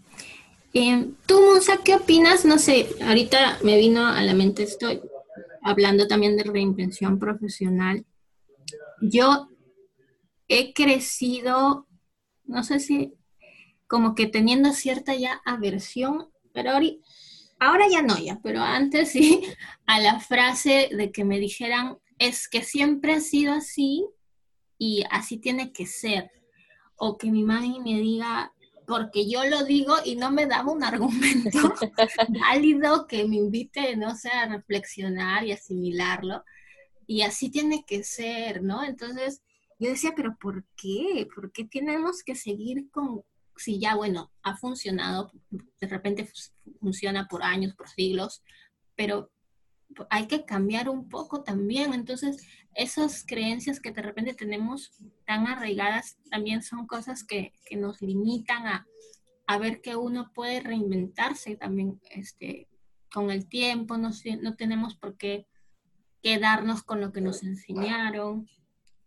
Eh, 0.72 1.10
Tú, 1.26 1.40
Monza, 1.40 1.78
¿qué 1.84 1.94
opinas? 1.94 2.44
No 2.44 2.58
sé, 2.58 2.88
ahorita 3.02 3.58
me 3.62 3.76
vino 3.76 4.06
a 4.06 4.22
la 4.22 4.34
mente, 4.34 4.62
estoy 4.62 5.00
hablando 5.62 6.06
también 6.06 6.36
de 6.36 6.44
reinvención 6.44 7.18
profesional. 7.18 8.06
Yo 9.02 9.48
he 10.48 10.72
crecido, 10.72 11.86
no 12.44 12.64
sé 12.64 12.80
si 12.80 13.14
como 13.90 14.14
que 14.14 14.28
teniendo 14.28 14.72
cierta 14.72 15.16
ya 15.16 15.42
aversión, 15.44 16.30
pero 16.52 16.70
ahora 17.58 17.88
ya 17.90 18.02
no, 18.02 18.16
ya, 18.16 18.38
pero 18.40 18.60
antes 18.60 19.10
sí, 19.10 19.42
a 19.86 19.98
la 19.98 20.20
frase 20.20 20.90
de 20.96 21.10
que 21.10 21.24
me 21.24 21.40
dijeran, 21.40 21.98
es 22.16 22.48
que 22.48 22.62
siempre 22.62 23.14
ha 23.14 23.20
sido 23.20 23.52
así 23.52 24.06
y 24.78 25.02
así 25.10 25.38
tiene 25.38 25.72
que 25.72 25.86
ser. 25.86 26.30
O 26.94 27.18
que 27.18 27.32
mi 27.32 27.42
mami 27.42 27.80
me 27.80 28.00
diga, 28.00 28.52
porque 28.86 29.28
yo 29.28 29.44
lo 29.46 29.64
digo 29.64 29.96
y 30.04 30.14
no 30.14 30.30
me 30.30 30.46
daba 30.46 30.70
un 30.70 30.84
argumento 30.84 31.58
válido 32.40 33.08
que 33.08 33.26
me 33.26 33.36
invite, 33.36 33.96
no 33.96 34.14
sé, 34.14 34.30
a 34.30 34.46
reflexionar 34.46 35.44
y 35.44 35.50
asimilarlo. 35.50 36.44
Y 37.08 37.22
así 37.22 37.50
tiene 37.50 37.84
que 37.84 38.04
ser, 38.04 38.62
¿no? 38.62 38.84
Entonces, 38.84 39.42
yo 39.80 39.88
decía, 39.88 40.12
pero 40.14 40.36
¿por 40.40 40.64
qué? 40.76 41.26
¿Por 41.34 41.50
qué 41.50 41.64
tenemos 41.64 42.22
que 42.22 42.36
seguir 42.36 42.88
con, 42.90 43.24
si 43.60 43.78
ya, 43.78 43.94
bueno, 43.94 44.32
ha 44.42 44.56
funcionado, 44.56 45.30
de 45.50 45.86
repente 45.86 46.30
funciona 46.80 47.28
por 47.28 47.42
años, 47.42 47.74
por 47.74 47.88
siglos, 47.88 48.42
pero 48.96 49.30
hay 50.08 50.26
que 50.26 50.44
cambiar 50.44 50.88
un 50.88 51.08
poco 51.08 51.42
también. 51.42 51.92
Entonces, 51.92 52.46
esas 52.74 53.24
creencias 53.26 53.80
que 53.80 53.92
de 53.92 54.02
repente 54.02 54.34
tenemos 54.34 54.92
tan 55.26 55.46
arraigadas 55.46 56.18
también 56.30 56.62
son 56.62 56.86
cosas 56.86 57.24
que, 57.24 57.52
nos 57.76 58.00
limitan 58.00 58.66
a, 58.66 58.86
ver 59.58 59.80
que 59.80 59.96
uno 59.96 60.30
puede 60.32 60.60
reinventarse 60.60 61.56
también 61.56 62.00
este, 62.10 62.68
con 63.12 63.30
el 63.30 63.46
tiempo, 63.48 63.98
no, 63.98 64.10
no 64.40 64.56
tenemos 64.56 64.94
por 64.96 65.16
qué 65.16 65.46
quedarnos 66.22 66.82
con 66.82 67.00
lo 67.00 67.12
que 67.12 67.20
nos 67.20 67.42
enseñaron 67.42 68.48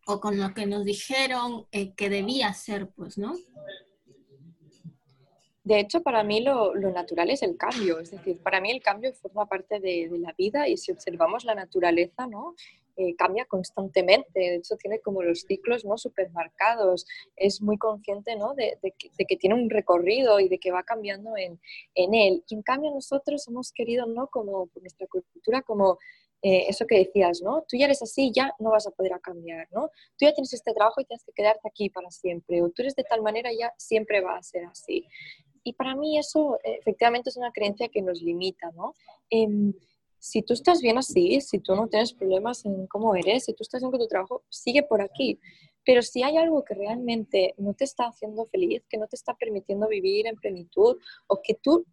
o 0.06 0.20
con 0.20 0.38
lo 0.38 0.54
que 0.54 0.66
nos 0.66 0.84
dijeron 0.84 1.66
eh, 1.72 1.94
que 1.96 2.10
debía 2.10 2.54
ser, 2.54 2.90
pues, 2.90 3.18
¿no? 3.18 3.34
De 5.64 5.80
hecho, 5.80 6.02
para 6.02 6.24
mí 6.24 6.42
lo, 6.42 6.74
natural 6.74 7.30
es 7.30 7.42
el 7.42 7.56
cambio, 7.56 8.00
es 8.00 8.12
decir, 8.12 8.38
para 8.40 8.60
mí 8.60 8.70
el 8.70 8.82
cambio 8.82 9.14
forma 9.14 9.46
parte 9.46 9.80
de, 9.80 10.10
la 10.20 10.34
vida 10.34 10.68
y 10.68 10.76
si 10.76 10.92
observamos 10.92 11.46
la 11.46 11.56
naturaleza, 11.56 12.28
¿no? 12.28 12.56
Eh, 12.96 13.16
cambia 13.16 13.46
constantemente, 13.46 14.40
de 14.40 14.56
hecho 14.58 14.76
tiene 14.76 15.00
como 15.00 15.24
los 15.24 15.42
ciclos 15.48 15.84
¿no? 15.84 15.98
supermarcados, 15.98 17.08
es 17.36 17.60
muy 17.60 17.76
consciente 17.80 18.36
¿no? 18.36 18.54
de, 18.54 18.78
que, 19.28 19.36
tiene 19.38 19.56
un 19.56 19.72
recorrido 19.72 20.40
y 20.40 20.48
de 20.48 20.60
que 20.60 20.72
va 20.72 20.84
cambiando 20.84 21.32
en, 21.36 21.60
él. 21.96 22.44
Y 22.48 22.54
en 22.54 22.62
cambio 22.62 22.92
nosotros 22.92 23.48
hemos 23.48 23.72
querido, 23.72 24.06
¿no? 24.06 24.28
como 24.28 24.70
nuestra 24.80 25.08
cultura, 25.08 25.64
como 25.64 25.98
eh, 26.44 26.66
eso 26.68 26.86
que 26.86 26.98
decías, 26.98 27.42
¿no? 27.42 27.64
Tú 27.68 27.78
ya 27.78 27.86
eres 27.86 28.04
así, 28.04 28.30
ya 28.36 28.54
no 28.60 28.72
vas 28.72 28.86
a 28.86 28.92
poder 28.92 29.14
cambiar, 29.22 29.66
¿no? 29.72 29.88
Tú 30.18 30.26
ya 30.26 30.34
tienes 30.34 30.52
este 30.54 30.74
trabajo 30.74 31.00
y 31.00 31.06
tienes 31.06 31.24
que 31.24 31.32
quedarte 31.32 31.66
aquí 31.70 31.90
para 31.90 32.12
siempre, 32.12 32.62
o 32.62 32.70
tú 32.70 32.82
eres 32.82 32.96
de 32.96 33.06
tal 33.06 33.22
manera 33.22 33.50
ya 33.58 33.74
siempre 33.78 34.20
va 34.20 34.36
a 34.36 34.44
ser 34.44 34.66
así. 34.66 35.08
Y 35.64 35.74
para 35.74 35.96
mí 35.96 36.18
eso 36.18 36.60
efectivamente 36.64 37.30
es 37.30 37.38
una 37.38 37.52
creencia 37.52 37.90
que 37.90 38.02
nos 38.02 38.22
limita, 38.22 38.72
¿no? 38.72 38.94
Em, 39.30 39.74
si 40.20 40.42
tú 40.42 40.54
estás 40.54 40.82
bien 40.82 40.98
así, 40.98 41.42
si 41.42 41.60
tú 41.60 41.76
no 41.76 41.88
tienes 41.88 42.14
problemas 42.14 42.66
en 42.66 42.88
cómo 42.88 43.16
eres, 43.16 43.46
si 43.46 43.54
tú 43.54 43.64
estás 43.64 43.82
bien 43.82 43.92
con 43.92 44.00
tu 44.00 44.08
trabajo, 44.08 44.44
sigue 44.50 44.84
por 44.84 45.02
aquí. 45.02 45.40
Pero 45.86 46.02
si 46.02 46.24
hay 46.24 46.38
algo 46.38 46.64
que 46.64 46.76
realmente 46.76 47.54
no 47.58 47.74
te 47.74 47.84
está 47.84 48.06
haciendo 48.06 48.46
feliz, 48.46 48.86
que 48.88 48.98
no 48.98 49.08
te 49.08 49.18
está 49.18 49.34
permitiendo 49.34 49.88
vivir 49.88 50.28
en 50.28 50.36
plenitud, 50.36 50.98
o 51.28 51.42
que 51.42 51.56
tú 51.56 51.86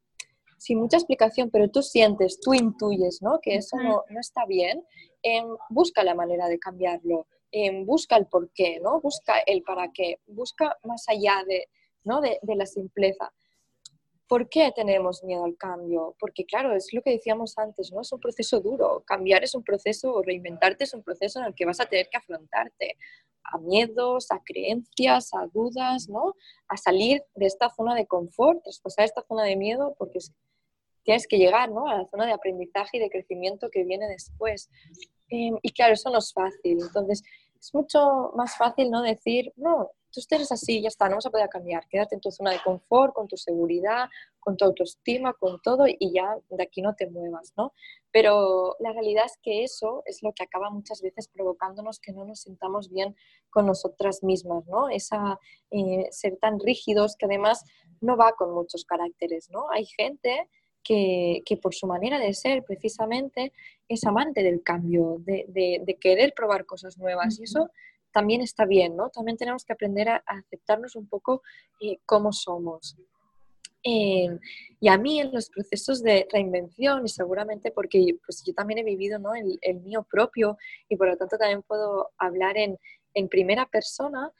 sin 0.60 0.78
mucha 0.78 0.98
explicación, 0.98 1.50
pero 1.50 1.70
tú 1.70 1.82
sientes, 1.82 2.38
tú 2.38 2.52
intuyes, 2.52 3.22
¿no? 3.22 3.40
Que 3.40 3.54
eso 3.54 3.78
no, 3.78 4.04
no 4.10 4.20
está 4.20 4.44
bien, 4.44 4.84
eh, 5.22 5.42
busca 5.70 6.04
la 6.04 6.14
manera 6.14 6.48
de 6.48 6.58
cambiarlo, 6.58 7.26
eh, 7.50 7.82
busca 7.84 8.16
el 8.16 8.26
por 8.26 8.50
qué, 8.50 8.78
¿no? 8.78 9.00
Busca 9.00 9.40
el 9.46 9.62
para 9.62 9.90
qué, 9.90 10.20
busca 10.26 10.78
más 10.84 11.08
allá 11.08 11.42
de, 11.48 11.66
¿no? 12.04 12.20
de, 12.20 12.38
de 12.42 12.56
la 12.56 12.66
simpleza. 12.66 13.32
¿Por 14.30 14.48
qué 14.48 14.70
tenemos 14.70 15.24
miedo 15.24 15.44
al 15.44 15.56
cambio? 15.56 16.14
Porque 16.20 16.46
claro, 16.46 16.72
es 16.72 16.92
lo 16.92 17.02
que 17.02 17.10
decíamos 17.10 17.58
antes, 17.58 17.90
¿no? 17.90 18.02
Es 18.02 18.12
un 18.12 18.20
proceso 18.20 18.60
duro. 18.60 19.02
Cambiar 19.04 19.42
es 19.42 19.56
un 19.56 19.64
proceso, 19.64 20.14
o 20.14 20.22
reinventarte 20.22 20.84
es 20.84 20.94
un 20.94 21.02
proceso 21.02 21.40
en 21.40 21.46
el 21.46 21.54
que 21.56 21.66
vas 21.66 21.80
a 21.80 21.86
tener 21.86 22.08
que 22.08 22.16
afrontarte 22.16 22.96
a 23.42 23.58
miedos, 23.58 24.30
a 24.30 24.40
creencias, 24.44 25.34
a 25.34 25.48
dudas, 25.52 26.08
¿no? 26.08 26.36
A 26.68 26.76
salir 26.76 27.24
de 27.34 27.46
esta 27.46 27.70
zona 27.70 27.96
de 27.96 28.06
confort, 28.06 28.62
traspasar 28.62 29.04
esta 29.04 29.22
zona 29.22 29.42
de 29.42 29.56
miedo, 29.56 29.96
porque 29.98 30.18
es, 30.18 30.32
tienes 31.02 31.26
que 31.26 31.36
llegar 31.36 31.72
¿no? 31.72 31.88
a 31.88 31.96
la 31.96 32.06
zona 32.06 32.24
de 32.26 32.32
aprendizaje 32.32 32.98
y 32.98 33.00
de 33.00 33.10
crecimiento 33.10 33.68
que 33.68 33.82
viene 33.82 34.06
después. 34.06 34.70
Em, 35.28 35.58
y 35.60 35.72
claro, 35.72 35.94
eso 35.94 36.08
no 36.08 36.18
es 36.18 36.32
fácil. 36.32 36.78
Entonces, 36.80 37.24
es 37.58 37.74
mucho 37.74 38.30
más 38.36 38.56
fácil 38.56 38.92
no 38.92 39.02
decir, 39.02 39.52
no, 39.56 39.90
tú 40.11 40.20
eres 40.30 40.52
así, 40.52 40.82
ya 40.82 40.88
está, 40.88 41.08
no 41.08 41.16
vas 41.16 41.26
a 41.26 41.30
poder 41.30 41.48
cambiar. 41.48 41.86
Quédate 41.88 42.14
en 42.14 42.20
tu 42.20 42.30
zona 42.30 42.50
de 42.52 42.62
confort, 42.62 43.14
con 43.14 43.28
tu 43.28 43.36
seguridad, 43.36 44.08
con 44.38 44.56
tu 44.56 44.64
autoestima, 44.64 45.32
con 45.34 45.61
todo 45.62 45.86
y 45.86 46.12
ya 46.12 46.36
de 46.48 46.62
aquí 46.62 46.82
no 46.82 46.94
te 46.94 47.08
muevas, 47.08 47.52
¿no? 47.56 47.72
Pero 48.11 48.76
la 48.80 48.92
realidad 48.92 49.24
es 49.26 49.38
que 49.42 49.64
eso 49.64 50.02
es 50.06 50.22
lo 50.22 50.32
que 50.32 50.42
acaba 50.42 50.70
muchas 50.70 51.02
veces 51.02 51.28
provocándonos 51.28 52.00
que 52.00 52.12
no 52.12 52.24
nos 52.24 52.40
sintamos 52.40 52.90
bien 52.90 53.14
con 53.50 53.66
nosotras 53.66 54.22
mismas, 54.22 54.66
¿no? 54.66 54.88
Esa 54.88 55.38
eh, 55.70 56.08
ser 56.11 56.36
tan 56.36 56.58
rígidos 56.58 57.16
que 57.16 57.26
además 57.26 57.64
no 58.00 58.16
va 58.16 58.32
con 58.32 58.52
muchos 58.52 58.84
caracteres, 58.84 59.50
¿no? 59.50 59.70
Hay 59.70 59.86
gente 59.86 60.48
que, 60.82 61.58
por 61.61 61.74
su 61.74 61.86
manera 61.86 62.18
de 62.18 62.34
ser 62.34 62.64
precisamente 62.64 63.52
es 63.88 64.04
amante 64.04 64.42
del 64.42 64.62
cambio, 64.62 65.18
de, 65.20 65.98
querer 66.00 66.32
probar 66.34 66.66
cosas 66.66 66.98
nuevas. 66.98 67.38
Y 67.38 67.44
eso 67.44 67.70
también 68.12 68.40
está 68.40 68.64
bien, 68.64 68.96
¿no? 68.96 69.08
También 69.11 69.36
tenemos 69.36 69.64
que 69.64 69.72
aprender 69.72 70.08
a, 70.08 70.22
aceptarnos 70.26 70.96
un 70.96 71.08
poco 71.08 71.42
eh, 71.80 71.98
cómo 72.06 72.32
somos. 72.32 72.96
Eh, 73.82 74.28
y 74.78 74.88
a 74.88 74.98
mí 74.98 75.20
en 75.20 75.32
los 75.32 75.48
procesos 75.48 76.02
de 76.02 76.28
reinvención, 76.30 77.04
y 77.04 77.08
seguramente 77.08 77.70
porque 77.70 78.16
pues, 78.26 78.42
yo 78.44 78.52
también 78.52 78.78
he 78.78 78.84
vivido 78.84 79.18
¿no? 79.18 79.34
el, 79.34 79.58
el, 79.62 79.80
mío 79.80 80.06
propio 80.11 80.58
y 80.88 80.96
por 80.96 81.08
lo 81.08 81.16
tanto 81.16 81.38
también 81.38 81.62
puedo 81.62 82.11
hablar 82.18 82.58
en, 82.58 82.78
en 83.14 83.28
primera 83.28 83.66
persona, 83.66 84.30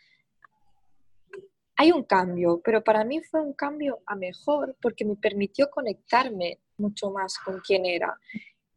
hay 1.77 1.93
un 1.93 2.05
cambio, 2.05 2.61
pero 2.63 2.85
para 2.85 3.05
mí 3.05 3.23
fue 3.23 3.41
un 3.41 3.55
cambio 3.55 4.01
a 4.05 4.15
mejor 4.15 4.77
porque 4.83 5.07
me 5.07 5.17
permitió 5.17 5.71
conectarme 5.71 6.59
mucho 6.77 7.11
más 7.11 7.39
con 7.39 7.61
quién 7.61 7.87
era. 7.87 8.19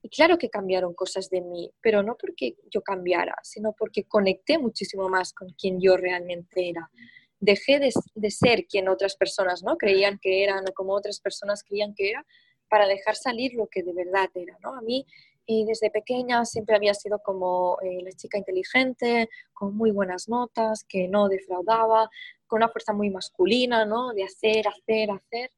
Y 0.03 0.09
claro 0.09 0.37
que 0.37 0.49
cambiaron 0.49 0.93
cosas 0.93 1.29
de 1.29 1.41
mí, 1.41 1.71
pero 1.81 2.03
no 2.03 2.17
porque 2.19 2.57
yo 2.69 2.81
cambiara, 2.81 3.35
sino 3.41 3.73
porque 3.73 4.03
conecté 4.03 4.57
muchísimo 4.59 5.07
más 5.07 5.31
con 5.31 5.49
quien 5.53 5.79
yo 5.79 5.95
realmente 5.95 6.69
era. 6.69 6.91
Dejé 7.39 7.79
de, 7.79 8.29
ser 8.31 8.65
quien 8.67 8.89
otras 8.89 9.15
personas 9.15 9.63
¿no? 9.63 9.77
creían 9.77 10.19
que 10.21 10.43
eran 10.43 10.65
o 10.69 10.73
como 10.73 10.93
otras 10.93 11.21
personas 11.21 11.63
creían 11.63 11.95
que 11.95 12.09
era 12.09 12.25
para 12.69 12.85
dejar 12.85 13.15
salir 13.15 13.53
lo 13.53 13.67
que 13.67 13.81
de 13.81 13.93
verdad 13.93 14.29
era. 14.35 14.57
¿no? 14.61 14.75
A 14.75 14.81
mí 14.81 15.05
y 15.45 15.65
desde 15.65 15.89
pequeña 15.89 16.45
siempre 16.45 16.75
había 16.75 16.93
sido 16.93 17.19
como 17.19 17.77
eh, 17.81 18.01
la 18.03 18.11
chica 18.11 18.37
inteligente, 18.37 19.29
con 19.53 19.75
muy 19.75 19.91
buenas 19.91 20.29
notas, 20.29 20.85
que 20.87 21.07
no 21.07 21.27
defraudaba, 21.27 22.09
con 22.47 22.57
una 22.57 22.69
fuerza 22.69 22.93
muy 22.93 23.09
masculina, 23.09 23.85
¿no? 23.85 24.13
De 24.13 24.23
hacer, 24.23 24.67
hacer, 24.67 25.11
hacer. 25.11 25.51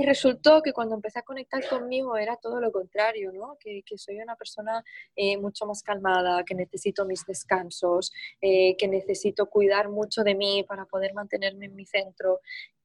Y 0.00 0.02
resultó 0.02 0.62
que 0.62 0.72
cuando 0.72 0.94
empecé 0.94 1.18
a 1.18 1.22
conectar 1.22 1.68
conmigo 1.68 2.16
era 2.16 2.34
todo 2.36 2.58
lo 2.58 2.72
contrario, 2.72 3.32
¿no? 3.32 3.58
Que, 3.60 3.82
que 3.84 3.98
soy 3.98 4.18
una 4.18 4.34
persona 4.34 4.82
eh, 5.14 5.36
mucho 5.36 5.66
más 5.66 5.82
calmada, 5.82 6.42
que 6.42 6.54
necesito 6.54 7.04
mis 7.04 7.26
descansos, 7.26 8.10
eh, 8.40 8.78
que 8.78 8.88
necesito 8.88 9.50
cuidar 9.50 9.90
mucho 9.90 10.24
de 10.24 10.34
mí 10.34 10.64
para 10.66 10.86
poder 10.86 11.12
mantenerme 11.12 11.66
en 11.66 11.74
mi 11.74 11.84
centro, 11.84 12.40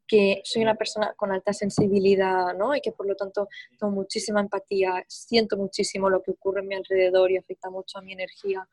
que 0.05 0.41
soy 0.43 0.63
una 0.63 0.76
persona 0.76 1.13
con 1.16 1.32
alta 1.32 1.53
sensibilidad, 1.53 2.53
¿no? 2.53 2.76
Y 2.76 2.82
que 2.82 2.91
por 2.91 3.07
lo 3.07 3.16
tanto 3.16 3.47
tengo 3.80 3.93
muchísima 3.93 4.41
empatía, 4.41 5.05
siento 5.07 5.55
muchísimo 5.55 6.09
lo 6.09 6.22
que 6.22 6.32
ocurre 6.32 6.59
en 6.59 6.68
mi 6.68 6.76
alrededor 6.76 7.32
y 7.32 7.38
afecta 7.38 7.70
mucho 7.70 7.97
a 7.97 8.01
mi 8.01 8.11
energía 8.11 8.68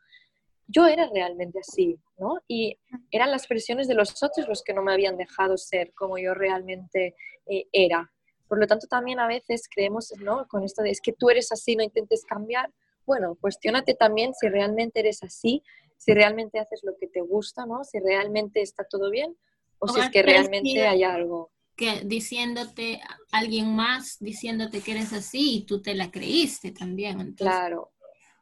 yo 0.69 0.87
era 0.87 1.09
realmente 1.13 1.59
así, 1.59 1.99
¿no? 2.17 2.41
Y 2.49 2.79
eran 3.11 3.31
las 3.31 3.47
presiones 3.47 3.89
de 3.89 3.95
los 3.95 4.23
otros 4.23 4.49
los 4.49 4.63
que 4.63 4.73
no 4.73 4.83
me 4.83 4.93
habían 4.93 5.17
dejado 5.17 5.59
ser 5.59 5.93
como 5.93 6.19
yo 6.19 6.35
realmente 6.35 7.15
eh, 7.47 7.67
era. 7.73 8.11
Por 8.53 8.59
lo 8.59 8.67
tanto, 8.67 8.87
también 8.87 9.19
a 9.19 9.27
veces 9.27 9.67
creemos, 9.67 10.13
¿no? 10.21 10.47
Con 10.47 10.63
esto 10.63 10.83
de 10.83 10.91
es 10.91 11.01
que 11.01 11.15
tú 11.15 11.31
eres 11.31 11.51
así, 11.53 11.75
no 11.75 11.83
intentes 11.83 12.23
cambiar. 12.23 12.71
Bueno, 13.07 13.35
cuestionate 13.41 13.95
también 13.95 14.35
si 14.35 14.47
realmente 14.47 15.01
eres 15.01 15.23
así, 15.23 15.63
si 15.97 16.13
realmente 16.13 16.59
haces 16.59 16.81
lo 16.83 16.95
que 16.99 17.07
te 17.07 17.23
gusta, 17.23 17.65
¿no? 17.65 17.83
Si 17.83 17.99
realmente 17.99 18.61
está 18.61 18.85
todo 18.85 19.11
bien 19.11 19.35
o, 19.79 19.89
si 19.89 20.01
es 20.01 20.11
que 20.11 20.23
realmente 20.23 20.87
hay 20.87 21.03
algo. 21.03 21.51
Que 21.77 22.03
diciéndote 22.05 23.01
alguien 23.31 23.75
más, 23.75 24.19
diciéndote 24.21 24.83
que 24.83 24.91
eres 24.91 25.15
así 25.15 25.57
y 25.57 25.63
tú 25.65 25.81
te 25.81 25.95
la 25.95 26.11
creíste 26.11 26.73
también. 26.73 27.33
claro. 27.33 27.91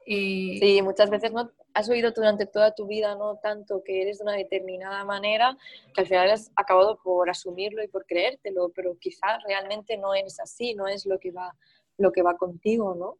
Eh, 0.07 0.59
sí, 0.61 0.83
muchas 0.83 1.09
veces 1.09 1.31
no 1.31 1.53
has 1.75 1.89
oído 1.89 2.13
durante 2.13 2.47
toda 2.47 2.75
tu 2.75 2.87
vida 2.87 3.15
no 3.15 3.39
tanto 3.43 3.83
que 3.85 4.03
eres 4.03 4.19
de 4.19 4.25
una 4.25 4.35
determinada 4.35 5.05
manera 5.05 5.57
que 5.95 6.03
al 6.03 6.07
final 6.07 6.31
has 6.31 6.51
acabado 6.57 6.99
por 7.03 7.31
asumirlo 7.31 7.83
y 7.83 7.89
por 7.89 8.07
creértelo, 8.07 8.71
pero 8.75 8.97
quizás 8.99 9.43
realmente 9.47 9.97
no 9.97 10.15
eres 10.15 10.41
así, 10.41 10.75
no 10.75 10.87
es 10.87 11.07
lo 11.07 11.19
que 11.19 11.31
va 11.31 11.57
lo 11.99 12.13
que 12.13 12.23
va 12.23 12.37
contigo, 12.37 12.95
¿no? 12.95 13.19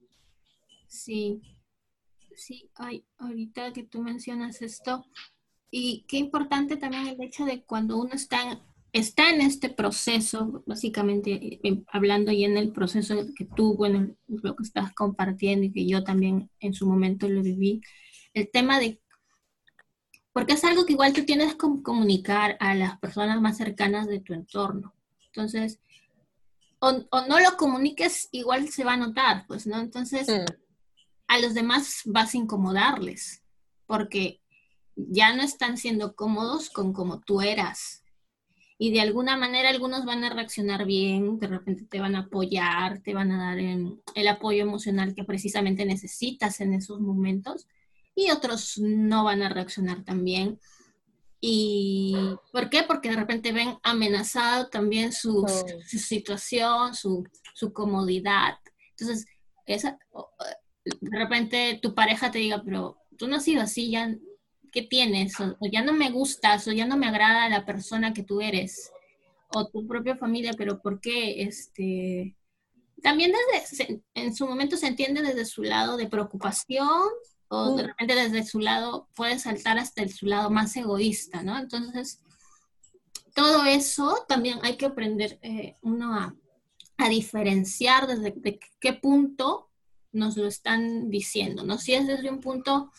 Sí. 0.89 1.43
Sí, 2.35 2.71
ay, 2.77 3.05
ahorita 3.19 3.73
que 3.75 3.83
tú 3.83 4.01
mencionas 4.01 4.63
esto 4.63 5.05
y 5.71 6.07
qué 6.09 6.17
importante 6.17 6.77
también 6.77 7.07
el 7.07 7.21
hecho 7.23 7.45
de 7.45 7.63
cuando 7.65 7.99
uno 7.99 8.15
está 8.15 8.63
está 8.93 9.31
en 9.31 9.41
este 9.41 9.69
proceso, 9.69 10.63
básicamente 10.67 11.61
eh, 11.63 11.83
hablando 11.93 12.33
y 12.33 12.45
en 12.45 12.57
el 12.57 12.73
proceso 12.73 13.15
que 13.37 13.45
tú, 13.45 13.77
bueno, 13.77 14.17
lo 14.27 14.57
que 14.57 14.63
estás 14.63 14.93
compartiendo 14.95 15.67
y 15.67 15.73
que 15.73 15.87
yo 15.87 16.03
también 16.03 16.51
en 16.61 16.75
su 16.75 16.87
momento 16.87 17.29
lo 17.29 17.43
viví, 17.43 17.81
el 18.35 18.51
tema 18.51 18.79
de 18.79 19.01
porque 20.33 20.53
es 20.55 20.65
algo 20.65 20.87
que 20.87 20.93
igual 20.93 21.13
tú 21.13 21.25
tienes 21.25 21.55
que 21.55 21.67
comunicar 21.83 22.57
a 22.61 22.75
las 22.75 22.99
personas 22.99 23.41
más 23.41 23.57
cercanas 23.57 24.07
de 24.07 24.21
tu 24.21 24.33
entorno. 24.33 24.95
Entonces, 25.27 25.81
o, 26.79 26.93
no 26.93 27.41
lo 27.41 27.57
comuniques, 27.57 28.29
igual 28.33 28.69
se 28.69 28.85
va 28.85 28.95
a 28.95 28.97
notar, 28.97 29.45
pues, 29.47 29.67
¿no? 29.67 29.79
Entonces, 29.81 30.29
mm. 30.29 30.45
a 31.29 31.39
los 31.41 31.55
demás 31.55 32.03
vas 32.07 32.35
a 32.35 32.39
incomodarles, 32.39 33.43
porque 33.87 34.41
ya 34.95 35.35
no 35.35 35.43
están 35.43 35.77
siendo 35.77 36.15
cómodos 36.15 36.71
con 36.71 36.93
como 36.93 37.21
tú 37.21 37.41
eras. 37.41 38.05
Y 38.79 38.93
de 38.93 39.03
alguna 39.03 39.37
manera 39.37 39.69
algunos 39.69 40.07
van 40.07 40.25
a 40.25 40.31
reaccionar 40.31 40.87
bien, 40.87 41.39
de 41.39 41.49
repente 41.49 41.85
te 41.85 42.01
van 42.01 42.15
a 42.15 42.21
apoyar, 42.21 43.01
te 43.03 43.13
van 43.13 43.31
a 43.31 43.51
dar 43.51 43.59
el 43.59 44.29
apoyo 44.29 44.63
emocional 44.63 45.15
que 45.15 45.25
precisamente 45.25 45.85
necesitas 45.85 46.61
en 46.61 46.73
esos 46.73 47.01
momentos 47.01 47.67
y 48.15 48.31
otros 48.31 48.79
no 48.79 49.25
van 49.25 49.43
a 49.43 49.49
reaccionar 49.49 50.05
tan 50.05 50.25
bien. 50.25 50.59
¿Y 51.41 52.15
por 52.53 52.69
qué? 52.69 52.83
Porque 52.83 53.09
de 53.09 53.17
repente 53.17 53.53
ven 53.53 53.79
amenazado 53.83 54.69
también 54.69 55.13
su, 55.13 55.47
situación, 55.87 56.95
su, 56.95 57.25
comodidad. 57.73 58.59
Entonces, 58.91 59.27
esa, 59.65 59.99
de 60.85 61.19
repente 61.19 61.79
tu 61.81 61.95
pareja 61.95 62.31
te 62.31 62.41
diga, 62.41 62.63
pero 62.63 62.99
tú 63.17 63.27
no 63.27 63.37
has 63.37 63.45
sido 63.45 63.63
así, 63.63 63.91
ya, 63.91 64.15
¿qué 64.71 64.83
tienes? 64.83 65.35
O, 65.41 65.57
ya 65.73 65.83
no 65.83 65.95
me 65.95 66.11
gustas, 66.11 66.69
o 66.69 66.73
ya 66.73 66.87
no 66.87 66.99
me 66.99 67.07
agrada 67.07 67.49
la 67.49 67.65
persona 67.65 68.13
que 68.13 68.23
tú 68.23 68.43
eres, 68.43 68.93
o 69.55 69.67
tu 69.67 69.87
propia 69.87 70.17
familia, 70.17 70.53
pero 70.59 70.81
¿por 70.83 71.01
qué? 71.01 71.43
Este, 71.43 72.37
también 73.03 73.33
desde, 73.53 74.03
en 74.15 74.35
su 74.35 74.47
momento 74.47 74.77
se 74.77 74.89
entiende 74.89 75.23
desde 75.23 75.47
su 75.47 75.63
lado 75.63 75.97
de 75.97 76.07
preocupación, 76.07 77.09
o 77.53 77.75
de 77.75 77.83
repente 77.83 78.15
desde 78.15 78.47
su 78.47 78.61
lado 78.61 79.09
puede 79.15 79.39
saltar 79.41 79.77
hasta 79.77 80.03
el, 80.03 80.13
su 80.13 80.27
lado 80.27 80.51
más 80.51 80.77
egoísta, 80.77 81.43
¿no? 81.43 81.59
Entonces, 81.59 82.21
todo 83.35 83.65
eso 83.65 84.25
también 84.29 84.61
hay 84.63 84.77
que 84.77 84.87
aprender 84.87 85.39
eh, 85.43 85.77
uno 85.83 86.15
a, 86.15 86.35
diferenciar 87.09 88.07
desde 88.07 88.61
qué 88.79 88.93
punto 88.93 89.71
nos 90.13 90.37
lo 90.37 90.47
están 90.47 91.09
diciendo, 91.09 91.65
¿no? 91.65 91.79
Si 91.79 91.95
es 91.95 92.07
desde 92.07 92.31
un 92.31 92.41
punto 92.41 92.93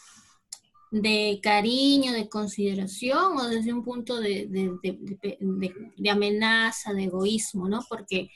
de 0.90 1.40
cariño, 1.42 2.12
de 2.12 2.28
consideración 2.28 3.38
o 3.38 3.48
desde 3.48 3.72
un 3.72 3.84
punto 3.84 4.20
de, 4.20 4.48
de, 4.50 6.10
amenaza, 6.10 6.94
de 6.94 7.04
egoísmo, 7.04 7.70
¿no? 7.70 7.86
Porque 7.88 8.32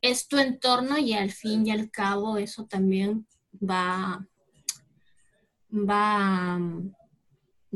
es 0.00 0.26
tu 0.26 0.38
entorno 0.38 0.96
y 0.96 1.12
al 1.12 1.30
fin 1.30 1.66
y 1.66 1.70
al 1.70 1.90
cabo 1.90 2.38
eso 2.38 2.64
también 2.64 3.26
va, 3.52 4.26
va, 5.72 6.58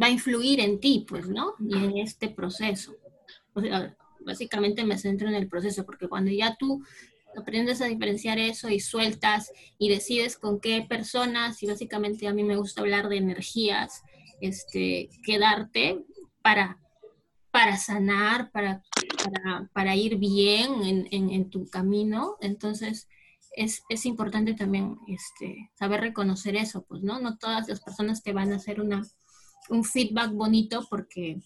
va 0.01 0.07
a 0.07 0.11
influir 0.11 0.61
en 0.61 0.79
ti, 0.81 1.05
pues, 1.09 1.29
¿no? 1.29 1.55
Y 1.59 1.77
en 1.77 1.99
este 1.99 2.29
proceso. 2.29 2.95
Básicamente 4.21 4.85
me 4.85 4.99
centro 4.99 5.29
en 5.29 5.35
el 5.35 5.49
proceso, 5.49 5.85
porque 5.85 6.09
cuando 6.09 6.31
ya 6.31 6.57
tú 6.57 6.83
aprendes 7.37 7.81
a 7.81 7.87
diferenciar 7.87 8.39
eso 8.39 8.69
y 8.69 8.81
sueltas 8.81 9.53
y 9.79 9.89
decides 9.89 10.37
con 10.37 10.61
qué 10.61 10.85
personas, 10.89 11.63
y 11.63 11.67
básicamente 11.67 12.27
a 12.27 12.33
mí 12.33 12.43
me 12.45 12.57
gusta 12.57 12.81
hablar 12.81 13.09
de 13.09 13.19
energías, 13.19 14.03
este, 14.41 15.09
quedarte 15.25 16.05
para, 16.43 16.79
para 17.51 17.77
sanar, 17.77 18.51
para, 18.51 18.83
para, 19.73 19.97
ir 19.97 20.17
bien 20.17 20.83
en, 20.83 21.09
en, 21.11 21.31
en, 21.31 21.51
tu 21.51 21.69
camino. 21.69 22.37
Entonces, 22.41 23.09
es, 23.57 24.07
importante 24.07 24.55
también 24.55 24.99
este, 25.09 25.71
saber 25.75 26.01
reconocer 26.01 26.57
eso, 26.57 26.85
pues, 26.85 27.03
¿no? 27.03 27.19
No 27.19 27.39
todas 27.39 27.69
las 27.69 27.81
personas 27.81 28.23
te 28.23 28.33
van 28.33 28.53
a 28.53 28.57
hacer 28.57 28.81
una, 28.81 29.03
un 29.71 29.83
feedback 29.83 30.33
bonito 30.33 30.87
porque 30.89 31.41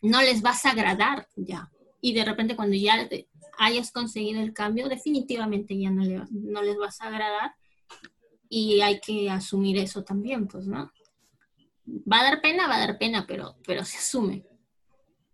no 0.00 0.22
les 0.22 0.40
vas 0.40 0.64
a 0.64 0.70
agradar 0.70 1.28
ya. 1.36 1.70
Y 2.00 2.14
de 2.14 2.24
repente 2.24 2.56
cuando 2.56 2.74
ya 2.74 3.06
hayas 3.58 3.92
conseguido 3.92 4.40
el 4.40 4.54
cambio, 4.54 4.88
definitivamente 4.88 5.78
ya 5.78 5.90
no, 5.90 6.02
le, 6.02 6.22
no 6.30 6.62
les 6.62 6.78
vas 6.78 7.00
a 7.02 7.08
agradar 7.08 7.54
y 8.48 8.80
hay 8.80 8.98
que 9.00 9.30
asumir 9.30 9.76
eso 9.78 10.02
también, 10.02 10.48
pues, 10.48 10.66
¿no? 10.66 10.90
Va 12.10 12.20
a 12.20 12.24
dar 12.24 12.40
pena, 12.40 12.66
va 12.66 12.76
a 12.76 12.86
dar 12.86 12.98
pena, 12.98 13.26
pero, 13.26 13.56
pero 13.66 13.84
se 13.84 13.98
asume. 13.98 14.44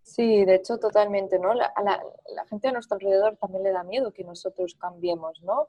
Sí, 0.07 0.44
de 0.44 0.54
hecho, 0.54 0.78
totalmente, 0.78 1.36
¿no? 1.36 1.52
La, 1.52 1.72
la, 1.84 2.46
gente 2.46 2.68
a 2.68 2.72
nuestro 2.72 2.94
alrededor 2.94 3.36
también 3.38 3.64
le 3.64 3.72
da 3.72 3.82
miedo 3.82 4.12
que 4.12 4.22
nosotros 4.22 4.76
cambiemos, 4.78 5.42
¿no? 5.42 5.66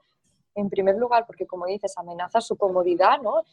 En 0.53 0.69
primer 0.69 0.95
lugar, 0.95 1.25
porque 1.25 1.47
como 1.47 1.65
dices, 1.65 1.97
amenaza 1.97 2.39
su 2.39 2.55
comodidad, 2.55 3.19
¿no? 3.19 3.43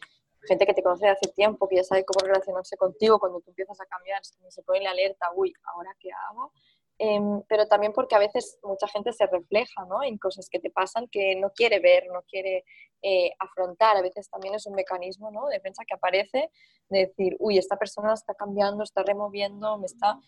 Gente 0.42 0.66
que 0.66 0.74
te 0.74 0.82
conoce 0.82 1.08
hace 1.08 1.32
tiempo, 1.32 1.66
que 1.68 1.76
ya 1.76 1.84
sabe 1.84 2.04
cómo 2.04 2.26
relacionarse 2.26 2.76
contigo, 2.76 3.18
cuando 3.18 3.40
tú 3.40 3.50
empiezas 3.50 3.80
a 3.80 3.86
cambiar, 3.86 4.22
se 4.24 4.62
pone 4.62 4.82
la 4.82 4.90
alerta, 4.90 5.30
uy, 5.34 5.54
¿ahora 5.64 5.96
qué 5.98 6.10
hago? 6.12 6.52
Em, 6.98 7.42
pero 7.48 7.66
también 7.66 7.92
porque 7.92 8.14
a 8.14 8.18
veces 8.18 8.58
mucha 8.62 8.86
gente 8.86 9.12
se 9.12 9.26
refleja 9.26 9.84
¿no? 9.86 10.02
en 10.02 10.16
cosas 10.18 10.48
que 10.48 10.60
te 10.60 10.70
pasan 10.70 11.08
que 11.08 11.34
no 11.34 11.50
quiere 11.50 11.80
ver, 11.80 12.06
no 12.12 12.22
quiere 12.22 12.64
eh, 13.02 13.32
afrontar. 13.38 13.96
A 13.96 14.02
veces 14.02 14.28
también 14.28 14.54
es 14.54 14.66
un 14.66 14.74
mecanismo 14.74 15.30
¿no? 15.30 15.46
de 15.46 15.56
defensa 15.56 15.82
que 15.86 15.94
aparece 15.94 16.50
de 16.90 17.06
decir, 17.06 17.36
uy, 17.40 17.58
esta 17.58 17.76
persona 17.76 18.12
está 18.12 18.34
cambiando, 18.34 18.84
está 18.84 19.02
removiendo, 19.02 19.78
me 19.78 19.86
está 19.86 20.20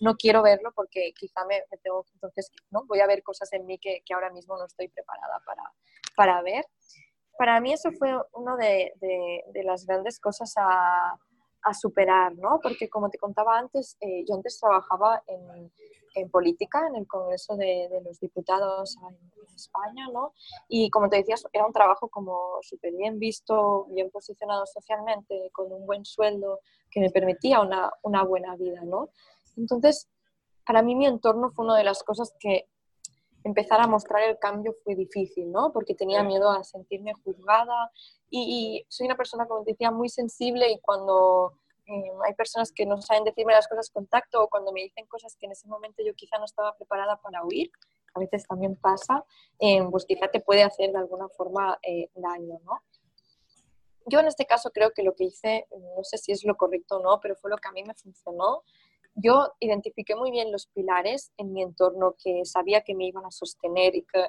no 0.00 0.16
quiero 0.16 0.42
verlo 0.42 0.72
porque 0.74 1.12
quizá 1.18 1.44
me, 1.44 1.62
tengo, 1.82 2.04
entonces 2.14 2.50
¿no? 2.70 2.84
voy 2.86 3.00
a 3.00 3.06
ver 3.06 3.22
cosas 3.22 3.52
en 3.52 3.66
mí 3.66 3.78
que, 3.78 4.02
que 4.04 4.14
ahora 4.14 4.30
mismo 4.30 4.56
no 4.56 4.64
estoy 4.64 4.88
preparada 4.88 5.42
para, 5.44 5.62
para, 6.16 6.42
ver. 6.42 6.64
Para 7.36 7.60
mí 7.60 7.72
eso 7.72 7.90
fue 7.98 8.10
una 8.34 8.56
de, 8.56 8.92
de, 9.00 9.64
las 9.64 9.86
grandes 9.86 10.20
cosas 10.20 10.52
a, 10.56 11.18
a, 11.62 11.74
superar, 11.74 12.34
¿no? 12.36 12.60
Porque 12.62 12.88
como 12.88 13.08
te 13.08 13.18
contaba 13.18 13.58
antes, 13.58 13.96
eh, 14.00 14.24
yo 14.28 14.34
antes 14.34 14.58
trabajaba 14.60 15.22
en, 15.26 15.72
en, 16.14 16.30
política, 16.30 16.86
en 16.86 16.96
el 16.96 17.06
Congreso 17.06 17.56
de, 17.56 17.88
de 17.90 18.00
los 18.02 18.20
Diputados 18.20 18.96
en, 19.08 19.16
España, 19.60 20.08
¿no? 20.12 20.32
Y 20.68 20.90
como 20.90 21.08
te 21.08 21.16
decías, 21.16 21.44
era 21.52 21.66
un 21.66 21.72
trabajo 21.72 22.08
como 22.08 22.58
súper 22.62 22.94
bien 22.94 23.18
visto, 23.18 23.86
bien 23.90 24.10
posicionado 24.10 24.64
socialmente, 24.66 25.50
con 25.52 25.70
un 25.70 25.84
buen 25.86 26.04
sueldo 26.04 26.60
que 26.90 27.00
me 27.00 27.10
permitía 27.10 27.60
una, 27.60 27.92
una 28.02 28.24
buena 28.24 28.56
vida, 28.56 28.80
¿no? 28.84 29.10
Entonces, 29.56 30.08
para 30.66 30.82
mí 30.82 30.94
mi 30.94 31.06
entorno 31.06 31.50
fue 31.50 31.64
una 31.64 31.76
de 31.76 31.84
las 31.84 32.02
cosas 32.02 32.34
que 32.38 32.68
empezar 33.44 33.80
a 33.80 33.86
mostrar 33.86 34.22
el 34.22 34.38
cambio 34.38 34.74
fue 34.84 34.94
difícil, 34.94 35.50
¿no? 35.50 35.72
Porque 35.72 35.94
tenía 35.94 36.22
miedo 36.22 36.50
a 36.50 36.62
sentirme 36.64 37.14
juzgada 37.24 37.90
y, 38.28 38.84
soy 38.88 39.06
una 39.06 39.16
persona, 39.16 39.46
como 39.46 39.64
te 39.64 39.72
decía, 39.72 39.90
muy 39.90 40.08
sensible 40.08 40.70
y 40.70 40.78
cuando 40.80 41.54
eh, 41.86 42.10
hay 42.26 42.34
personas 42.34 42.70
que 42.72 42.86
no 42.86 43.00
saben 43.00 43.24
decirme 43.24 43.52
las 43.52 43.66
cosas 43.66 43.90
con 43.90 44.06
tacto 44.06 44.42
o 44.44 44.48
cuando 44.48 44.72
me 44.72 44.82
dicen 44.82 45.06
cosas 45.06 45.36
que 45.36 45.46
en 45.46 45.52
ese 45.52 45.66
momento 45.68 46.02
yo 46.04 46.14
quizá 46.14 46.38
no 46.38 46.44
estaba 46.44 46.76
preparada 46.76 47.16
para 47.16 47.42
oír, 47.42 47.70
a 48.14 48.20
veces 48.20 48.46
también 48.46 48.76
pasa, 48.76 49.24
eh, 49.58 49.82
pues 49.90 50.04
quizá 50.04 50.28
te 50.28 50.40
puede 50.40 50.62
hacer 50.62 50.92
de 50.92 50.98
alguna 50.98 51.28
forma 51.28 51.78
eh, 51.82 52.10
daño, 52.14 52.60
¿no? 52.64 52.82
Yo 54.06 54.18
en 54.18 54.26
este 54.26 54.46
caso 54.46 54.70
creo 54.70 54.90
que 54.90 55.02
lo 55.02 55.14
que 55.14 55.24
hice, 55.24 55.66
no 55.70 56.02
sé 56.02 56.18
si 56.18 56.32
es 56.32 56.44
lo 56.44 56.56
correcto 56.56 56.96
o 56.96 57.02
no, 57.02 57.20
pero 57.20 57.36
fue 57.36 57.50
lo 57.50 57.56
que 57.58 57.68
a 57.68 57.72
mí 57.72 57.82
me 57.84 57.94
funcionó, 57.94 58.64
yo 59.14 59.52
identifiqué 59.60 60.14
muy 60.14 60.30
bien 60.30 60.52
los 60.52 60.66
pilares 60.66 61.32
en 61.36 61.52
mi 61.52 61.62
entorno 61.62 62.14
que 62.22 62.44
sabía 62.44 62.82
que 62.82 62.94
me 62.94 63.06
iban 63.06 63.24
a 63.24 63.30
sostener 63.30 63.94
y 63.94 64.02
que 64.02 64.28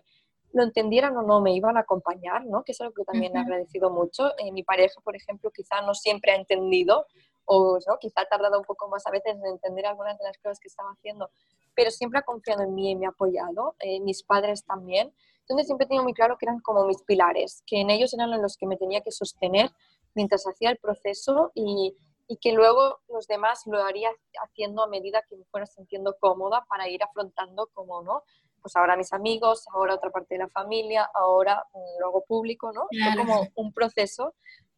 lo 0.53 0.63
entendieran 0.63 1.15
o 1.15 1.21
no, 1.21 1.41
me 1.41 1.53
iban 1.53 1.77
a 1.77 1.81
acompañar, 1.81 2.45
¿no? 2.45 2.63
Que 2.63 2.73
es 2.73 2.81
algo 2.81 2.93
que 2.93 3.05
también 3.05 3.35
he 3.35 3.39
agradecido 3.39 3.89
mucho. 3.89 4.37
Eh, 4.37 4.51
mi 4.51 4.63
pareja, 4.63 4.99
por 5.01 5.15
ejemplo, 5.15 5.49
quizá 5.51 5.81
no 5.81 5.93
siempre 5.93 6.33
ha 6.33 6.35
entendido 6.35 7.05
o 7.45 7.79
¿no? 7.87 7.97
quizá 7.99 8.21
ha 8.21 8.25
tardado 8.25 8.59
un 8.59 8.65
poco 8.65 8.87
más 8.87 9.05
a 9.07 9.11
veces 9.11 9.35
en 9.35 9.45
entender 9.45 9.85
algunas 9.85 10.17
de 10.17 10.25
las 10.25 10.37
cosas 10.37 10.59
que 10.59 10.67
estaba 10.67 10.91
haciendo, 10.91 11.29
pero 11.73 11.89
siempre 11.89 12.19
ha 12.19 12.23
confiado 12.23 12.63
en 12.63 12.75
mí 12.75 12.91
y 12.91 12.95
me 12.95 13.05
ha 13.05 13.09
apoyado, 13.09 13.75
eh, 13.79 13.99
mis 14.01 14.23
padres 14.23 14.63
también. 14.65 15.13
Entonces 15.41 15.67
siempre 15.67 15.85
he 15.85 15.87
tenido 15.87 16.03
muy 16.03 16.13
claro 16.13 16.37
que 16.37 16.45
eran 16.45 16.59
como 16.59 16.85
mis 16.85 17.01
pilares, 17.03 17.63
que 17.65 17.81
en 17.81 17.89
ellos 17.89 18.13
eran 18.13 18.29
los 18.41 18.57
que 18.57 18.67
me 18.67 18.77
tenía 18.77 19.01
que 19.01 19.11
sostener 19.11 19.71
mientras 20.13 20.45
hacía 20.45 20.69
el 20.69 20.77
proceso 20.77 21.51
y, 21.55 21.95
y 22.31 22.37
que 22.37 22.53
luego 22.53 23.01
los 23.09 23.27
demás 23.27 23.63
lo 23.65 23.83
haría 23.83 24.09
haciendo 24.41 24.83
a 24.83 24.87
medida 24.87 25.21
que 25.29 25.35
me 25.35 25.43
fuera 25.51 25.65
sintiendo 25.65 26.15
cómoda 26.17 26.65
para 26.69 26.87
ir 26.87 27.03
afrontando 27.03 27.67
como, 27.73 28.03
¿no? 28.03 28.23
Pues 28.61 28.73
ahora 28.77 28.95
mis 28.95 29.11
amigos, 29.11 29.65
ahora 29.73 29.95
otra 29.95 30.11
parte 30.11 30.35
de 30.35 30.39
la 30.39 30.47
familia, 30.47 31.09
ahora 31.13 31.61
luego 31.99 32.23
público, 32.23 32.71
¿no? 32.71 32.87
Fue 32.89 33.17
como 33.17 33.49
un 33.55 33.73
proceso 33.73 34.33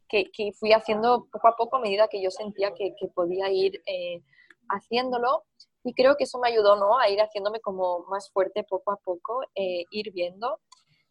que, 0.09 0.31
que, 0.31 0.51
fui 0.53 0.73
haciendo 0.73 1.27
poco 1.31 1.47
a 1.47 1.55
poco 1.55 1.75
a 1.75 1.79
medida 1.79 2.07
que 2.07 2.23
yo 2.23 2.31
sentía 2.31 2.73
que, 2.73 2.95
que 2.99 3.07
podía 3.09 3.51
ir 3.51 3.83
eh, 3.85 4.23
haciéndolo 4.69 5.43
y 5.83 5.93
creo 5.93 6.15
que 6.17 6.23
eso 6.23 6.39
me 6.39 6.47
ayudó, 6.47 6.75
¿no? 6.75 6.97
A 6.97 7.07
ir 7.09 7.19
haciéndome 7.19 7.59
como 7.59 7.99
más 8.09 8.31
fuerte 8.31 8.63
poco 8.63 8.93
a 8.93 8.97
poco, 8.97 9.43
eh, 9.53 9.85
ir 9.91 10.11
viendo. 10.11 10.59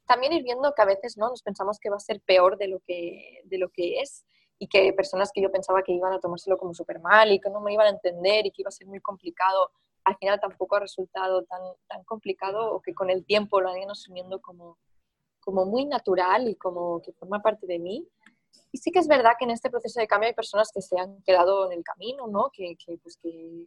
También 0.09 0.33
ir 0.33 0.43
viendo 0.43 0.73
que 0.75 0.83
a 0.83 0.87
veces, 0.87 1.17
¿no? 1.17 1.29
Nos 1.29 1.43
pensamos 1.43 1.79
que 1.79 1.89
va 1.89 1.99
a 1.99 2.01
ser 2.01 2.21
peor 2.21 2.59
de 2.59 2.67
lo 2.67 2.81
que, 2.81 3.43
de 3.45 3.59
lo 3.59 3.71
que 3.71 4.01
es 4.01 4.25
y 4.59 4.69
que 4.69 4.93
personas 4.93 5.31
que 5.33 5.43
yo 5.43 5.51
pensaba 5.51 5.83
que 5.83 5.93
iban 5.93 6.13
a 6.13 6.21
tomárselo 6.21 6.57
como 6.57 6.75
súper 6.75 7.01
mal 7.01 7.33
y 7.33 7.41
que 7.41 7.51
no 7.51 7.61
me 7.61 7.73
iban 7.73 7.87
a 7.87 7.91
entender 7.91 8.47
y 8.47 8.51
que 8.51 8.63
iba 8.63 8.69
a 8.69 8.73
ser 8.73 8.87
muy 8.87 9.01
complicado, 9.01 9.71
al 10.05 10.17
final 10.17 10.41
tampoco 10.41 10.77
ha 10.77 10.81
resultado 10.81 11.43
tan, 11.45 11.61
tan 11.89 12.05
complicado 12.05 12.75
o 12.75 12.81
que 12.81 12.95
con 12.95 13.11
el 13.11 13.25
tiempo 13.25 13.61
lo 13.61 13.71
han 13.71 13.79
ido 13.79 13.93
asumiendo 13.93 14.41
como, 14.41 14.79
como 15.41 15.65
muy 15.65 15.85
natural 15.85 16.49
y 16.49 16.57
como 16.57 17.01
que 17.03 17.13
forma 17.13 17.41
parte 17.41 17.67
de 17.67 17.79
mí. 17.79 18.09
y 18.71 18.79
sí 18.79 18.91
que 18.91 18.99
es 19.01 19.09
verdad 19.09 19.33
que 19.39 19.45
en 19.45 19.51
este 19.51 19.71
proceso 19.71 20.01
de 20.01 20.07
cambio 20.07 20.29
hay 20.29 20.35
personas 20.35 20.71
que 20.73 20.83
se 20.83 20.99
han 20.99 21.23
quedado 21.23 21.67
en 21.71 21.79
el 21.79 21.85
camino, 21.85 22.27
¿no? 22.27 22.51
Que, 22.53 22.77
que, 22.77 22.99
pues 22.99 23.17
que 23.17 23.67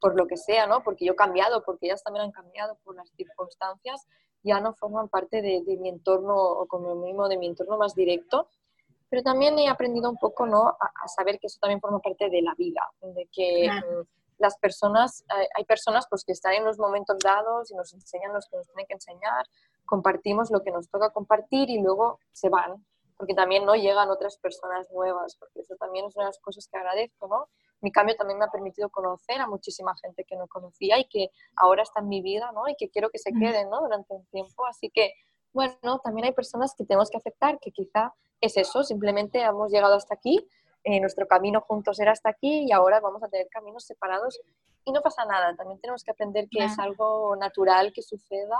por 0.00 0.16
lo 0.16 0.26
que 0.26 0.36
sea, 0.36 0.66
¿no? 0.66 0.82
Porque 0.82 1.04
yo 1.04 1.12
he 1.12 1.16
cambiado, 1.16 1.62
porque 1.62 1.86
ellas 1.86 2.02
también 2.02 2.24
han 2.24 2.32
cambiado 2.32 2.78
por 2.84 2.96
las 2.96 3.10
circunstancias, 3.10 4.06
ya 4.42 4.60
no 4.60 4.72
forman 4.74 5.08
parte 5.08 5.42
de, 5.42 5.62
de 5.62 5.76
mi 5.76 5.90
entorno 5.90 6.34
o 6.34 6.66
como 6.66 6.94
mismo 6.94 7.28
de 7.28 7.36
mi 7.36 7.46
entorno 7.46 7.76
más 7.76 7.94
directo. 7.94 8.48
Pero 9.10 9.22
también 9.22 9.58
he 9.58 9.68
aprendido 9.68 10.08
un 10.08 10.16
poco, 10.16 10.46
¿no? 10.46 10.68
A, 10.68 11.08
saber 11.08 11.38
que 11.38 11.48
eso 11.48 11.58
también 11.60 11.80
forma 11.80 11.98
parte 11.98 12.30
de 12.30 12.42
la 12.42 12.54
vida, 12.54 12.82
de 13.02 13.28
que 13.32 13.68
mm, 13.68 14.06
las 14.38 14.56
personas, 14.58 15.24
hay, 15.54 15.64
personas 15.64 16.06
pues 16.08 16.24
que 16.24 16.32
están 16.32 16.54
en 16.54 16.64
los 16.64 16.78
momentos 16.78 17.18
dados 17.18 17.70
y 17.70 17.74
nos 17.74 17.92
enseñan 17.92 18.32
los 18.32 18.48
que 18.48 18.56
nos 18.56 18.66
tienen 18.68 18.86
que 18.86 18.94
enseñar, 18.94 19.46
compartimos 19.84 20.50
lo 20.50 20.62
que 20.62 20.70
nos 20.70 20.88
toca 20.88 21.10
compartir 21.10 21.68
y 21.68 21.80
luego 21.80 22.20
se 22.32 22.48
van, 22.48 22.84
porque 23.16 23.34
también 23.34 23.66
no 23.66 23.74
llegan 23.74 24.08
otras 24.08 24.38
personas 24.38 24.90
nuevas, 24.92 25.36
porque 25.36 25.60
eso 25.60 25.74
también 25.76 26.06
es 26.06 26.16
una 26.16 26.24
de 26.24 26.28
las 26.30 26.38
cosas 26.38 26.66
que 26.68 26.78
agradezco, 26.78 27.28
¿no? 27.28 27.48
Mi 27.82 27.92
cambio 27.92 28.16
también 28.16 28.38
me 28.38 28.44
ha 28.46 28.50
permitido 28.50 28.88
conocer 28.88 29.40
a 29.40 29.46
muchísima 29.46 29.94
gente 29.96 30.24
que 30.24 30.36
no 30.36 30.46
conocía 30.48 30.98
y 30.98 31.06
que 31.06 31.30
ahora 31.56 31.82
está 31.82 32.00
en 32.00 32.08
mi 32.08 32.22
vida, 32.22 32.50
¿no? 32.52 32.68
Y 32.68 32.76
que 32.76 32.90
quiero 32.90 33.10
que 33.10 33.18
se 33.18 33.32
queden, 33.32 33.68
¿no? 33.70 33.80
Durante 33.80 34.14
un 34.14 34.24
tiempo. 34.26 34.66
Así 34.66 34.90
que, 34.90 35.14
bueno, 35.52 35.98
también 36.02 36.26
hay 36.26 36.32
personas 36.32 36.74
que 36.74 36.84
tenemos 36.84 37.10
que 37.10 37.16
aceptar 37.18 37.58
que 37.58 37.72
quizá 37.72 38.14
es 38.40 38.56
eso, 38.56 38.82
simplemente 38.82 39.40
hemos 39.42 39.70
llegado 39.70 39.94
hasta 39.94 40.14
aquí, 40.14 40.46
eh, 40.82 40.98
nuestro 41.00 41.26
camino 41.26 41.60
juntos 41.60 42.00
era 42.00 42.12
hasta 42.12 42.30
aquí 42.30 42.64
y 42.66 42.72
ahora 42.72 43.00
vamos 43.00 43.22
a 43.22 43.28
tener 43.28 43.48
caminos 43.50 43.84
separados 43.84 44.40
y 44.84 44.92
no 44.92 45.02
pasa 45.02 45.26
nada. 45.26 45.54
También 45.54 45.78
tenemos 45.78 46.02
que 46.02 46.10
aprender 46.10 46.48
que 46.48 46.64
es 46.64 46.78
algo 46.78 47.36
natural 47.36 47.92
que 47.92 48.02
suceda 48.02 48.56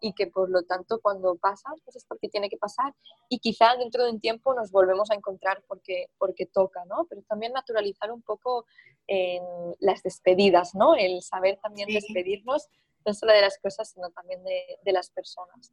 y 0.00 0.12
que 0.12 0.26
por 0.26 0.50
lo 0.50 0.64
tanto 0.64 1.00
cuando 1.00 1.36
pasa, 1.36 1.70
pues 1.84 1.96
es 1.96 2.04
porque 2.04 2.28
tiene 2.28 2.50
que 2.50 2.58
pasar 2.58 2.94
y 3.28 3.38
quizá 3.38 3.76
dentro 3.76 4.04
de 4.04 4.10
un 4.10 4.20
tiempo 4.20 4.52
nos 4.52 4.70
volvemos 4.70 5.10
a 5.10 5.14
encontrar 5.14 5.62
porque, 5.66 6.10
porque 6.18 6.44
toca, 6.44 6.84
¿no? 6.84 7.06
Pero 7.08 7.22
también 7.22 7.52
naturalizar 7.52 8.10
un 8.12 8.20
poco 8.20 8.66
en 9.06 9.42
las 9.80 10.02
despedidas, 10.02 10.74
¿no? 10.74 10.94
El 10.94 11.22
saber 11.22 11.58
también 11.62 11.88
despedirnos, 11.88 12.68
no 13.06 13.14
solo 13.14 13.32
de 13.32 13.40
las 13.40 13.58
cosas, 13.58 13.90
sino 13.90 14.10
también 14.10 14.44
de, 14.44 14.78
de 14.84 14.92
las 14.92 15.08
personas. 15.10 15.72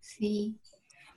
Sí. 0.00 0.58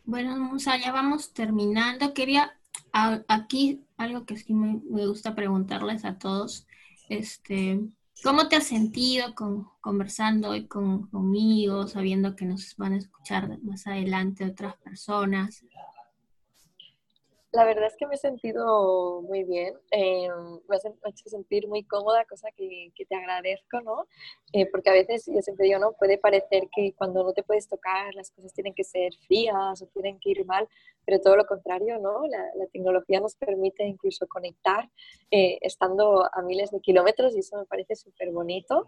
Bueno, 0.03 0.37
Musa, 0.37 0.77
ya 0.77 0.91
vamos 0.91 1.33
terminando. 1.33 2.13
Quería 2.13 2.57
aquí 2.91 3.85
algo 3.97 4.25
que 4.25 4.37
sí 4.37 4.53
me, 4.53 4.81
gusta 5.05 5.35
preguntarles 5.35 6.05
a 6.05 6.17
todos. 6.17 6.67
Este, 7.09 7.79
¿Cómo 8.23 8.47
te 8.47 8.55
has 8.55 8.67
sentido 8.67 9.33
con, 9.35 9.67
conversando 9.79 10.49
hoy 10.49 10.67
con, 10.67 11.07
conmigo, 11.07 11.87
sabiendo 11.87 12.35
que 12.35 12.45
nos 12.45 12.75
van 12.77 12.93
a 12.93 12.97
escuchar 12.97 13.59
más 13.63 13.87
adelante 13.87 14.45
otras 14.45 14.75
personas? 14.77 15.63
La 17.53 17.65
verdad 17.65 17.87
es 17.87 17.97
que 17.97 18.07
me 18.07 18.15
he 18.15 18.17
sentido 18.17 19.21
muy 19.23 19.43
bien, 19.43 19.73
eh, 19.91 20.29
me 20.69 20.75
ha 20.77 21.09
hecho 21.09 21.27
sentir 21.27 21.67
muy 21.67 21.83
cómoda, 21.83 22.23
cosa 22.23 22.47
que, 22.55 22.93
que 22.95 23.05
te 23.05 23.13
agradezco, 23.13 23.81
¿no? 23.81 24.07
Eh, 24.53 24.67
porque 24.71 24.89
a 24.89 24.93
veces, 24.93 25.25
yo 25.25 25.41
siempre 25.41 25.65
digo, 25.65 25.77
¿no? 25.77 25.91
Puede 25.91 26.17
parecer 26.17 26.69
que 26.73 26.93
cuando 26.93 27.25
no 27.25 27.33
te 27.33 27.43
puedes 27.43 27.67
tocar 27.67 28.15
las 28.15 28.31
cosas 28.31 28.53
tienen 28.53 28.73
que 28.73 28.85
ser 28.85 29.11
frías 29.27 29.81
o 29.81 29.87
tienen 29.87 30.17
que 30.21 30.29
ir 30.29 30.45
mal, 30.45 30.65
pero 31.05 31.19
todo 31.19 31.35
lo 31.35 31.45
contrario, 31.45 31.99
¿no? 31.99 32.25
La, 32.25 32.39
la 32.55 32.67
tecnología 32.67 33.19
nos 33.19 33.35
permite 33.35 33.83
incluso 33.83 34.27
conectar 34.27 34.89
eh, 35.29 35.57
estando 35.59 36.23
a 36.33 36.41
miles 36.43 36.71
de 36.71 36.79
kilómetros 36.79 37.35
y 37.35 37.39
eso 37.39 37.57
me 37.57 37.65
parece 37.65 37.97
súper 37.97 38.31
bonito. 38.31 38.87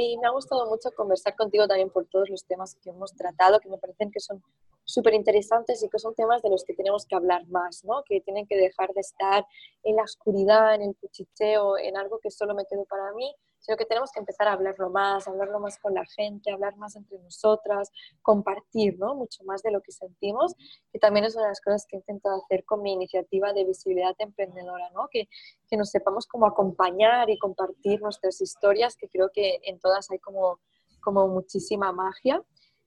Y 0.00 0.16
me 0.18 0.28
ha 0.28 0.30
gustado 0.30 0.64
mucho 0.66 0.92
conversar 0.92 1.34
contigo 1.34 1.66
también 1.66 1.90
por 1.90 2.06
todos 2.06 2.30
los 2.30 2.44
temas 2.44 2.76
que 2.76 2.90
hemos 2.90 3.16
tratado, 3.16 3.58
que 3.58 3.68
me 3.68 3.78
parecen 3.78 4.12
que 4.12 4.20
son 4.20 4.40
súper 4.84 5.12
interesantes 5.14 5.82
y 5.82 5.88
que 5.88 5.98
son 5.98 6.14
temas 6.14 6.40
de 6.40 6.50
los 6.50 6.62
que 6.62 6.72
tenemos 6.72 7.04
que 7.04 7.16
hablar 7.16 7.48
más, 7.48 7.84
¿no? 7.84 8.04
que 8.06 8.20
tienen 8.20 8.46
que 8.46 8.56
dejar 8.56 8.92
de 8.94 9.00
estar 9.00 9.44
en 9.82 9.96
la 9.96 10.04
oscuridad, 10.04 10.76
en 10.76 10.82
el 10.82 10.96
cuchicheo, 10.96 11.78
en 11.78 11.96
algo 11.96 12.20
que 12.20 12.30
solo 12.30 12.54
me 12.54 12.64
quedo 12.66 12.84
para 12.84 13.12
mí, 13.12 13.34
sino 13.68 13.76
que 13.76 13.84
tenemos 13.84 14.10
que 14.10 14.20
empezar 14.20 14.48
a 14.48 14.54
hablarlo 14.54 14.88
más, 14.88 15.28
hablarlo 15.28 15.60
más 15.60 15.78
con 15.78 15.92
la 15.92 16.06
gente, 16.06 16.50
hablar 16.50 16.78
más 16.78 16.96
entre 16.96 17.18
nosotras, 17.18 17.90
compartir 18.22 18.98
¿no? 18.98 19.14
mucho 19.14 19.44
más 19.44 19.62
de 19.62 19.70
lo 19.70 19.82
que 19.82 19.92
sentimos, 19.92 20.54
que 20.90 20.98
también 20.98 21.26
es 21.26 21.34
una 21.34 21.44
de 21.44 21.50
las 21.50 21.60
cosas 21.60 21.84
que 21.86 21.96
he 21.96 21.98
intentado 21.98 22.40
hacer 22.42 22.64
con 22.64 22.80
mi 22.80 22.94
iniciativa 22.94 23.52
de 23.52 23.66
visibilidad 23.66 24.14
emprendedora, 24.20 24.88
¿no? 24.94 25.08
que, 25.10 25.28
que 25.68 25.76
nos 25.76 25.90
sepamos 25.90 26.26
cómo 26.26 26.46
acompañar 26.46 27.28
y 27.28 27.38
compartir 27.38 28.00
nuestras 28.00 28.40
historias, 28.40 28.96
que 28.96 29.10
creo 29.10 29.28
que 29.34 29.58
en 29.62 29.78
todas 29.80 30.10
hay 30.10 30.18
como, 30.18 30.60
como 31.02 31.28
muchísima 31.28 31.92
magia. 31.92 32.42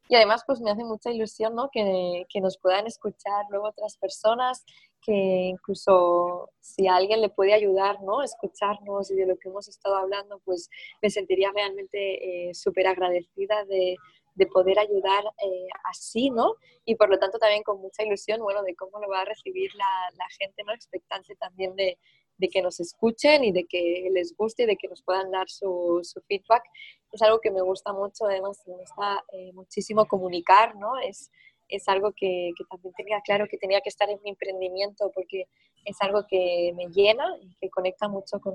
Y 0.10 0.16
además, 0.16 0.44
pues 0.48 0.62
me 0.62 0.72
hace 0.72 0.84
mucha 0.84 1.12
ilusión, 1.12 1.54
¿no? 1.54 1.70
Que, 1.72 2.26
que, 2.28 2.42
nos 2.42 2.58
puedan 2.58 2.86
escuchar 2.86 3.46
luego 3.50 3.68
otras 3.70 3.96
personas, 3.98 4.66
que 5.02 5.14
incluso 5.14 6.52
si 6.60 6.88
a 6.88 6.96
alguien 6.96 7.22
le 7.22 7.30
puede 7.30 7.54
ayudar, 7.54 8.02
¿no? 8.02 8.24
Escucharnos 8.24 9.12
y 9.12 9.16
de 9.16 9.26
lo 9.26 9.38
que 9.38 9.50
hemos 9.50 9.68
estado 9.68 9.96
hablando, 9.96 10.40
pues 10.46 10.70
me 11.02 11.10
sentiría 11.10 11.52
realmente 11.54 12.50
eh, 12.50 12.54
súper 12.54 12.88
agradecida 12.88 13.66
de, 13.66 13.98
de, 14.36 14.48
poder 14.48 14.80
ayudar 14.80 15.24
eh, 15.44 15.68
así, 15.86 16.30
¿no? 16.30 16.56
Y 16.86 16.96
por 16.96 17.10
lo 17.10 17.18
tanto 17.18 17.40
también 17.40 17.64
con 17.64 17.82
mucha 17.82 18.04
ilusión, 18.04 18.42
bueno, 18.42 18.64
de 18.64 18.76
cómo 18.76 19.00
lo 19.00 19.10
va 19.10 19.22
a 19.22 19.26
recibir 19.26 19.74
la, 19.76 20.12
la 20.18 20.28
gente, 20.40 20.64
¿no? 20.64 20.74
Expectante 20.74 21.36
también 21.36 21.76
de, 21.76 21.98
de 22.42 22.50
que 22.50 22.62
nos 22.62 22.80
escuchen 22.80 23.44
y 23.44 23.52
de 23.52 23.66
que 23.66 24.10
les 24.12 24.36
guste 24.36 24.64
y 24.64 24.66
de 24.66 24.76
que 24.76 24.88
nos 24.88 25.04
puedan 25.04 25.32
dar 25.32 25.48
su, 25.50 26.00
su 26.04 26.22
feedback. 26.22 26.64
Es 27.12 27.22
algo 27.22 27.40
que 27.40 27.52
me 27.52 27.62
gusta 27.62 27.94
mucho, 27.94 28.26
además 28.26 28.62
me 28.66 28.76
gusta 28.78 29.24
eh, 29.32 29.54
muchísimo 29.54 30.08
comunicar, 30.08 30.76
¿no? 30.76 30.98
Es, 31.00 31.30
es 31.72 31.88
algo 31.88 32.12
que, 32.12 32.52
que, 32.56 32.64
también 32.66 32.94
tenía 32.96 33.22
claro 33.22 33.48
que 33.50 33.58
tenía 33.58 33.82
que 33.82 33.90
estar 33.90 34.10
en 34.10 34.20
mi 34.24 34.30
emprendimiento 34.30 35.12
porque 35.16 35.48
es 35.86 35.98
algo 36.02 36.26
que 36.30 36.74
me 36.76 36.88
llena 36.88 37.26
y 37.42 37.56
que 37.60 37.70
conecta 37.70 38.08
mucho 38.08 38.40
con, 38.40 38.54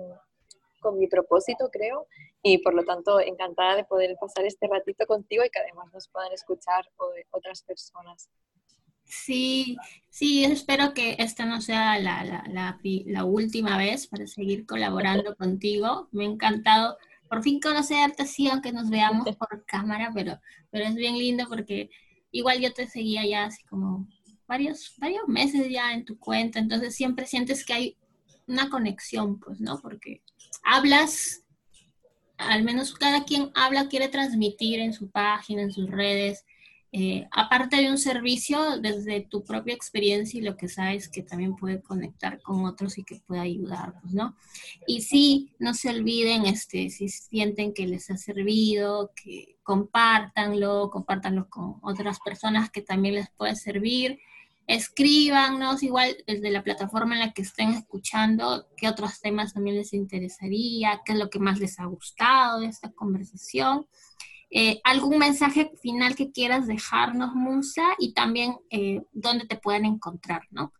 con 0.80 0.98
mi 0.98 1.08
propósito, 1.08 1.68
creo, 1.72 2.06
y 2.42 2.58
por 2.58 2.74
lo 2.74 2.84
tanto 2.84 3.18
encantada 3.20 3.74
de 3.76 3.84
poder 3.84 4.16
pasar 4.20 4.44
este 4.44 4.68
ratito 4.68 5.06
contigo 5.06 5.44
y 5.44 5.50
que 5.50 5.58
además 5.58 5.92
nos 5.92 6.08
puedan 6.08 6.32
escuchar 6.32 6.88
otras 7.32 7.62
personas. 7.62 8.28
Sí, 9.04 9.76
sí, 10.10 10.44
espero 10.44 10.92
que 10.92 11.16
esta 11.18 11.44
no 11.46 11.60
sea 11.60 11.98
la, 11.98 12.24
la, 12.24 12.44
la, 12.48 12.80
la, 12.82 13.24
última 13.24 13.78
vez 13.78 14.08
para 14.08 14.26
seguir 14.26 14.66
colaborando 14.66 15.36
contigo. 15.38 16.08
Me 16.10 16.24
ha 16.24 16.28
encantado 16.28 16.96
por 17.28 17.42
fin 17.42 17.60
conocerte, 17.60 18.26
sí, 18.26 18.48
aunque 18.48 18.72
nos 18.72 18.90
veamos 18.90 19.26
por 19.36 19.64
cámara, 19.64 20.10
pero, 20.14 20.40
pero 20.70 20.84
es 20.84 20.94
bien 20.94 21.18
lindo 21.18 21.46
porque 21.48 21.90
igual 22.30 22.60
yo 22.60 22.72
te 22.72 22.86
seguía 22.86 23.26
ya 23.26 23.44
así 23.44 23.62
como 23.64 24.06
varios, 24.46 24.94
varios 24.98 25.26
meses 25.28 25.68
ya 25.70 25.92
en 25.92 26.04
tu 26.04 26.18
cuenta, 26.18 26.58
entonces 26.58 26.94
siempre 26.94 27.26
sientes 27.26 27.64
que 27.64 27.72
hay 27.72 27.96
una 28.46 28.70
conexión, 28.70 29.40
pues, 29.40 29.60
¿no? 29.60 29.80
Porque 29.80 30.22
hablas, 30.62 31.42
al 32.38 32.62
menos 32.62 32.94
cada 32.94 33.24
quien 33.24 33.50
habla, 33.54 33.88
quiere 33.88 34.08
transmitir 34.08 34.80
en 34.80 34.92
su 34.92 35.10
página, 35.10 35.62
en 35.62 35.72
sus 35.72 35.90
redes, 35.90 36.44
eh, 36.92 37.26
aparte 37.32 37.76
de 37.76 37.90
un 37.90 37.98
servicio, 37.98 38.78
desde 38.80 39.20
tu 39.20 39.44
propia 39.44 39.74
experiencia 39.74 40.38
y 40.38 40.42
lo 40.42 40.56
que 40.56 40.68
sabes 40.68 41.08
que 41.08 41.22
también 41.22 41.56
puede 41.56 41.82
conectar 41.82 42.40
con 42.40 42.64
otros 42.64 42.96
y 42.96 43.04
que 43.04 43.20
puede 43.26 43.40
ayudarlos, 43.40 44.12
¿no? 44.12 44.36
Y 44.86 45.02
sí, 45.02 45.52
no 45.58 45.74
se 45.74 45.90
olviden, 45.90 46.46
este, 46.46 46.88
si 46.90 47.08
sienten 47.08 47.74
que 47.74 47.86
les 47.86 48.10
ha 48.10 48.16
servido, 48.16 49.12
que 49.14 49.58
compártanlo, 49.62 50.90
compártanlo 50.90 51.48
con 51.50 51.76
otras 51.82 52.20
personas 52.20 52.70
que 52.70 52.82
también 52.82 53.16
les 53.16 53.28
puede 53.30 53.56
servir. 53.56 54.20
Escríbanos 54.68 55.82
igual 55.82 56.16
desde 56.26 56.50
la 56.50 56.62
plataforma 56.62 57.14
en 57.14 57.20
la 57.20 57.32
que 57.32 57.42
estén 57.42 57.70
escuchando, 57.70 58.68
qué 58.76 58.88
otros 58.88 59.20
temas 59.20 59.54
también 59.54 59.76
les 59.76 59.92
interesaría, 59.92 61.02
qué 61.04 61.12
es 61.12 61.18
lo 61.18 61.30
que 61.30 61.38
más 61.40 61.58
les 61.58 61.78
ha 61.78 61.84
gustado 61.84 62.60
de 62.60 62.66
esta 62.66 62.90
conversación. 62.92 63.86
Eh, 64.50 64.80
¿Algún 64.84 65.18
mensaje 65.18 65.70
final 65.80 66.14
que 66.14 66.30
quieras 66.30 66.66
dejarnos, 66.66 67.34
Musa? 67.34 67.82
Y 67.98 68.14
también 68.14 68.56
eh, 68.70 69.02
dónde 69.12 69.46
te 69.46 69.56
pueden 69.56 69.84
encontrar, 69.84 70.42
¿no? 70.50 70.72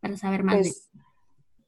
Para 0.00 0.16
saber 0.16 0.42
más 0.42 0.56
de 0.56 0.62
pues, 0.62 0.90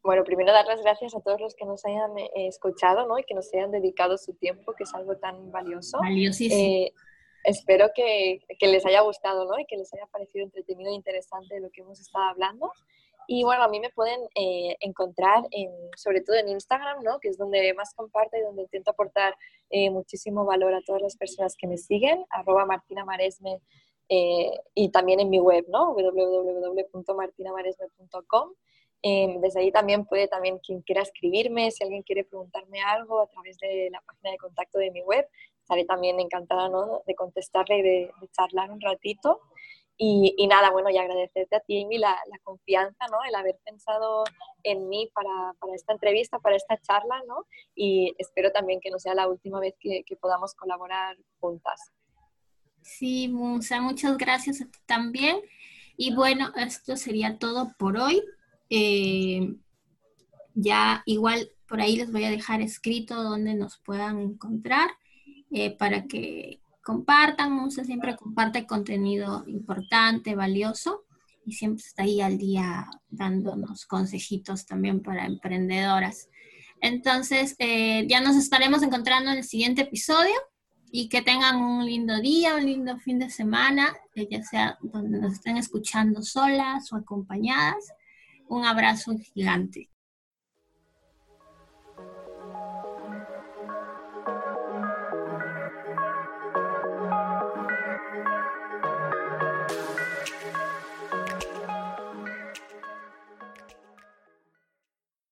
Bueno, 0.02 0.24
primero 0.24 0.52
dar 0.52 0.66
las 0.66 0.82
gracias 0.82 1.14
a 1.14 1.20
todos 1.20 1.40
los 1.40 1.54
que 1.54 1.64
nos 1.64 1.84
hayan 1.84 2.18
eh, 2.18 2.48
escuchado, 2.48 3.06
¿no? 3.06 3.18
Y 3.18 3.24
que 3.24 3.34
nos 3.34 3.52
hayan 3.54 3.70
dedicado 3.70 4.18
su 4.18 4.34
tiempo, 4.34 4.74
que 4.74 4.84
es 4.84 4.94
algo 4.94 5.16
tan 5.16 5.50
valioso. 5.52 5.98
Valiosísimo. 5.98 6.88
espero 7.44 7.90
que, 7.94 8.40
que, 8.58 8.66
les 8.66 8.84
haya 8.84 9.00
gustado, 9.02 9.44
¿no? 9.44 9.58
Y 9.58 9.66
que 9.66 9.76
les 9.76 9.92
haya 9.94 10.06
parecido 10.06 10.44
entretenido 10.44 10.90
e 10.90 10.94
interesante 10.94 11.60
lo 11.60 11.70
que 11.70 11.82
hemos 11.82 12.00
estado 12.00 12.24
hablando. 12.24 12.72
Y 13.30 13.44
bueno, 13.44 13.62
a 13.62 13.68
mí 13.68 13.78
me 13.78 13.90
pueden 13.90 14.22
eh, 14.34 14.74
encontrar 14.80 15.46
en, 15.50 15.70
sobre 15.94 16.22
todo 16.22 16.36
en 16.36 16.48
Instagram, 16.48 17.02
¿no? 17.02 17.20
que 17.20 17.28
es 17.28 17.36
donde 17.36 17.74
más 17.74 17.92
comparto 17.92 18.38
y 18.38 18.40
donde 18.40 18.62
intento 18.62 18.90
aportar 18.90 19.36
eh, 19.68 19.90
muchísimo 19.90 20.46
valor 20.46 20.72
a 20.72 20.80
todas 20.80 21.02
las 21.02 21.14
personas 21.14 21.54
que 21.54 21.66
me 21.66 21.76
siguen, 21.76 22.24
arroba 22.30 22.64
Martina 22.64 23.04
Maresme, 23.04 23.60
eh, 24.08 24.58
y 24.74 24.90
también 24.90 25.20
en 25.20 25.28
mi 25.28 25.40
web, 25.40 25.66
¿no? 25.68 25.92
www.martinamaresme.com. 25.92 28.54
desde 29.42 29.60
ahí 29.60 29.72
también 29.72 30.06
puede 30.06 30.26
también 30.26 30.58
quien 30.60 30.80
quiera 30.80 31.02
escribirme, 31.02 31.70
si 31.70 31.84
alguien 31.84 32.04
quiere 32.04 32.24
preguntarme 32.24 32.80
algo 32.80 33.20
a 33.20 33.26
través 33.26 33.58
de 33.58 33.90
la 33.92 34.00
página 34.00 34.30
de 34.30 34.38
contacto 34.38 34.78
de 34.78 34.90
mi 34.90 35.02
web, 35.02 35.28
estaré 35.60 35.84
también 35.84 36.18
encantada 36.18 36.70
¿no? 36.70 37.02
de 37.06 37.14
contestarle 37.14 37.76
y 37.76 37.82
de, 37.82 38.10
de 38.22 38.28
charlar 38.32 38.70
un 38.70 38.80
ratito. 38.80 39.42
Y, 40.00 40.46
nada, 40.46 40.70
bueno, 40.70 40.90
y 40.90 40.96
agradecerte 40.96 41.56
a 41.56 41.60
ti, 41.60 41.82
Amy, 41.82 41.98
la, 41.98 42.16
confianza, 42.44 43.06
¿no? 43.10 43.18
El 43.28 43.34
haber 43.34 43.58
pensado 43.64 44.22
en 44.62 44.88
mí 44.88 45.10
para, 45.12 45.54
para, 45.58 45.74
esta 45.74 45.92
entrevista, 45.92 46.38
para 46.38 46.54
esta 46.54 46.78
charla, 46.80 47.20
¿no? 47.26 47.46
Y 47.74 48.14
espero 48.16 48.52
también 48.52 48.78
que 48.80 48.90
no 48.90 49.00
sea 49.00 49.14
la 49.14 49.26
última 49.26 49.58
vez 49.58 49.74
que, 49.80 50.04
que 50.06 50.14
podamos 50.14 50.54
colaborar 50.54 51.16
juntas. 51.40 51.92
Sí, 52.80 53.26
Musa, 53.28 53.80
muchas 53.80 54.16
gracias 54.16 54.60
a 54.60 54.66
ti 54.66 54.78
también. 54.86 55.40
Y 55.96 56.14
bueno, 56.14 56.52
esto 56.54 56.96
sería 56.96 57.36
todo 57.38 57.74
por 57.76 57.96
hoy. 57.96 58.22
Eh, 58.70 59.52
ya 60.54 61.02
igual 61.06 61.50
por 61.68 61.80
ahí 61.80 61.96
les 61.96 62.10
voy 62.10 62.24
a 62.24 62.30
dejar 62.30 62.62
escrito 62.62 63.22
donde 63.22 63.54
nos 63.54 63.78
puedan 63.78 64.20
encontrar 64.20 64.90
eh, 65.50 65.76
para 65.76 66.06
que 66.06 66.60
compartan. 66.88 67.52
Musa 67.52 67.84
siempre 67.84 68.16
comparte 68.16 68.66
contenido 68.66 69.44
importante, 69.46 70.34
valioso 70.34 71.04
y 71.44 71.52
siempre 71.52 71.84
está 71.84 72.04
ahí 72.04 72.22
al 72.22 72.38
día 72.38 72.88
dándonos 73.10 73.84
consejitos 73.84 74.64
también 74.64 75.02
para 75.02 75.26
emprendedoras. 75.26 76.30
Entonces, 76.80 77.56
eh, 77.58 78.06
ya 78.08 78.22
nos 78.22 78.36
estaremos 78.36 78.82
encontrando 78.82 79.30
en 79.30 79.36
el 79.36 79.44
siguiente 79.44 79.82
episodio 79.82 80.34
y 80.90 81.10
que 81.10 81.20
tengan 81.20 81.56
un 81.56 81.84
lindo 81.84 82.22
día, 82.22 82.54
un 82.54 82.64
lindo 82.64 82.98
fin 82.98 83.18
de 83.18 83.28
semana, 83.28 83.94
ya 84.14 84.42
sea 84.42 84.78
donde 84.80 85.18
nos 85.18 85.34
estén 85.34 85.58
escuchando 85.58 86.22
solas 86.22 86.90
o 86.90 86.96
acompañadas. 86.96 87.92
Un 88.48 88.64
abrazo 88.64 89.14
gigante. 89.34 89.90